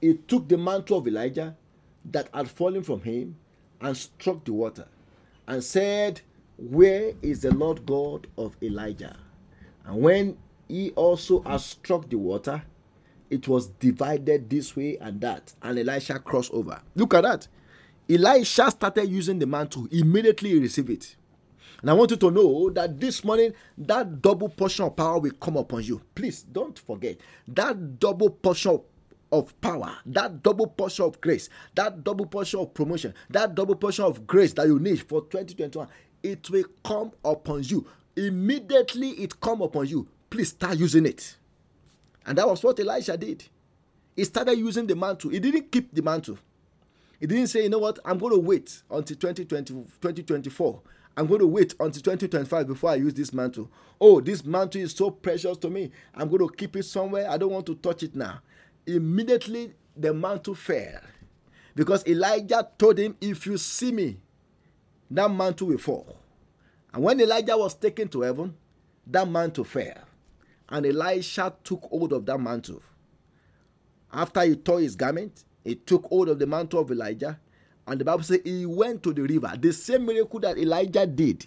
he 0.00 0.14
took 0.14 0.48
the 0.48 0.58
mantle 0.58 0.98
of 0.98 1.08
Elijah 1.08 1.56
that 2.04 2.28
had 2.32 2.50
fallen 2.50 2.82
from 2.82 3.00
him 3.02 3.36
and 3.80 3.96
struck 3.96 4.44
the 4.44 4.52
water 4.52 4.86
and 5.46 5.62
said, 5.62 6.20
Where 6.56 7.12
is 7.22 7.42
the 7.42 7.52
Lord 7.52 7.84
God 7.86 8.26
of 8.36 8.56
Elijah? 8.62 9.16
And 9.84 10.02
when 10.02 10.38
he 10.68 10.90
also 10.90 11.42
had 11.42 11.60
struck 11.60 12.08
the 12.08 12.18
water, 12.18 12.62
it 13.30 13.46
was 13.46 13.68
divided 13.68 14.48
this 14.48 14.74
way 14.74 14.96
and 15.00 15.20
that, 15.20 15.54
and 15.62 15.78
Elisha 15.78 16.18
crossed 16.18 16.52
over. 16.52 16.80
Look 16.94 17.14
at 17.14 17.22
that. 17.22 17.48
Elisha 18.08 18.70
started 18.70 19.08
using 19.08 19.38
the 19.38 19.46
mantle, 19.46 19.86
immediately 19.90 20.50
he 20.50 20.58
received 20.58 20.90
it. 20.90 21.16
And 21.80 21.90
I 21.90 21.94
want 21.94 22.10
you 22.10 22.16
to 22.16 22.30
know 22.30 22.70
that 22.70 22.98
this 22.98 23.22
morning, 23.22 23.52
that 23.76 24.20
double 24.20 24.48
portion 24.48 24.86
of 24.86 24.96
power 24.96 25.18
will 25.20 25.30
come 25.32 25.56
upon 25.56 25.84
you. 25.84 26.00
Please 26.14 26.42
don't 26.42 26.76
forget 26.76 27.18
that 27.46 28.00
double 28.00 28.30
portion 28.30 28.72
of 28.72 28.82
power, 29.60 29.96
that 30.06 30.42
double 30.42 30.66
portion 30.66 31.04
of 31.04 31.20
grace, 31.20 31.48
that 31.74 32.02
double 32.04 32.26
portion 32.26 32.60
of 32.60 32.72
promotion, 32.74 33.14
that 33.30 33.54
double 33.54 33.74
portion 33.74 34.04
of 34.04 34.26
grace 34.26 34.52
that 34.54 34.66
you 34.66 34.78
need 34.78 35.00
for 35.08 35.22
2021, 35.22 35.88
it 36.22 36.48
will 36.50 36.64
come 36.84 37.12
upon 37.24 37.62
you. 37.64 37.86
Immediately 38.16 39.10
it 39.10 39.40
come 39.40 39.62
upon 39.62 39.86
you. 39.86 40.08
Please 40.30 40.48
start 40.48 40.78
using 40.78 41.06
it. 41.06 41.36
And 42.26 42.36
that 42.38 42.48
was 42.48 42.62
what 42.62 42.78
Elisha 42.80 43.16
did. 43.16 43.44
He 44.16 44.24
started 44.24 44.58
using 44.58 44.86
the 44.86 44.96
mantle. 44.96 45.30
He 45.30 45.38
didn't 45.38 45.70
keep 45.70 45.94
the 45.94 46.02
mantle. 46.02 46.38
He 47.20 47.26
didn't 47.26 47.48
say, 47.48 47.64
you 47.64 47.68
know 47.68 47.78
what, 47.78 47.98
I'm 48.04 48.18
going 48.18 48.32
to 48.32 48.40
wait 48.40 48.82
until 48.90 49.16
2020, 49.16 49.74
2024 49.74 50.80
I'm 51.18 51.26
going 51.26 51.40
to 51.40 51.48
wait 51.48 51.74
until 51.80 52.00
2025 52.00 52.68
before 52.68 52.90
I 52.90 52.94
use 52.94 53.12
this 53.12 53.32
mantle. 53.32 53.68
Oh, 54.00 54.20
this 54.20 54.44
mantle 54.44 54.80
is 54.82 54.92
so 54.92 55.10
precious 55.10 55.58
to 55.58 55.68
me. 55.68 55.90
I'm 56.14 56.28
going 56.28 56.46
to 56.48 56.54
keep 56.54 56.76
it 56.76 56.84
somewhere. 56.84 57.28
I 57.28 57.36
don't 57.36 57.50
want 57.50 57.66
to 57.66 57.74
touch 57.74 58.04
it 58.04 58.14
now. 58.14 58.38
Immediately, 58.88 59.72
the 59.96 60.14
mantle 60.14 60.54
fell. 60.54 61.00
Because 61.74 62.06
Elijah 62.06 62.68
told 62.78 62.98
him, 62.98 63.16
If 63.20 63.46
you 63.46 63.58
see 63.58 63.92
me, 63.92 64.18
that 65.10 65.30
mantle 65.30 65.68
will 65.68 65.78
fall. 65.78 66.16
And 66.92 67.02
when 67.02 67.20
Elijah 67.20 67.56
was 67.56 67.74
taken 67.74 68.08
to 68.08 68.22
heaven, 68.22 68.54
that 69.06 69.28
mantle 69.28 69.64
fell. 69.64 70.04
And 70.68 70.86
Elisha 70.86 71.54
took 71.62 71.82
hold 71.84 72.12
of 72.12 72.26
that 72.26 72.38
mantle. 72.38 72.82
After 74.12 74.42
he 74.42 74.56
tore 74.56 74.80
his 74.80 74.96
garment, 74.96 75.44
he 75.62 75.74
took 75.74 76.06
hold 76.06 76.28
of 76.30 76.38
the 76.38 76.46
mantle 76.46 76.80
of 76.80 76.90
Elijah 76.90 77.38
and 77.88 77.98
the 77.98 78.04
Bible 78.04 78.22
says 78.22 78.40
he 78.44 78.66
went 78.66 79.02
to 79.02 79.14
the 79.14 79.22
river. 79.22 79.52
The 79.58 79.72
same 79.72 80.04
miracle 80.04 80.38
that 80.40 80.58
Elijah 80.58 81.06
did. 81.06 81.46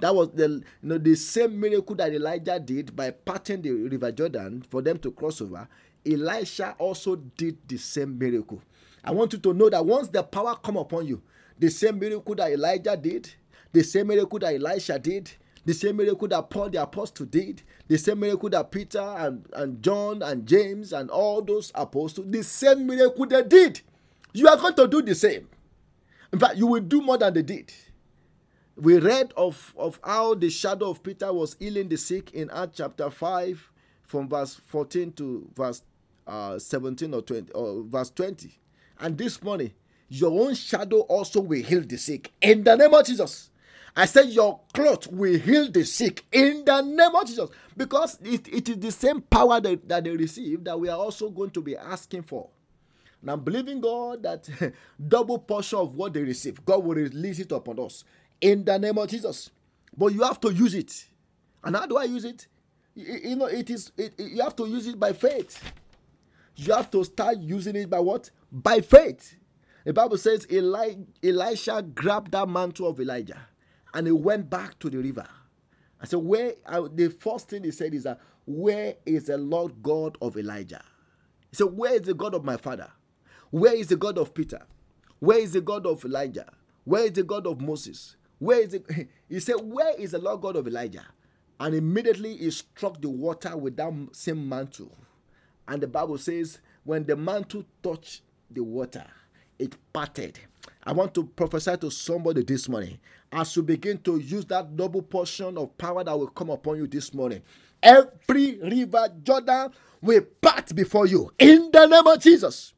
That 0.00 0.14
was 0.14 0.30
the 0.30 0.48
you 0.48 0.62
know 0.82 0.98
the 0.98 1.14
same 1.14 1.58
miracle 1.58 1.94
that 1.96 2.12
Elijah 2.12 2.58
did 2.58 2.94
by 2.94 3.12
parting 3.12 3.62
the 3.62 3.70
river 3.70 4.10
Jordan 4.12 4.64
for 4.68 4.82
them 4.82 4.98
to 4.98 5.12
cross 5.12 5.40
over. 5.40 5.68
Elisha 6.08 6.74
also 6.78 7.16
did 7.16 7.58
the 7.66 7.76
same 7.76 8.18
miracle. 8.18 8.62
I 9.04 9.10
want 9.12 9.32
you 9.32 9.38
to 9.40 9.54
know 9.54 9.68
that 9.70 9.84
once 9.84 10.08
the 10.08 10.22
power 10.22 10.56
come 10.56 10.76
upon 10.76 11.06
you, 11.06 11.22
the 11.58 11.70
same 11.70 11.98
miracle 11.98 12.34
that 12.36 12.50
Elijah 12.52 12.96
did, 12.96 13.30
the 13.72 13.82
same 13.82 14.08
miracle 14.08 14.38
that 14.38 14.54
Elisha 14.54 14.98
did, 14.98 15.30
the 15.64 15.74
same 15.74 15.96
miracle 15.96 16.28
that 16.28 16.48
Paul 16.48 16.70
the 16.70 16.82
apostle 16.82 17.26
did, 17.26 17.62
the 17.86 17.98
same 17.98 18.20
miracle 18.20 18.48
that 18.50 18.70
Peter 18.70 19.00
and, 19.00 19.46
and 19.52 19.82
John 19.82 20.22
and 20.22 20.46
James 20.46 20.92
and 20.92 21.10
all 21.10 21.42
those 21.42 21.70
apostles, 21.74 22.26
the 22.30 22.42
same 22.42 22.86
miracle 22.86 23.26
they 23.26 23.42
did. 23.42 23.80
You 24.32 24.48
are 24.48 24.56
going 24.56 24.74
to 24.74 24.88
do 24.88 25.02
the 25.02 25.14
same. 25.14 25.48
In 26.32 26.38
fact, 26.38 26.56
you 26.56 26.66
will 26.66 26.80
do 26.80 27.02
more 27.02 27.18
than 27.18 27.34
they 27.34 27.42
did. 27.42 27.72
We 28.76 28.98
read 28.98 29.32
of, 29.36 29.74
of 29.76 29.98
how 30.04 30.34
the 30.34 30.50
shadow 30.50 30.90
of 30.90 31.02
Peter 31.02 31.32
was 31.32 31.56
healing 31.58 31.88
the 31.88 31.96
sick 31.96 32.30
in 32.32 32.48
Acts 32.50 32.76
chapter 32.78 33.10
5, 33.10 33.70
from 34.04 34.28
verse 34.28 34.54
14 34.54 35.12
to 35.12 35.50
verse 35.54 35.82
uh, 36.28 36.58
17 36.58 37.12
or 37.14 37.22
20 37.22 37.52
or 37.52 37.82
verse 37.84 38.10
20. 38.10 38.58
And 39.00 39.16
this 39.16 39.42
morning, 39.42 39.72
your 40.08 40.30
own 40.46 40.54
shadow 40.54 41.00
also 41.00 41.40
will 41.40 41.62
heal 41.62 41.82
the 41.82 41.96
sick. 41.96 42.32
In 42.40 42.62
the 42.64 42.76
name 42.76 42.94
of 42.94 43.04
Jesus. 43.04 43.50
I 43.96 44.06
said, 44.06 44.26
Your 44.28 44.60
cloth 44.72 45.08
will 45.08 45.38
heal 45.38 45.70
the 45.70 45.84
sick 45.84 46.24
in 46.30 46.64
the 46.64 46.80
name 46.82 47.14
of 47.14 47.26
Jesus. 47.26 47.50
Because 47.76 48.18
it, 48.22 48.46
it 48.48 48.68
is 48.68 48.78
the 48.78 48.92
same 48.92 49.20
power 49.22 49.60
that, 49.60 49.88
that 49.88 50.04
they 50.04 50.10
receive 50.16 50.62
that 50.64 50.78
we 50.78 50.88
are 50.88 50.98
also 50.98 51.28
going 51.30 51.50
to 51.50 51.60
be 51.60 51.76
asking 51.76 52.22
for. 52.22 52.48
And 53.20 53.30
I'm 53.30 53.40
believing 53.40 53.80
God 53.80 54.22
that 54.22 54.48
double 55.08 55.38
portion 55.38 55.78
of 55.80 55.96
what 55.96 56.12
they 56.12 56.22
receive, 56.22 56.64
God 56.64 56.84
will 56.84 56.94
release 56.94 57.40
it 57.40 57.50
upon 57.50 57.80
us 57.80 58.04
in 58.40 58.64
the 58.64 58.78
name 58.78 58.98
of 58.98 59.08
Jesus. 59.08 59.50
But 59.96 60.12
you 60.12 60.22
have 60.22 60.40
to 60.42 60.52
use 60.52 60.74
it. 60.74 61.06
And 61.64 61.74
how 61.74 61.86
do 61.86 61.96
I 61.96 62.04
use 62.04 62.24
it? 62.24 62.46
You, 62.94 63.36
know, 63.36 63.46
it 63.46 63.70
is 63.70 63.92
it, 63.96 64.14
you 64.18 64.42
have 64.42 64.56
to 64.56 64.66
use 64.66 64.86
it 64.86 64.98
by 64.98 65.12
faith. 65.12 65.60
You 66.58 66.74
have 66.74 66.90
to 66.90 67.04
start 67.04 67.38
using 67.38 67.76
it 67.76 67.88
by 67.88 68.00
what? 68.00 68.30
By 68.50 68.80
faith. 68.80 69.36
The 69.84 69.92
Bible 69.92 70.18
says 70.18 70.44
Eli, 70.50 70.94
Elisha 71.22 71.82
grabbed 71.82 72.32
that 72.32 72.48
mantle 72.48 72.88
of 72.88 73.00
Elijah 73.00 73.38
and 73.94 74.08
he 74.08 74.12
went 74.12 74.50
back 74.50 74.76
to 74.80 74.90
the 74.90 74.98
river. 74.98 75.26
I 76.00 76.06
said, 76.06 76.18
Where 76.18 76.54
uh, 76.66 76.88
the 76.92 77.10
first 77.10 77.48
thing 77.48 77.62
he 77.62 77.70
said 77.70 77.94
is 77.94 78.02
that 78.02 78.20
where 78.44 78.96
is 79.06 79.26
the 79.26 79.38
Lord 79.38 79.82
God 79.82 80.18
of 80.20 80.36
Elijah? 80.36 80.82
He 81.50 81.56
said, 81.56 81.68
Where 81.68 81.94
is 81.94 82.02
the 82.02 82.14
God 82.14 82.34
of 82.34 82.44
my 82.44 82.56
father? 82.56 82.90
Where 83.50 83.74
is 83.74 83.86
the 83.86 83.96
God 83.96 84.18
of 84.18 84.34
Peter? 84.34 84.62
Where 85.20 85.38
is 85.38 85.52
the 85.52 85.60
God 85.60 85.86
of 85.86 86.04
Elijah? 86.04 86.52
Where 86.84 87.04
is 87.04 87.12
the 87.12 87.22
God 87.22 87.46
of 87.46 87.60
Moses? 87.60 88.16
Where 88.40 88.60
is 88.60 88.70
the 88.70 89.06
he 89.28 89.38
said, 89.38 89.56
Where 89.62 89.94
is 89.94 90.10
the 90.10 90.18
Lord 90.18 90.40
God 90.40 90.56
of 90.56 90.66
Elijah? 90.66 91.06
And 91.60 91.74
immediately 91.76 92.36
he 92.36 92.50
struck 92.50 93.00
the 93.00 93.08
water 93.08 93.56
with 93.56 93.76
that 93.76 93.92
same 94.12 94.48
mantle. 94.48 94.96
And 95.68 95.82
the 95.82 95.86
Bible 95.86 96.18
says, 96.18 96.58
when 96.82 97.04
the 97.04 97.14
mantle 97.14 97.64
touched 97.82 98.22
the 98.50 98.64
water, 98.64 99.04
it 99.58 99.76
parted. 99.92 100.38
I 100.82 100.92
want 100.92 101.12
to 101.14 101.24
prophesy 101.24 101.76
to 101.76 101.90
somebody 101.90 102.42
this 102.42 102.68
morning 102.68 102.98
as 103.30 103.54
you 103.54 103.62
begin 103.62 103.98
to 103.98 104.16
use 104.16 104.46
that 104.46 104.74
double 104.74 105.02
portion 105.02 105.58
of 105.58 105.76
power 105.76 106.02
that 106.02 106.18
will 106.18 106.28
come 106.28 106.48
upon 106.48 106.78
you 106.78 106.86
this 106.86 107.12
morning. 107.12 107.42
Every 107.82 108.58
river 108.58 109.08
Jordan 109.22 109.70
will 110.00 110.22
part 110.40 110.74
before 110.74 111.06
you 111.06 111.30
in 111.38 111.70
the 111.70 111.86
name 111.86 112.06
of 112.06 112.18
Jesus. 112.20 112.72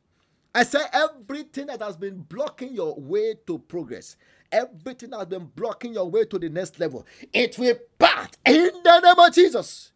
I 0.52 0.64
say 0.64 0.80
everything 0.92 1.66
that 1.66 1.80
has 1.80 1.96
been 1.96 2.18
blocking 2.22 2.74
your 2.74 2.96
way 2.98 3.36
to 3.46 3.60
progress, 3.60 4.16
everything 4.50 5.10
that 5.10 5.18
has 5.18 5.26
been 5.26 5.48
blocking 5.54 5.92
your 5.94 6.10
way 6.10 6.24
to 6.24 6.38
the 6.40 6.48
next 6.48 6.80
level, 6.80 7.06
it 7.32 7.56
will 7.56 7.76
part 7.98 8.36
in 8.44 8.70
the 8.82 9.00
name 9.00 9.18
of 9.18 9.32
Jesus. 9.32 9.92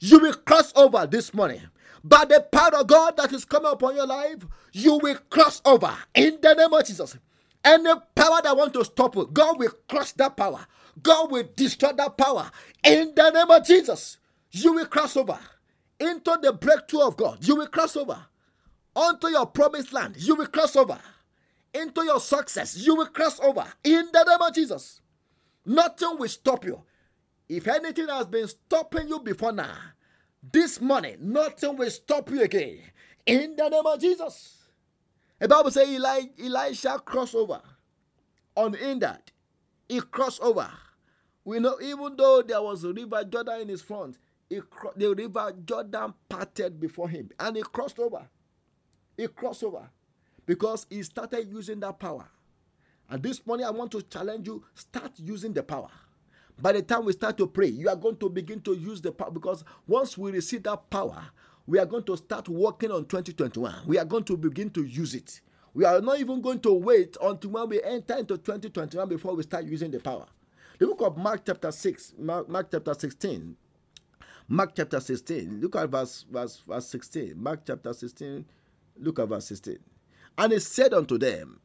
You 0.00 0.18
will 0.18 0.34
cross 0.34 0.72
over 0.76 1.06
this 1.06 1.32
morning. 1.32 1.62
By 2.04 2.26
the 2.26 2.46
power 2.52 2.80
of 2.80 2.86
God 2.86 3.16
that 3.16 3.32
is 3.32 3.46
coming 3.46 3.72
upon 3.72 3.96
your 3.96 4.06
life, 4.06 4.44
you 4.72 4.98
will 4.98 5.16
cross 5.30 5.62
over 5.64 5.92
in 6.14 6.38
the 6.42 6.52
name 6.52 6.72
of 6.72 6.84
Jesus. 6.84 7.16
Any 7.64 7.90
power 8.14 8.42
that 8.42 8.54
want 8.54 8.74
to 8.74 8.84
stop 8.84 9.16
you, 9.16 9.26
God 9.32 9.58
will 9.58 9.72
crush 9.88 10.12
that 10.12 10.36
power. 10.36 10.66
God 11.02 11.32
will 11.32 11.48
destroy 11.56 11.92
that 11.92 12.18
power 12.18 12.50
in 12.84 13.14
the 13.16 13.30
name 13.30 13.50
of 13.50 13.66
Jesus. 13.66 14.18
You 14.50 14.74
will 14.74 14.86
cross 14.86 15.16
over 15.16 15.38
into 15.98 16.38
the 16.42 16.52
breakthrough 16.52 17.06
of 17.06 17.16
God. 17.16 17.38
You 17.40 17.56
will 17.56 17.68
cross 17.68 17.96
over 17.96 18.18
onto 18.94 19.28
your 19.28 19.46
promised 19.46 19.92
land. 19.94 20.16
You 20.18 20.34
will 20.34 20.46
cross 20.46 20.76
over 20.76 20.98
into 21.72 22.04
your 22.04 22.20
success. 22.20 22.76
You 22.76 22.96
will 22.96 23.06
cross 23.06 23.40
over 23.40 23.64
in 23.82 24.08
the 24.12 24.24
name 24.24 24.42
of 24.42 24.54
Jesus. 24.54 25.00
Nothing 25.64 26.18
will 26.18 26.28
stop 26.28 26.66
you. 26.66 26.82
If 27.48 27.66
anything 27.66 28.08
has 28.08 28.26
been 28.26 28.46
stopping 28.46 29.08
you 29.08 29.20
before 29.20 29.52
now, 29.52 29.74
this 30.52 30.80
morning, 30.80 31.16
nothing 31.20 31.76
will 31.76 31.90
stop 31.90 32.30
you 32.30 32.42
again. 32.42 32.80
In 33.26 33.56
the 33.56 33.68
name 33.68 33.86
of 33.86 34.00
Jesus. 34.00 34.58
The 35.38 35.48
Bible 35.48 35.70
says 35.70 35.88
Eli, 35.88 36.20
Elisha 36.38 36.98
crossed 37.04 37.34
over 37.34 37.60
unhindered. 38.56 39.32
He 39.88 40.00
crossed 40.00 40.40
over. 40.40 40.70
We 41.44 41.58
know 41.58 41.78
even 41.80 42.16
though 42.16 42.42
there 42.42 42.62
was 42.62 42.84
a 42.84 42.92
river 42.92 43.24
Jordan 43.24 43.62
in 43.62 43.68
his 43.68 43.82
front, 43.82 44.16
he, 44.48 44.60
the 44.96 45.14
river 45.14 45.52
Jordan 45.64 46.14
parted 46.28 46.80
before 46.80 47.08
him 47.08 47.30
and 47.38 47.56
he 47.56 47.62
crossed 47.62 47.98
over. 47.98 48.26
He 49.16 49.26
crossed 49.28 49.62
over 49.62 49.90
because 50.46 50.86
he 50.88 51.02
started 51.02 51.48
using 51.50 51.80
that 51.80 51.98
power. 51.98 52.28
And 53.08 53.22
this 53.22 53.46
morning, 53.46 53.66
I 53.66 53.70
want 53.70 53.90
to 53.92 54.02
challenge 54.02 54.46
you 54.46 54.64
start 54.74 55.12
using 55.18 55.52
the 55.52 55.62
power. 55.62 55.90
By 56.60 56.72
the 56.72 56.82
time 56.82 57.04
we 57.04 57.12
start 57.12 57.36
to 57.38 57.46
pray, 57.46 57.66
you 57.66 57.88
are 57.88 57.96
going 57.96 58.16
to 58.18 58.28
begin 58.28 58.60
to 58.62 58.74
use 58.74 59.00
the 59.00 59.12
power 59.12 59.30
because 59.30 59.64
once 59.86 60.16
we 60.16 60.30
receive 60.30 60.62
that 60.64 60.88
power, 60.88 61.24
we 61.66 61.78
are 61.78 61.86
going 61.86 62.04
to 62.04 62.16
start 62.16 62.48
working 62.48 62.90
on 62.90 63.06
2021. 63.06 63.74
We 63.86 63.98
are 63.98 64.04
going 64.04 64.24
to 64.24 64.36
begin 64.36 64.70
to 64.70 64.84
use 64.84 65.14
it. 65.14 65.40
We 65.72 65.84
are 65.84 66.00
not 66.00 66.20
even 66.20 66.40
going 66.40 66.60
to 66.60 66.72
wait 66.72 67.16
until 67.20 67.50
when 67.50 67.68
we 67.68 67.82
enter 67.82 68.16
into 68.16 68.36
2021 68.38 69.08
before 69.08 69.34
we 69.34 69.42
start 69.42 69.64
using 69.64 69.90
the 69.90 69.98
power. 69.98 70.26
The 70.78 70.86
book 70.86 71.00
of 71.02 71.16
Mark 71.16 71.42
chapter 71.44 71.72
6, 71.72 72.14
Mark, 72.18 72.48
Mark 72.48 72.68
chapter 72.70 72.94
16. 72.94 73.56
Mark 74.48 74.72
chapter 74.76 75.00
16. 75.00 75.60
Look 75.60 75.76
at 75.76 75.88
verse, 75.88 76.24
verse, 76.30 76.62
verse 76.66 76.86
16. 76.88 77.34
Mark 77.36 77.60
chapter 77.66 77.92
16. 77.92 78.44
Look 78.98 79.18
at 79.18 79.28
verse 79.28 79.46
16. 79.46 79.78
And 80.36 80.52
he 80.52 80.58
said 80.58 80.92
unto 80.94 81.18
them, 81.18 81.60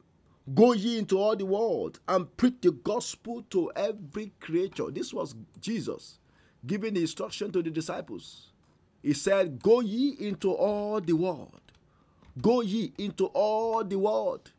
Go 0.54 0.74
ye 0.74 0.98
into 0.98 1.20
all 1.20 1.36
the 1.36 1.46
world 1.46 2.00
and 2.08 2.36
preach 2.38 2.56
the 2.62 2.72
gospel 2.72 3.44
to 3.52 3.72
every 3.76 4.32
creature. 4.40 4.90
This 4.90 5.14
was 5.14 5.36
Jesus 5.60 6.20
giving 6.66 6.96
the 6.96 7.02
instruction 7.02 7.52
to 7.52 7.62
the 7.62 7.70
disciples. 7.70 8.52
He 9.02 9.14
said, 9.14 9.62
Go 9.62 9.82
ye 9.82 10.16
into 10.20 10.52
all 10.52 11.02
the 11.02 11.14
world. 11.14 11.62
Go 12.42 12.62
ye 12.62 12.94
into 12.98 13.28
all 13.28 13.84
the 13.84 13.98
world. 13.98 14.52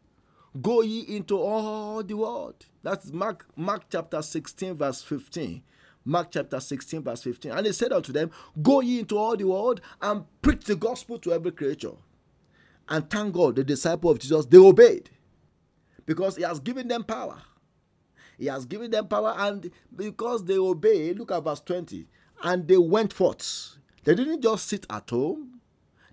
Go 0.61 0.83
ye 0.83 1.01
into 1.01 1.39
all 1.39 2.03
the 2.03 2.17
world. 2.17 2.67
That's 2.83 3.13
Mark, 3.13 3.47
Mark 3.57 3.85
chapter 3.91 4.23
16, 4.23 4.75
verse 4.75 5.03
15. 5.03 5.63
Mark 6.05 6.29
chapter 6.31 6.59
16, 6.59 7.03
verse 7.03 7.23
15. 7.23 7.53
And 7.53 7.67
he 7.67 7.73
said 7.73 7.93
unto 7.93 8.13
them, 8.13 8.31
Go 8.61 8.81
ye 8.81 9.01
into 9.01 9.19
all 9.19 9.37
the 9.37 9.45
world 9.45 9.81
and 10.01 10.25
preach 10.43 10.65
the 10.65 10.77
gospel 10.77 11.19
to 11.19 11.33
every 11.33 11.53
creature. 11.53 11.93
And 12.89 13.09
thank 13.09 13.35
God, 13.35 13.57
the 13.57 13.65
disciple 13.65 14.11
of 14.11 14.19
Jesus, 14.19 14.47
they 14.47 14.59
obeyed 14.59 15.11
because 16.11 16.35
he 16.35 16.43
has 16.43 16.59
given 16.59 16.89
them 16.89 17.05
power. 17.05 17.41
He 18.37 18.47
has 18.47 18.65
given 18.65 18.91
them 18.91 19.07
power, 19.07 19.33
and 19.39 19.71
because 19.95 20.45
they 20.45 20.59
obey, 20.59 21.15
look 21.15 21.31
at 21.31 21.45
verse 21.45 21.61
20, 21.61 22.05
and 22.43 22.67
they 22.67 22.79
went 22.79 23.13
forth. 23.13 23.77
They 24.03 24.17
didn't 24.17 24.43
just 24.43 24.67
sit 24.67 24.87
at 24.91 25.09
home, 25.09 25.61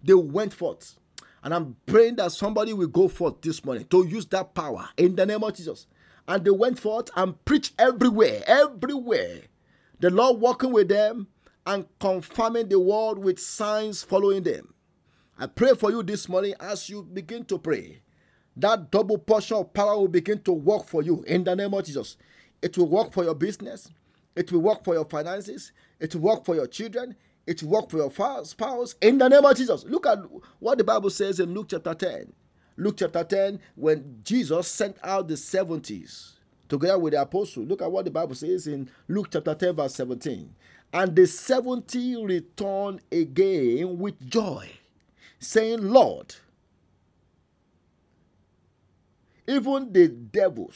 they 0.04 0.14
went 0.14 0.54
forth. 0.54 1.00
And 1.41 1.52
I'm 1.52 1.78
praying 1.88 2.18
that 2.18 2.32
somebody 2.32 2.74
will 2.74 2.89
go 2.89 3.08
forth 3.08 3.41
this 3.41 3.66
morning 3.66 3.86
to 3.86 4.06
use 4.06 4.28
that 4.28 4.54
power 4.54 4.88
in 4.98 5.16
the 5.16 5.26
name 5.26 5.43
of 5.43 5.56
Jesus. 5.56 5.88
And 6.28 6.45
they 6.45 6.52
went 6.52 6.78
forth 6.78 7.10
and 7.16 7.43
preached 7.43 7.74
everywhere, 7.80 8.43
everywhere. 8.45 9.41
The 10.00 10.12
Lord 10.12 10.39
walking 10.39 10.74
with 10.74 10.89
them 10.89 11.26
and 11.66 11.88
confirming 12.00 12.70
the 12.70 12.80
word 12.80 13.18
with 13.18 13.39
signs 13.39 14.04
following 14.04 14.43
them. 14.43 14.76
I 15.39 15.48
pray 15.48 15.74
for 15.74 15.89
you 15.89 16.04
this 16.04 16.30
morning 16.30 16.54
as 16.60 16.88
you 16.88 17.02
begin 17.02 17.45
to 17.45 17.58
pray 17.58 18.02
that 18.58 18.91
double 18.91 19.18
portion 19.18 19.58
of 19.58 19.74
power 19.74 19.97
will 19.97 20.08
begin 20.08 20.41
to 20.41 20.51
work 20.51 20.88
for 20.88 21.01
you 21.01 21.24
in 21.28 21.43
the 21.43 21.55
name 21.55 21.74
of 21.74 21.86
Jesus. 21.86 22.18
It 22.62 22.78
will 22.78 22.88
work 22.88 23.14
for 23.14 23.24
your 23.24 23.36
business, 23.36 23.89
it 24.36 24.51
will 24.51 24.62
work 24.62 24.84
for 24.84 24.93
your 24.93 25.05
finances, 25.05 25.72
it 25.99 26.16
will 26.16 26.22
work 26.22 26.45
for 26.45 26.55
your 26.55 26.68
children, 26.68 27.16
it 27.45 27.62
will 27.64 27.70
work 27.70 27.89
for 27.89 27.97
your 27.97 28.45
spouse 28.45 28.95
in 29.01 29.18
the 29.18 29.28
name 29.28 29.45
of 29.45 29.55
Jesus. 29.55 29.84
Look 29.86 30.05
at 30.05 30.20
what 30.60 30.78
the 30.78 30.84
Bible 30.84 31.10
says 31.10 31.39
in 31.39 31.53
Luke 31.53 31.68
chapter 31.70 31.93
10. 31.93 32.34
Luke 32.78 32.97
chapter 32.97 33.24
10, 33.24 33.60
when 33.76 34.20
Jesus 34.24 34.68
sent 34.68 34.97
out 35.03 35.28
the 35.28 35.34
70s 35.34 36.38
together 36.68 36.99
with 36.99 37.14
the 37.14 37.22
apostles. 37.22 37.68
Look 37.68 37.82
at 37.82 37.91
what 37.91 38.05
the 38.05 38.12
Bible 38.12 38.36
says 38.36 38.68
in 38.68 38.89
Luke 39.08 39.30
chapter 39.32 39.55
10, 39.55 39.76
verse 39.76 39.95
17. 39.95 40.53
And 40.93 41.16
the 41.16 41.28
70 41.28 42.26
returned 42.26 43.01
again 43.12 43.97
with 43.97 44.20
joy, 44.30 44.70
saying, 45.39 45.82
Lord, 45.82 46.36
even 49.48 49.91
the 49.93 50.08
devils 50.10 50.76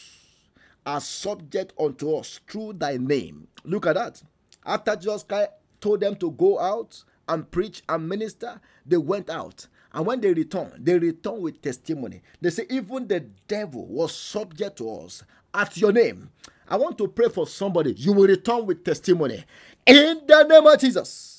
are 0.86 1.02
subject 1.02 1.74
unto 1.80 2.16
us 2.16 2.40
through 2.48 2.74
thy 2.74 2.98
name. 2.98 3.48
Look 3.64 3.86
at 3.86 3.96
that. 3.96 4.22
After 4.66 4.96
Jesus 4.96 5.24
Christ 5.24 5.52
told 5.80 6.00
them 6.00 6.16
to 6.18 6.32
go 6.32 6.60
out 6.60 7.04
and 7.28 7.50
preach 7.50 7.84
and 7.88 8.08
minister, 8.08 8.60
they 8.86 8.98
went 8.98 9.30
out. 9.30 9.68
And 9.94 10.06
when 10.06 10.22
they 10.22 10.34
returned, 10.34 10.86
they 10.86 10.98
returned 10.98 11.42
with 11.42 11.62
testimony. 11.62 12.22
They 12.40 12.50
say, 12.50 12.66
even 12.70 13.08
the 13.08 13.20
devil 13.48 13.86
was 13.88 14.16
subject 14.16 14.78
to 14.78 14.90
us 14.90 15.24
at 15.54 15.78
your 15.78 15.92
name. 15.92 16.30
I 16.68 16.78
want 16.78 16.98
to 17.00 17.08
pray 17.08 17.28
for 17.28 17.46
somebody. 17.46 17.94
You 17.94 18.14
will 18.14 18.28
return 18.28 18.66
with 18.66 18.86
testimony 18.86 19.44
in 19.86 20.22
the 20.26 20.44
name 20.44 20.66
of 20.66 20.80
Jesus. 20.80 21.31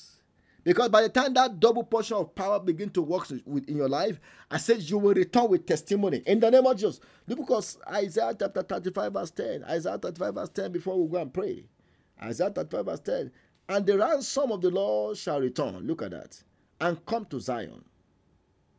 Because 0.63 0.89
by 0.89 1.01
the 1.01 1.09
time 1.09 1.33
that 1.33 1.59
double 1.59 1.83
portion 1.83 2.15
of 2.15 2.33
power 2.35 2.59
begin 2.59 2.89
to 2.91 3.01
work 3.01 3.29
in 3.29 3.75
your 3.75 3.89
life, 3.89 4.19
I 4.49 4.57
said 4.57 4.81
you 4.81 4.97
will 4.97 5.13
return 5.13 5.49
with 5.49 5.65
testimony 5.65 6.23
in 6.25 6.39
the 6.39 6.49
name 6.49 6.65
of 6.65 6.77
Jesus. 6.77 7.01
Look, 7.27 7.39
because 7.39 7.77
Isaiah 7.91 8.33
chapter 8.37 8.61
35, 8.61 9.13
verse 9.13 9.31
10, 9.31 9.63
Isaiah 9.65 9.97
35, 9.97 10.33
verse 10.35 10.49
10, 10.49 10.71
before 10.71 11.01
we 11.01 11.09
go 11.11 11.17
and 11.21 11.33
pray. 11.33 11.65
Isaiah 12.21 12.49
35, 12.49 12.85
verse 12.85 12.99
10, 13.01 13.31
And 13.67 13.85
the 13.85 13.97
ransom 13.97 14.51
of 14.51 14.61
the 14.61 14.69
Lord 14.69 15.17
shall 15.17 15.41
return. 15.41 15.85
Look 15.85 16.01
at 16.01 16.11
that. 16.11 16.41
And 16.79 17.05
come 17.05 17.25
to 17.25 17.39
Zion 17.41 17.83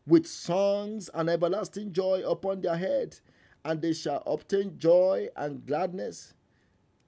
with 0.06 0.26
songs 0.26 1.10
and 1.12 1.28
everlasting 1.28 1.92
joy 1.92 2.22
upon 2.26 2.62
their 2.62 2.76
head. 2.76 3.18
And 3.64 3.80
they 3.80 3.94
shall 3.94 4.22
obtain 4.26 4.78
joy 4.78 5.28
and 5.36 5.64
gladness, 5.64 6.34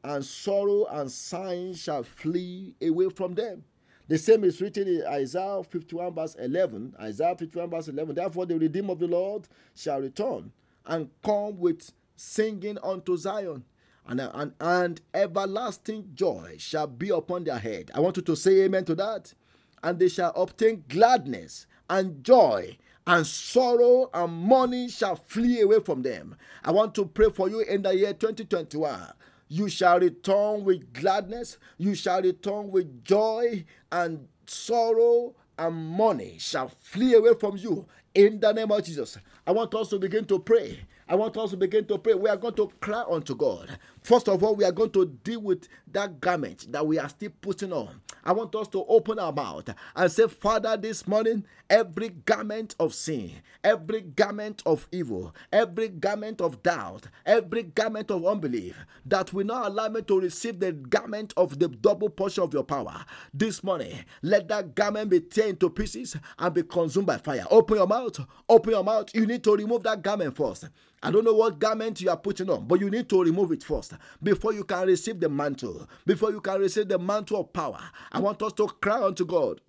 and 0.03 0.25
sorrow 0.25 0.87
and 0.87 1.13
sighing 1.13 1.75
shall 1.75 2.03
flee 2.03 2.75
away 2.81 3.11
from 3.11 3.35
them. 3.35 3.65
The 4.09 4.19
same 4.19 4.45
is 4.45 4.61
written 4.61 4.87
in 4.87 5.05
Isaiah 5.07 5.63
51, 5.63 6.15
verse 6.15 6.35
11. 6.37 6.95
Isaiah 7.01 7.35
51, 7.37 7.71
verse 7.71 7.89
11. 7.89 8.15
Therefore, 8.15 8.47
the 8.47 8.59
redeemed 8.59 8.91
of 8.91 8.99
the 9.01 9.09
Lord 9.09 9.49
shall 9.75 10.01
return 10.01 10.53
and 10.87 11.11
come 11.25 11.59
with 11.59 11.93
singing 12.17 12.79
unto 12.83 13.17
Zion 13.17 13.65
and, 14.09 14.21
and, 14.21 14.53
and 14.61 15.01
everlasting 15.15 16.11
joy 16.15 16.57
shall 16.59 16.87
be 16.87 17.11
upon 17.11 17.45
their 17.45 17.59
head. 17.59 17.91
I 17.95 18.01
want 18.01 18.17
you 18.17 18.23
to 18.23 18.37
say 18.37 18.63
amen 18.63 18.85
to 18.87 18.95
that. 18.97 19.35
And 19.83 19.99
they 19.99 20.09
shall 20.09 20.33
obtain 20.35 20.85
gladness 20.89 21.67
and 21.89 22.25
joy, 22.25 22.77
and 23.07 23.27
sorrow 23.27 24.11
and 24.13 24.33
mourning 24.33 24.89
shall 24.89 25.15
flee 25.17 25.61
away 25.61 25.81
from 25.81 26.03
them. 26.03 26.37
I 26.65 26.73
want 26.73 26.95
to 26.97 27.05
pray 27.05 27.31
for 27.31 27.49
you 27.49 27.61
in 27.61 27.83
the 27.83 27.95
year 27.95 28.13
2021. 28.13 29.13
You 29.49 29.69
shall 29.69 30.01
return 30.01 30.65
with 30.65 30.93
gladness, 30.93 31.59
you 31.79 31.95
shall 31.95 32.23
return 32.23 32.71
with 32.71 33.05
joy, 33.05 33.65
and 33.93 34.27
sorrow 34.47 35.35
and 35.59 35.75
money 35.75 36.37
shall 36.39 36.69
flee 36.69 37.15
away 37.15 37.35
from 37.39 37.57
you 37.57 37.87
in 38.15 38.41
the 38.41 38.53
name 38.53 38.71
of 38.71 38.85
Jesus. 38.85 39.19
I 39.47 39.53
want 39.53 39.75
us 39.75 39.89
to 39.91 39.99
begin 39.99 40.25
to 40.27 40.39
pray 40.39 40.81
I 41.09 41.15
want 41.15 41.37
us 41.37 41.51
to 41.51 41.57
begin 41.57 41.85
to 41.87 41.99
pray. 41.99 42.15
We 42.15 42.29
are 42.29 42.37
going 42.37 42.55
to 42.55 42.71
cry 42.81 43.05
unto 43.09 43.37
God. 43.37 43.79
First 44.07 44.29
of 44.29 44.45
all, 44.45 44.55
we 44.55 44.63
are 44.65 44.71
going 44.71 44.91
to 44.91 45.05
deal 45.25 45.41
with 45.41 45.67
that 45.91 46.21
garment 46.21 46.71
that 46.71 46.87
we 46.87 46.97
are 46.97 47.09
still 47.09 47.33
putting 47.41 47.73
on. 47.73 48.01
I 48.23 48.31
want 48.31 48.55
us 48.55 48.69
to 48.69 48.85
open 48.87 49.19
our 49.19 49.33
mouth 49.33 49.69
and 49.97 50.13
say, 50.13 50.29
Father, 50.29 50.77
this 50.77 51.09
morning, 51.09 51.45
every 51.69 52.11
garment 52.11 52.77
of 52.79 52.95
sin, 52.95 53.33
every 53.65 54.03
garment 54.03 54.63
of 54.65 54.87
evil, 54.93 55.35
every 55.53 55.89
garment 55.89 56.41
of 56.41 56.63
doubt, 56.63 57.09
every 57.25 57.65
garment 57.65 58.13
of 58.13 58.25
unbelief 58.25 58.77
that 59.07 59.33
will 59.33 59.45
not 59.47 59.67
allow 59.67 59.89
me 59.89 60.03
to 60.03 60.21
receive 60.21 60.61
the 60.61 60.71
garment 60.71 61.35
of 61.37 61.59
the 61.59 61.67
double 61.67 62.09
portion 62.09 62.45
of 62.45 62.55
your 62.55 62.63
power 62.65 63.05
this 63.35 63.65
morning, 63.65 64.05
let 64.23 64.47
that 64.47 64.77
garment 64.77 65.11
be 65.11 65.19
torn 65.19 65.49
into 65.49 65.69
pieces 65.69 66.17
and 66.39 66.55
be 66.55 66.63
consumed 66.63 67.09
by 67.09 67.19
fire. 67.19 67.45
Open 67.51 67.77
your 67.79 67.89
mouth, 67.89 68.21
open 68.49 68.71
your 68.71 68.85
mouth. 68.85 69.13
You 69.15 69.27
need 69.27 69.43
to 69.43 69.57
remove 69.57 69.83
that 69.83 70.03
garment 70.03 70.37
first. 70.37 70.69
I 71.03 71.11
don't 71.11 71.25
know 71.25 71.35
what 71.35 71.59
garment 71.59 72.01
you 72.01 72.11
are 72.11 72.17
putting 72.17 72.51
on, 72.51 72.67
but 72.67 72.81
you 72.81 72.91
need 72.91 73.09
to 73.11 73.23
remove 73.23 73.53
it 73.53 73.63
first 73.63 73.93
before 74.23 74.53
you 74.53 74.65
can 74.65 74.87
receive 74.87 75.21
the 75.21 75.29
mantle, 75.29 75.89
before 76.05 76.31
you 76.31 76.41
can 76.41 76.61
receive 76.61 76.89
the 76.89 76.99
mantle 76.99 77.41
of 77.41 77.53
power. 77.53 77.81
I 78.13 78.21
want 78.21 78.43
us 78.43 78.53
to 78.55 78.67
cry 78.67 79.03
unto 79.03 79.25
God 79.25 79.61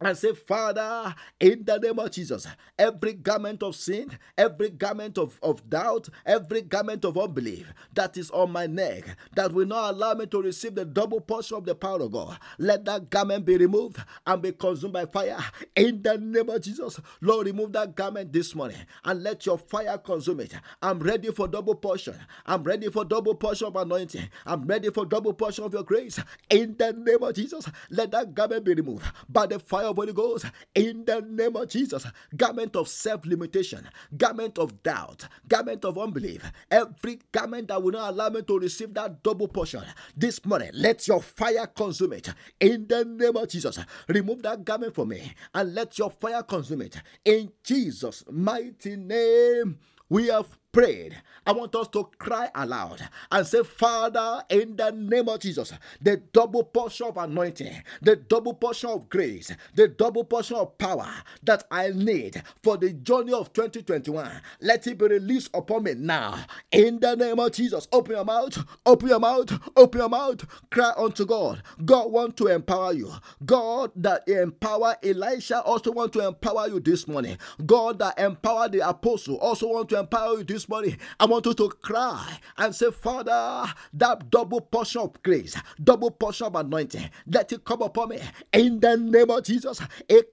and 0.00 0.16
say, 0.18 0.32
Father, 0.34 1.14
in 1.40 1.64
the 1.64 1.78
name 1.78 1.98
of 1.98 2.10
Jesus, 2.10 2.46
every 2.78 3.14
garment 3.14 3.62
of 3.62 3.76
sin, 3.76 4.10
every 4.36 4.70
garment 4.70 5.16
of, 5.18 5.38
of 5.42 5.68
doubt, 5.70 6.08
every 6.26 6.62
garment 6.62 7.04
of 7.04 7.16
unbelief 7.16 7.72
that 7.94 8.16
is 8.16 8.30
on 8.30 8.50
my 8.50 8.66
neck, 8.66 9.04
that 9.34 9.52
will 9.52 9.66
not 9.66 9.94
allow 9.94 10.14
me 10.14 10.26
to 10.26 10.42
receive 10.42 10.74
the 10.74 10.84
double 10.84 11.20
portion 11.20 11.56
of 11.56 11.64
the 11.64 11.74
power 11.74 12.02
of 12.02 12.12
God, 12.12 12.38
let 12.58 12.84
that 12.84 13.08
garment 13.08 13.44
be 13.44 13.56
removed 13.56 14.02
and 14.26 14.42
be 14.42 14.52
consumed 14.52 14.92
by 14.92 15.06
fire. 15.06 15.38
In 15.76 16.02
the 16.02 16.18
name 16.18 16.50
of 16.50 16.60
Jesus, 16.60 17.00
Lord, 17.20 17.46
remove 17.46 17.72
that 17.72 17.94
garment 17.94 18.32
this 18.32 18.54
morning 18.54 18.78
and 19.04 19.22
let 19.22 19.46
your 19.46 19.58
fire 19.58 19.96
consume 19.98 20.40
it. 20.40 20.54
I'm 20.82 20.98
ready 20.98 21.30
for 21.30 21.48
double 21.48 21.74
portion. 21.74 22.16
I'm 22.46 22.62
ready 22.62 22.88
for 22.90 23.04
double 23.04 23.34
portion 23.34 23.68
of 23.68 23.76
anointing. 23.76 24.28
I'm 24.44 24.66
ready 24.66 24.90
for 24.90 25.06
double 25.06 25.32
portion 25.32 25.64
of 25.64 25.72
your 25.72 25.84
grace. 25.84 26.20
In 26.50 26.76
the 26.76 26.92
name 26.92 27.22
of 27.22 27.34
Jesus, 27.34 27.68
let 27.90 28.10
that 28.10 28.34
garment 28.34 28.64
be 28.64 28.74
removed 28.74 29.04
by 29.28 29.46
the 29.46 29.58
fire 29.58 29.83
of 29.84 29.96
Holy 29.96 30.12
Ghost 30.12 30.46
in 30.74 31.04
the 31.04 31.20
name 31.20 31.56
of 31.56 31.68
Jesus. 31.68 32.06
Garment 32.36 32.76
of 32.76 32.88
self 32.88 33.24
limitation, 33.26 33.88
garment 34.16 34.58
of 34.58 34.82
doubt, 34.82 35.26
garment 35.48 35.84
of 35.84 35.98
unbelief, 35.98 36.42
every 36.70 37.20
garment 37.32 37.68
that 37.68 37.82
will 37.82 37.92
not 37.92 38.12
allow 38.12 38.28
me 38.28 38.42
to 38.42 38.58
receive 38.58 38.92
that 38.94 39.22
double 39.22 39.48
portion 39.48 39.82
this 40.16 40.44
morning, 40.44 40.70
let 40.74 41.06
your 41.06 41.20
fire 41.20 41.66
consume 41.66 42.14
it 42.14 42.28
in 42.60 42.86
the 42.86 43.04
name 43.04 43.36
of 43.36 43.48
Jesus. 43.48 43.78
Remove 44.08 44.42
that 44.42 44.64
garment 44.64 44.94
from 44.94 45.08
me 45.08 45.32
and 45.54 45.74
let 45.74 45.98
your 45.98 46.10
fire 46.10 46.42
consume 46.42 46.82
it 46.82 47.00
in 47.24 47.50
Jesus' 47.62 48.24
mighty 48.30 48.96
name. 48.96 49.78
We 50.08 50.26
have 50.28 50.46
prayed, 50.74 51.16
I 51.46 51.52
want 51.52 51.74
us 51.76 51.88
to 51.88 52.10
cry 52.18 52.50
aloud 52.54 53.08
and 53.30 53.46
say, 53.46 53.62
Father, 53.62 54.42
in 54.50 54.76
the 54.76 54.90
name 54.90 55.28
of 55.28 55.40
Jesus, 55.40 55.72
the 56.02 56.16
double 56.32 56.64
portion 56.64 57.06
of 57.06 57.16
anointing, 57.16 57.82
the 58.02 58.16
double 58.16 58.54
portion 58.54 58.90
of 58.90 59.08
grace, 59.08 59.52
the 59.74 59.88
double 59.88 60.24
portion 60.24 60.56
of 60.56 60.76
power 60.78 61.08
that 61.44 61.64
I 61.70 61.90
need 61.90 62.42
for 62.62 62.76
the 62.76 62.92
journey 62.92 63.32
of 63.32 63.52
2021, 63.52 64.30
let 64.60 64.86
it 64.86 64.98
be 64.98 65.06
released 65.06 65.50
upon 65.54 65.84
me 65.84 65.94
now. 65.94 66.44
In 66.72 66.98
the 67.00 67.14
name 67.14 67.38
of 67.38 67.52
Jesus, 67.52 67.86
open 67.92 68.16
your 68.16 68.24
mouth, 68.24 68.64
open 68.84 69.08
your 69.08 69.20
mouth, 69.20 69.52
open 69.76 70.00
your 70.00 70.08
mouth, 70.08 70.44
cry 70.70 70.92
unto 70.96 71.24
God. 71.24 71.62
God 71.84 72.10
want 72.10 72.36
to 72.38 72.48
empower 72.48 72.92
you. 72.92 73.12
God 73.44 73.92
that 73.96 74.28
empower 74.28 74.96
Elisha 75.04 75.60
also 75.62 75.92
want 75.92 76.12
to 76.14 76.26
empower 76.26 76.68
you 76.68 76.80
this 76.80 77.06
morning. 77.06 77.38
God 77.64 78.00
that 78.00 78.18
empower 78.18 78.68
the 78.68 78.88
apostle 78.88 79.36
also 79.36 79.68
want 79.68 79.88
to 79.90 80.00
empower 80.00 80.38
you 80.38 80.44
this 80.44 80.63
this 80.64 80.68
morning, 80.70 80.96
I 81.20 81.26
want 81.26 81.44
you 81.44 81.52
to 81.52 81.68
cry 81.68 82.38
and 82.56 82.74
say, 82.74 82.90
Father, 82.90 83.70
that 83.92 84.30
double 84.30 84.62
portion 84.62 85.02
of 85.02 85.22
grace, 85.22 85.54
double 85.82 86.10
portion 86.10 86.46
of 86.46 86.54
anointing, 86.56 87.10
let 87.26 87.52
it 87.52 87.64
come 87.64 87.82
upon 87.82 88.08
me 88.10 88.20
in 88.52 88.80
the 88.80 88.96
name 88.96 89.30
of 89.30 89.44
Jesus. 89.44 89.82
If 90.08 90.28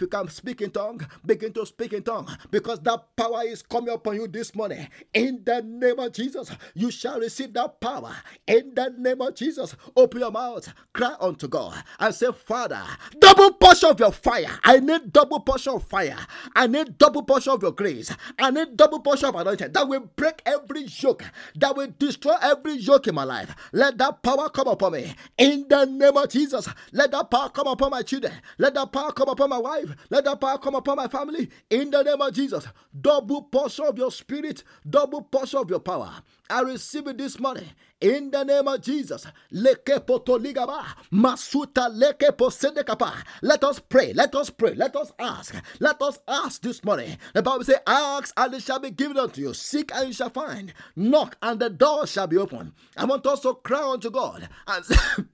you 0.00 0.06
can 0.06 0.28
speak 0.28 0.60
in 0.60 0.70
tongue, 0.70 1.06
begin 1.24 1.52
to 1.54 1.64
speak 1.64 1.94
in 1.94 2.02
tongue 2.02 2.28
because 2.50 2.78
that 2.80 3.16
power 3.16 3.42
is 3.46 3.62
coming 3.62 3.94
upon 3.94 4.16
you 4.16 4.28
this 4.28 4.54
morning. 4.54 4.86
In 5.14 5.40
the 5.44 5.62
name 5.62 5.98
of 5.98 6.12
Jesus, 6.12 6.50
you 6.74 6.90
shall 6.90 7.18
receive 7.18 7.54
that 7.54 7.80
power. 7.80 8.14
In 8.46 8.74
the 8.74 8.92
name 8.98 9.22
of 9.22 9.34
Jesus, 9.34 9.74
open 9.96 10.20
your 10.20 10.30
mouth, 10.30 10.70
cry 10.92 11.14
unto 11.20 11.48
God, 11.48 11.82
and 12.00 12.14
say, 12.14 12.26
Father, 12.32 12.82
double 13.18 13.52
portion 13.54 13.90
of 13.90 13.98
your 14.00 14.12
fire. 14.12 14.58
I 14.62 14.78
need 14.78 15.10
double 15.10 15.40
portion 15.40 15.72
of 15.72 15.84
fire. 15.84 16.18
I 16.54 16.66
need 16.66 16.98
double 16.98 17.22
portion 17.22 17.45
portion 17.46 17.52
of 17.56 17.62
your 17.62 17.72
grace 17.72 18.14
and 18.38 18.58
a 18.58 18.66
double 18.66 19.00
portion 19.00 19.28
of 19.28 19.34
anointing 19.34 19.72
that 19.72 19.88
will 19.88 20.00
break 20.16 20.42
every 20.44 20.84
yoke, 20.84 21.24
that 21.56 21.76
will 21.76 21.92
destroy 21.98 22.34
every 22.42 22.74
yoke 22.74 23.06
in 23.06 23.14
my 23.14 23.24
life. 23.24 23.54
Let 23.72 23.98
that 23.98 24.22
power 24.22 24.48
come 24.48 24.68
upon 24.68 24.92
me 24.92 25.14
in 25.38 25.66
the 25.68 25.84
name 25.84 26.16
of 26.16 26.28
Jesus. 26.28 26.68
Let 26.92 27.10
that 27.12 27.30
power 27.30 27.48
come 27.48 27.68
upon 27.68 27.90
my 27.90 28.02
children. 28.02 28.32
Let 28.58 28.74
that 28.74 28.92
power 28.92 29.12
come 29.12 29.28
upon 29.28 29.50
my 29.50 29.58
wife. 29.58 29.90
Let 30.10 30.24
that 30.24 30.40
power 30.40 30.58
come 30.58 30.74
upon 30.74 30.96
my 30.96 31.08
family 31.08 31.48
in 31.70 31.90
the 31.90 32.02
name 32.02 32.20
of 32.20 32.32
Jesus. 32.34 32.66
Double 32.98 33.42
portion 33.42 33.86
of 33.86 33.96
your 33.98 34.10
spirit, 34.10 34.64
double 34.88 35.22
portion 35.22 35.60
of 35.60 35.70
your 35.70 35.80
power. 35.80 36.12
I 36.50 36.60
receive 36.62 37.06
it 37.08 37.18
this 37.18 37.38
morning 37.38 37.66
in 38.00 38.30
the 38.30 38.44
name 38.44 38.68
of 38.68 38.80
Jesus. 38.82 39.26
Let 39.50 39.88
us 43.64 43.78
pray. 43.88 44.12
Let 44.12 44.34
us 44.34 44.50
pray. 44.50 44.74
Let 44.74 44.96
us 44.96 45.12
ask. 45.18 45.54
Let 45.80 46.02
us 46.02 46.18
ask 46.28 46.62
this 46.62 46.84
morning. 46.84 47.16
The 47.34 47.42
Bible 47.42 47.64
says, 47.64 47.80
Ask 47.86 48.34
and 48.36 48.54
it 48.54 48.62
shall 48.62 48.78
be 48.78 48.90
given 48.90 49.18
unto 49.18 49.40
you. 49.40 49.54
Seek 49.54 49.92
and 49.94 50.08
you 50.08 50.12
shall 50.12 50.30
find. 50.30 50.72
Knock 50.94 51.36
and 51.42 51.58
the 51.60 51.70
door 51.70 52.06
shall 52.06 52.26
be 52.26 52.36
opened. 52.36 52.72
I 52.96 53.04
want 53.04 53.26
us 53.26 53.40
to 53.40 53.54
cry 53.54 53.90
unto 53.92 54.10
God 54.10 54.48
and, 54.66 54.84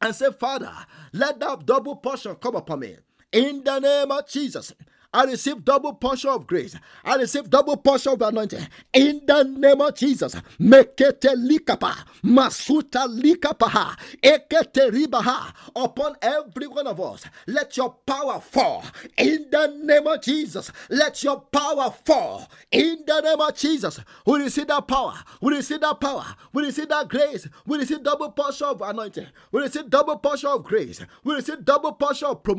and 0.00 0.14
say, 0.14 0.32
Father, 0.32 0.72
let 1.12 1.38
that 1.40 1.66
double 1.66 1.96
portion 1.96 2.34
come 2.36 2.56
upon 2.56 2.80
me. 2.80 2.96
In 3.32 3.64
the 3.64 3.78
name 3.78 4.10
of 4.10 4.28
Jesus. 4.28 4.72
I 5.12 5.24
receive 5.24 5.64
double 5.64 5.94
portion 5.94 6.30
of 6.30 6.46
grace. 6.46 6.76
I 7.04 7.16
receive 7.16 7.48
double 7.50 7.76
portion 7.76 8.12
of 8.12 8.22
anointing. 8.22 8.66
In 8.92 9.22
the 9.26 9.42
name 9.44 9.80
of 9.80 9.94
Jesus. 9.94 10.34
Mekete 10.60 11.34
likapa. 11.34 11.94
Masuta 12.24 13.06
likapaha. 13.08 13.96
Ekete 14.22 14.90
ribaha. 14.90 15.52
Upon 15.74 16.14
every 16.22 16.66
one 16.66 16.86
of 16.86 17.00
us. 17.00 17.24
Let 17.46 17.76
your 17.76 17.96
power 18.06 18.40
fall. 18.40 18.84
In 19.16 19.46
the 19.50 19.66
name 19.82 20.06
of 20.06 20.22
Jesus. 20.22 20.70
Let 20.90 21.22
your 21.22 21.40
power 21.40 21.92
fall. 22.04 22.48
In 22.70 23.04
the 23.06 23.20
name 23.20 23.40
of 23.40 23.54
Jesus. 23.56 24.00
We 24.26 24.40
receive 24.42 24.66
that 24.68 24.86
power. 24.86 25.14
We 25.40 25.54
receive 25.56 25.80
that 25.80 26.00
power. 26.00 26.24
We 26.52 26.64
receive 26.64 26.88
that 26.88 27.08
grace. 27.08 27.48
We 27.66 27.78
receive 27.78 28.02
double 28.02 28.30
portion 28.30 28.66
of 28.68 28.82
anointing. 28.82 29.26
We 29.52 29.62
receive 29.62 29.88
double 29.90 30.18
portion 30.18 30.50
of 30.50 30.64
grace. 30.64 31.00
We 31.24 31.34
receive 31.34 31.64
double 31.64 31.92
portion 31.92 32.28
of 32.28 32.42
promotion 32.42 32.56